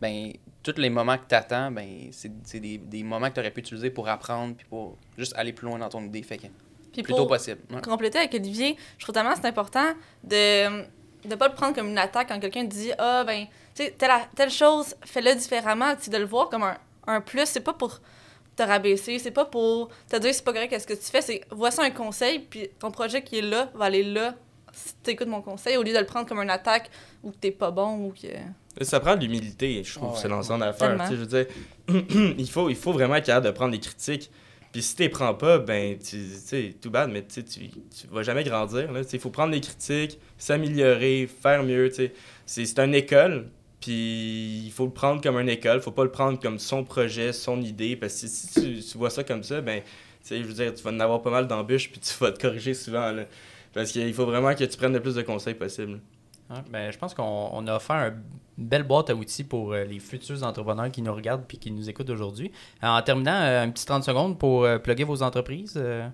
ben 0.00 0.32
tous 0.62 0.78
les 0.78 0.90
moments 0.90 1.16
que 1.16 1.26
tu 1.28 1.34
attends, 1.34 1.70
ben, 1.70 2.08
c'est 2.10 2.60
des, 2.60 2.78
des, 2.78 3.02
moments 3.02 3.28
que 3.28 3.34
tu 3.34 3.40
aurais 3.40 3.50
pu 3.50 3.60
utiliser 3.60 3.90
pour 3.90 4.08
apprendre, 4.08 4.54
puis 4.56 4.66
pour 4.68 4.96
juste 5.18 5.34
aller 5.36 5.52
plus 5.52 5.66
loin 5.66 5.78
dans 5.78 5.88
ton 5.90 6.02
idée. 6.02 6.22
Fait 6.22 6.38
que. 6.38 6.46
Puis 6.92 7.02
plus 7.02 7.14
tôt 7.14 7.26
possible. 7.26 7.60
Compléter 7.82 8.18
avec 8.18 8.32
Olivier, 8.32 8.76
je 8.96 9.04
trouve 9.04 9.14
tellement 9.14 9.34
c'est 9.36 9.46
important 9.46 9.92
de 10.24 10.86
ne 11.28 11.34
pas 11.34 11.48
le 11.48 11.54
prendre 11.54 11.74
comme 11.74 11.88
une 11.88 11.98
attaque 11.98 12.28
quand 12.28 12.40
quelqu'un 12.40 12.64
dit 12.64 12.92
Ah, 12.98 13.24
ben, 13.24 13.46
tu 13.74 13.84
sais, 13.84 13.94
telle, 13.96 14.10
telle, 14.34 14.50
chose, 14.50 14.94
fais-le 15.04 15.34
différemment. 15.34 15.94
Tu 15.96 16.10
de 16.10 16.18
le 16.18 16.24
voir 16.24 16.48
comme 16.48 16.62
un, 16.62 16.76
un 17.06 17.20
plus. 17.20 17.46
C'est 17.46 17.60
pas 17.60 17.72
pour 17.72 18.00
te 18.56 18.62
rabaisser, 18.62 19.18
c'est 19.18 19.30
pas 19.30 19.44
pour 19.44 19.90
te 20.08 20.16
dire 20.16 20.34
c'est 20.34 20.44
pas 20.44 20.52
correct 20.52 20.80
ce 20.80 20.86
que 20.86 20.94
tu 20.94 21.10
fais. 21.10 21.20
C'est 21.20 21.42
voici 21.50 21.80
un 21.80 21.90
conseil, 21.90 22.38
puis 22.38 22.68
ton 22.78 22.90
projet 22.90 23.22
qui 23.22 23.38
est 23.38 23.42
là 23.42 23.70
va 23.74 23.84
aller 23.86 24.02
là 24.02 24.34
si 24.72 24.94
tu 25.02 25.10
écoutes 25.10 25.28
mon 25.28 25.40
conseil, 25.40 25.76
au 25.76 25.82
lieu 25.82 25.92
de 25.92 25.98
le 25.98 26.04
prendre 26.04 26.28
comme 26.28 26.38
une 26.38 26.50
attaque 26.50 26.90
ou 27.22 27.30
que 27.30 27.36
t'es 27.36 27.50
pas 27.50 27.70
bon 27.70 28.06
ou 28.06 28.12
que. 28.12 28.28
Ça 28.84 29.00
prend 29.00 29.16
de 29.16 29.22
l'humilité, 29.22 29.82
je 29.82 29.94
trouve, 29.94 30.18
c'est 30.18 30.28
l'ensemble 30.28 30.60
d'affaires. 30.60 31.10
Je 31.10 31.14
veux 31.14 31.26
dire, 31.26 31.46
il, 32.38 32.50
faut, 32.50 32.68
il 32.68 32.76
faut 32.76 32.92
vraiment 32.92 33.14
être 33.16 33.26
capable 33.26 33.46
de 33.46 33.50
prendre 33.52 33.72
des 33.72 33.80
critiques. 33.80 34.30
Puis 34.72 34.82
si 34.82 34.96
tu 34.96 35.02
les 35.02 35.08
prends 35.08 35.34
pas, 35.34 35.58
ben, 35.58 35.98
tu 35.98 36.26
sais, 36.28 36.74
tout 36.80 36.90
bad, 36.90 37.10
mais 37.10 37.24
tu, 37.26 37.42
tu 37.44 37.70
vas 38.10 38.22
jamais 38.22 38.44
grandir. 38.44 38.90
Il 39.12 39.20
faut 39.20 39.30
prendre 39.30 39.52
des 39.52 39.60
critiques, 39.60 40.18
s'améliorer, 40.38 41.28
faire 41.42 41.62
mieux. 41.62 41.90
C'est 42.46 42.78
une 42.78 42.94
école, 42.94 43.48
Puis 43.80 44.62
il 44.66 44.72
faut 44.72 44.86
le 44.86 44.92
prendre 44.92 45.22
comme 45.22 45.38
une 45.38 45.48
école, 45.48 45.80
faut 45.80 45.92
pas 45.92 46.04
le 46.04 46.10
prendre 46.10 46.40
comme 46.40 46.58
son 46.58 46.84
projet, 46.84 47.32
son 47.32 47.60
idée, 47.62 47.96
parce 47.96 48.20
que 48.20 48.26
si, 48.26 48.48
tu, 48.48 48.80
tu 48.82 48.98
vois 48.98 49.10
ça 49.10 49.22
comme 49.24 49.42
ça, 49.42 49.60
ben, 49.60 49.82
je 50.28 50.36
veux 50.42 50.52
dire, 50.54 50.74
tu 50.74 50.82
vas 50.82 50.90
en 50.90 51.00
avoir 51.00 51.22
pas 51.22 51.30
mal 51.30 51.46
d'embûches, 51.46 51.90
puis 51.90 52.00
tu 52.00 52.12
vas 52.18 52.32
te 52.32 52.40
corriger 52.40 52.74
souvent, 52.74 53.12
là. 53.12 53.26
Parce 53.72 53.92
qu'il 53.92 54.12
faut 54.14 54.26
vraiment 54.26 54.54
que 54.54 54.64
tu 54.64 54.76
prennes 54.76 54.94
le 54.94 55.00
plus 55.02 55.14
de 55.14 55.22
conseils 55.22 55.54
possible. 55.54 56.00
Ben, 56.70 56.92
je 56.92 56.98
pense 56.98 57.12
qu'on 57.14 57.50
on 57.52 57.66
a 57.66 57.74
offert 57.76 57.96
un- 57.96 58.14
une 58.58 58.66
belle 58.68 58.84
boîte 58.84 59.10
à 59.10 59.14
outils 59.14 59.42
pour 59.44 59.72
euh, 59.72 59.84
les 59.84 59.98
futurs 59.98 60.42
entrepreneurs 60.44 60.90
qui 60.90 61.02
nous 61.02 61.12
regardent 61.14 61.44
puis 61.46 61.58
qui 61.58 61.70
nous 61.70 61.90
écoutent 61.90 62.08
aujourd'hui. 62.10 62.52
En 62.82 63.02
terminant, 63.02 63.34
euh, 63.34 63.64
un 63.64 63.70
petit 63.70 63.84
30 63.84 64.04
secondes 64.04 64.38
pour 64.38 64.64
euh, 64.64 64.78
plugger 64.78 65.04
vos 65.04 65.22
entreprises. 65.22 65.74
euh. 65.76 66.08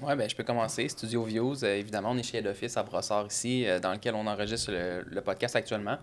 Ouais, 0.00 0.16
ben, 0.16 0.28
je 0.30 0.34
peux 0.36 0.44
commencer. 0.44 0.88
Studio 0.88 1.24
Views, 1.24 1.64
euh, 1.64 1.76
évidemment, 1.76 2.10
on 2.12 2.16
est 2.16 2.22
chez 2.22 2.38
Head 2.38 2.46
Office 2.46 2.76
à 2.76 2.82
Brossard 2.84 3.26
ici, 3.26 3.66
euh, 3.66 3.80
dans 3.80 3.92
lequel 3.92 4.14
on 4.14 4.26
enregistre 4.26 4.70
le, 4.72 5.20
podcast 5.20 5.56
actuellement. 5.56 5.98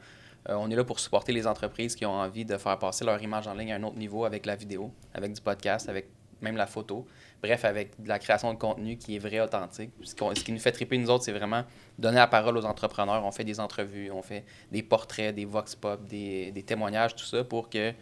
Euh, 0.49 0.55
on 0.55 0.69
est 0.69 0.75
là 0.75 0.83
pour 0.83 0.99
supporter 0.99 1.31
les 1.31 1.47
entreprises 1.47 1.95
qui 1.95 2.05
ont 2.05 2.13
envie 2.19 2.45
de 2.45 2.57
faire 2.57 2.77
passer 2.77 3.05
leur 3.05 3.21
image 3.21 3.47
en 3.47 3.53
ligne 3.53 3.71
à 3.73 3.75
un 3.77 3.83
autre 3.83 3.97
niveau 3.97 4.25
avec 4.25 4.45
la 4.45 4.55
vidéo, 4.55 4.91
avec 5.13 5.33
du 5.33 5.41
podcast, 5.41 5.87
avec 5.87 6.09
même 6.41 6.57
la 6.57 6.67
photo. 6.67 7.05
Bref, 7.41 7.65
avec 7.65 7.99
de 8.01 8.07
la 8.07 8.19
création 8.19 8.53
de 8.53 8.59
contenu 8.59 8.97
qui 8.97 9.15
est 9.15 9.19
vrai, 9.19 9.39
authentique. 9.39 9.89
Ce, 10.03 10.13
qui 10.15 10.51
nous 10.51 10.59
fait 10.59 10.71
triper, 10.71 10.97
nous 10.97 11.09
autres, 11.09 11.23
c'est 11.23 11.31
vraiment 11.31 11.63
donner 11.97 12.17
la 12.17 12.27
parole 12.27 12.57
aux 12.57 12.65
entrepreneurs. 12.65 13.25
On 13.25 13.31
fait 13.31 13.43
des 13.43 13.59
entrevues, 13.59 14.11
on 14.11 14.21
fait 14.21 14.43
des 14.71 14.83
portraits, 14.83 15.33
des 15.33 15.45
vox 15.45 15.75
pop, 15.75 16.05
des, 16.05 16.63
témoignages, 16.65 17.15
tout 17.15 17.25
ça 17.25 17.43
pour 17.43 17.69
que 17.69 17.93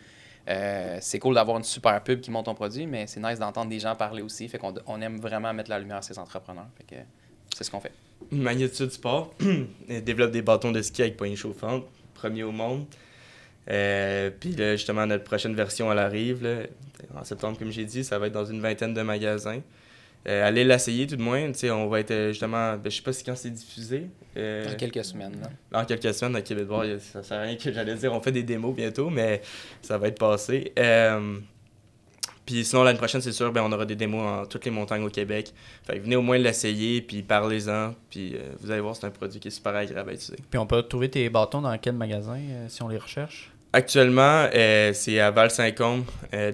euh, 0.50 0.98
c'est 1.00 1.20
cool 1.20 1.36
d'avoir 1.36 1.58
une 1.58 1.64
super 1.64 2.04
pub 2.04 2.20
qui 2.20 2.32
monte 2.32 2.46
ton 2.46 2.56
produit, 2.56 2.86
mais 2.86 3.08
c'est 3.08 3.22
nice 3.22 3.40
d'entendre 3.40 3.70
des 3.70 3.80
gens 3.80 3.96
parler 3.96 4.22
aussi. 4.22 4.48
Fait 4.50 4.58
qu'on 4.58 4.74
on 4.88 5.02
aime 5.02 5.20
vraiment 5.20 5.54
mettre 5.54 5.70
la 5.70 5.80
lumière 5.80 5.98
à 5.98 6.02
ces 6.02 6.20
entrepreneurs. 6.20 6.68
Fait 6.76 6.96
que 6.96 7.02
c'est 7.56 7.64
ce 7.64 7.72
qu'on 7.72 7.80
fait. 7.80 7.94
Magnitude 8.32 8.92
Sport 8.92 9.34
développe 9.88 10.32
des 10.32 10.42
bâtons 10.42 10.72
de 10.72 10.82
ski 10.82 11.04
avec 11.04 11.18
poignée 11.18 11.36
chauffante, 11.36 11.86
premier 12.14 12.44
au 12.44 12.52
monde. 12.52 12.86
Euh, 13.70 14.32
puis 14.40 14.52
là, 14.54 14.76
justement, 14.76 15.06
notre 15.06 15.24
prochaine 15.24 15.56
version, 15.56 15.92
elle 15.92 16.00
arrive. 16.00 16.44
là. 16.44 16.62
en 17.16 17.24
septembre, 17.24 17.58
comme 17.60 17.72
j'ai 17.72 17.86
dit, 17.86 18.04
ça 18.04 18.18
va 18.20 18.28
être 18.28 18.34
dans 18.34 18.46
une 18.46 18.62
vingtaine 18.62 18.94
de 18.94 19.02
magasins. 19.02 19.62
Euh, 20.28 20.46
allez 20.46 20.64
l'essayer 20.66 21.08
tout 21.08 21.16
de 21.16 21.22
moins. 21.22 21.50
On 21.72 21.88
va 21.88 22.02
être 22.02 22.12
euh, 22.12 22.30
justement, 22.30 22.76
ben, 22.76 22.90
je 22.92 22.98
sais 22.98 23.02
pas 23.02 23.14
si 23.14 23.24
quand 23.24 23.36
c'est 23.38 23.50
diffusé. 23.52 24.08
euh, 24.36 24.66
Dans 24.70 24.76
quelques 24.76 25.06
semaines. 25.06 25.40
Là. 25.42 25.50
dans 25.72 25.86
quelques 25.86 26.14
semaines 26.14 26.36
à 26.36 26.42
a- 26.96 27.00
ça 27.00 27.24
sert 27.24 27.38
à 27.38 27.42
rien 27.44 27.56
que 27.56 27.72
j'allais 27.72 27.96
dire 27.96 28.12
on 28.14 28.20
fait 28.22 28.32
des 28.34 28.44
démos 28.44 28.76
bientôt, 28.76 29.10
mais 29.10 29.42
ça 29.82 29.98
va 29.98 30.08
être 30.10 30.20
passé. 30.20 30.74
Puis 32.50 32.66
sinon, 32.66 32.82
l'année 32.82 32.98
prochaine, 32.98 33.22
c'est 33.22 33.32
sûr, 33.32 33.52
ben, 33.52 33.62
on 33.62 33.72
aura 33.72 33.86
des 33.86 33.96
démos 33.96 34.24
en 34.24 34.44
toutes 34.48 34.66
les 34.66 34.72
montagnes 34.72 35.04
au 35.04 35.10
Québec. 35.12 35.54
Fait 35.86 36.00
que 36.00 36.04
venez 36.04 36.16
au 36.16 36.24
moins 36.24 36.40
l'essayer, 36.40 37.00
puis 37.00 37.22
parlez-en, 37.22 37.94
puis 38.10 38.34
euh, 38.34 38.40
vous 38.60 38.72
allez 38.72 38.82
voir, 38.82 38.96
c'est 38.96 39.06
un 39.06 39.12
produit 39.12 39.40
qui 39.40 39.50
est 39.50 39.52
super 39.52 39.76
agréable 39.76 40.10
à 40.10 40.14
utiliser. 40.14 40.42
Puis 40.50 40.58
on 40.58 40.66
peut 40.66 40.82
trouver 40.82 41.10
tes 41.10 41.30
bâtons 41.30 41.62
dans 41.62 41.78
quel 41.78 41.94
magasin 41.94 42.40
euh, 42.40 42.66
si 42.68 42.82
on 42.82 42.88
les 42.88 42.98
recherche? 42.98 43.52
Actuellement, 43.72 44.48
euh, 44.52 44.94
c'est 44.94 45.20
à 45.20 45.30
Val-Saint-Côme, 45.30 46.06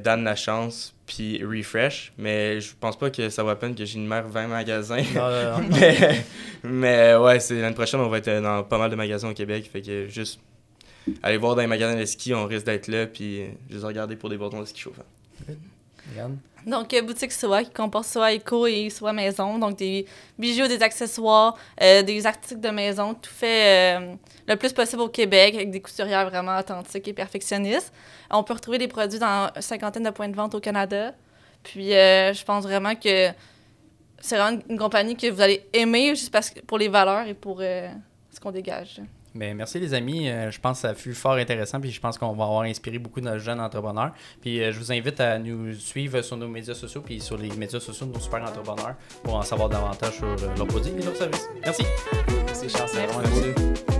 Dan 0.03 0.25
Lachance, 0.25 0.93
puis 1.07 1.41
Refresh, 1.41 2.11
mais 2.17 2.59
je 2.59 2.73
pense 2.77 2.99
pas 2.99 3.09
que 3.09 3.29
ça 3.29 3.41
la 3.43 3.55
peine 3.55 3.73
que 3.73 3.85
j'énumère 3.85 4.27
20 4.27 4.47
magasins. 4.47 5.01
Mais, 5.69 6.25
mais 6.61 7.15
ouais, 7.15 7.39
c'est 7.39 7.61
l'année 7.61 7.73
prochaine, 7.73 8.01
on 8.01 8.09
va 8.09 8.17
être 8.17 8.41
dans 8.41 8.63
pas 8.63 8.77
mal 8.77 8.91
de 8.91 8.97
magasins 8.97 9.29
au 9.29 9.33
Québec. 9.33 9.69
Fait 9.71 9.81
que 9.81 10.09
juste 10.09 10.41
aller 11.23 11.37
voir 11.37 11.55
dans 11.55 11.61
les 11.61 11.67
magasins 11.67 11.97
de 11.97 12.03
ski, 12.03 12.33
on 12.33 12.47
risque 12.47 12.65
d'être 12.65 12.89
là, 12.89 13.07
puis 13.07 13.43
juste 13.69 13.85
regarder 13.85 14.17
pour 14.17 14.29
des 14.29 14.37
bâtons 14.37 14.59
de 14.59 14.65
ski 14.65 14.81
chauffants. 14.81 15.05
Donc, 16.65 16.93
euh, 16.93 17.01
boutique 17.01 17.31
Soa 17.31 17.63
qui 17.63 17.71
comporte 17.71 18.05
soit 18.05 18.31
éco 18.31 18.65
et 18.65 18.89
soit 18.89 19.13
maison. 19.13 19.59
Donc, 19.59 19.77
des 19.77 20.05
bijoux, 20.37 20.67
des 20.67 20.81
accessoires, 20.81 21.55
euh, 21.81 22.01
des 22.01 22.25
articles 22.25 22.59
de 22.59 22.69
maison, 22.69 23.13
tout 23.13 23.29
fait 23.29 23.99
euh, 23.99 24.15
le 24.47 24.55
plus 24.55 24.73
possible 24.73 25.01
au 25.03 25.09
Québec 25.09 25.53
avec 25.55 25.69
des 25.69 25.79
couturières 25.79 26.27
vraiment 26.29 26.57
authentiques 26.57 27.07
et 27.07 27.13
perfectionnistes. 27.13 27.93
On 28.31 28.43
peut 28.43 28.53
retrouver 28.53 28.79
des 28.79 28.87
produits 28.87 29.19
dans 29.19 29.51
une 29.55 29.61
cinquantaine 29.61 30.03
de 30.03 30.09
points 30.09 30.29
de 30.29 30.35
vente 30.35 30.55
au 30.55 30.59
Canada. 30.59 31.13
Puis, 31.63 31.89
je 31.91 32.43
pense 32.43 32.63
vraiment 32.63 32.95
que 32.95 33.29
c'est 34.19 34.37
vraiment 34.37 34.59
une 34.69 34.77
compagnie 34.77 35.15
que 35.15 35.29
vous 35.29 35.41
allez 35.41 35.65
aimer 35.73 36.09
juste 36.09 36.31
parce 36.31 36.49
que, 36.49 36.59
pour 36.61 36.77
les 36.77 36.87
valeurs 36.87 37.27
et 37.27 37.33
pour 37.33 37.59
ce 37.59 38.39
qu'on 38.39 38.51
dégage. 38.51 39.01
Ben, 39.35 39.53
merci 39.55 39.79
les 39.79 39.93
amis. 39.93 40.29
Euh, 40.29 40.49
je 40.49 40.59
pense 40.61 40.81
que 40.81 40.87
ça 40.87 40.95
fut 40.95 41.13
fort 41.13 41.33
intéressant. 41.33 41.81
Puis 41.81 41.91
je 41.91 41.99
pense 41.99 42.17
qu'on 42.17 42.31
va 42.33 42.45
avoir 42.45 42.61
inspiré 42.61 42.97
beaucoup 42.99 43.19
de 43.19 43.37
jeunes 43.37 43.59
entrepreneurs. 43.59 44.13
Puis 44.41 44.63
euh, 44.63 44.71
je 44.71 44.79
vous 44.79 44.91
invite 44.93 45.19
à 45.19 45.37
nous 45.37 45.73
suivre 45.73 46.21
sur 46.21 46.37
nos 46.37 46.47
médias 46.47 46.73
sociaux 46.73 47.01
puis 47.01 47.19
sur 47.19 47.37
les 47.37 47.49
médias 47.51 47.81
sociaux 47.81 48.07
de 48.07 48.13
nos 48.13 48.19
super 48.19 48.41
entrepreneurs 48.41 48.95
pour 49.23 49.35
en 49.35 49.41
savoir 49.41 49.67
davantage 49.67 50.13
sur 50.13 50.25
euh, 50.27 50.55
leurs 50.57 50.67
produits 50.67 50.93
et 50.97 51.03
leurs 51.03 51.15
services. 51.15 51.49
Merci. 51.63 51.83
C'est 52.53 52.69
chance, 52.69 52.91
c'est 52.93 52.99
Merci. 52.99 53.13
vraiment. 53.13 53.29
Merci. 53.43 53.94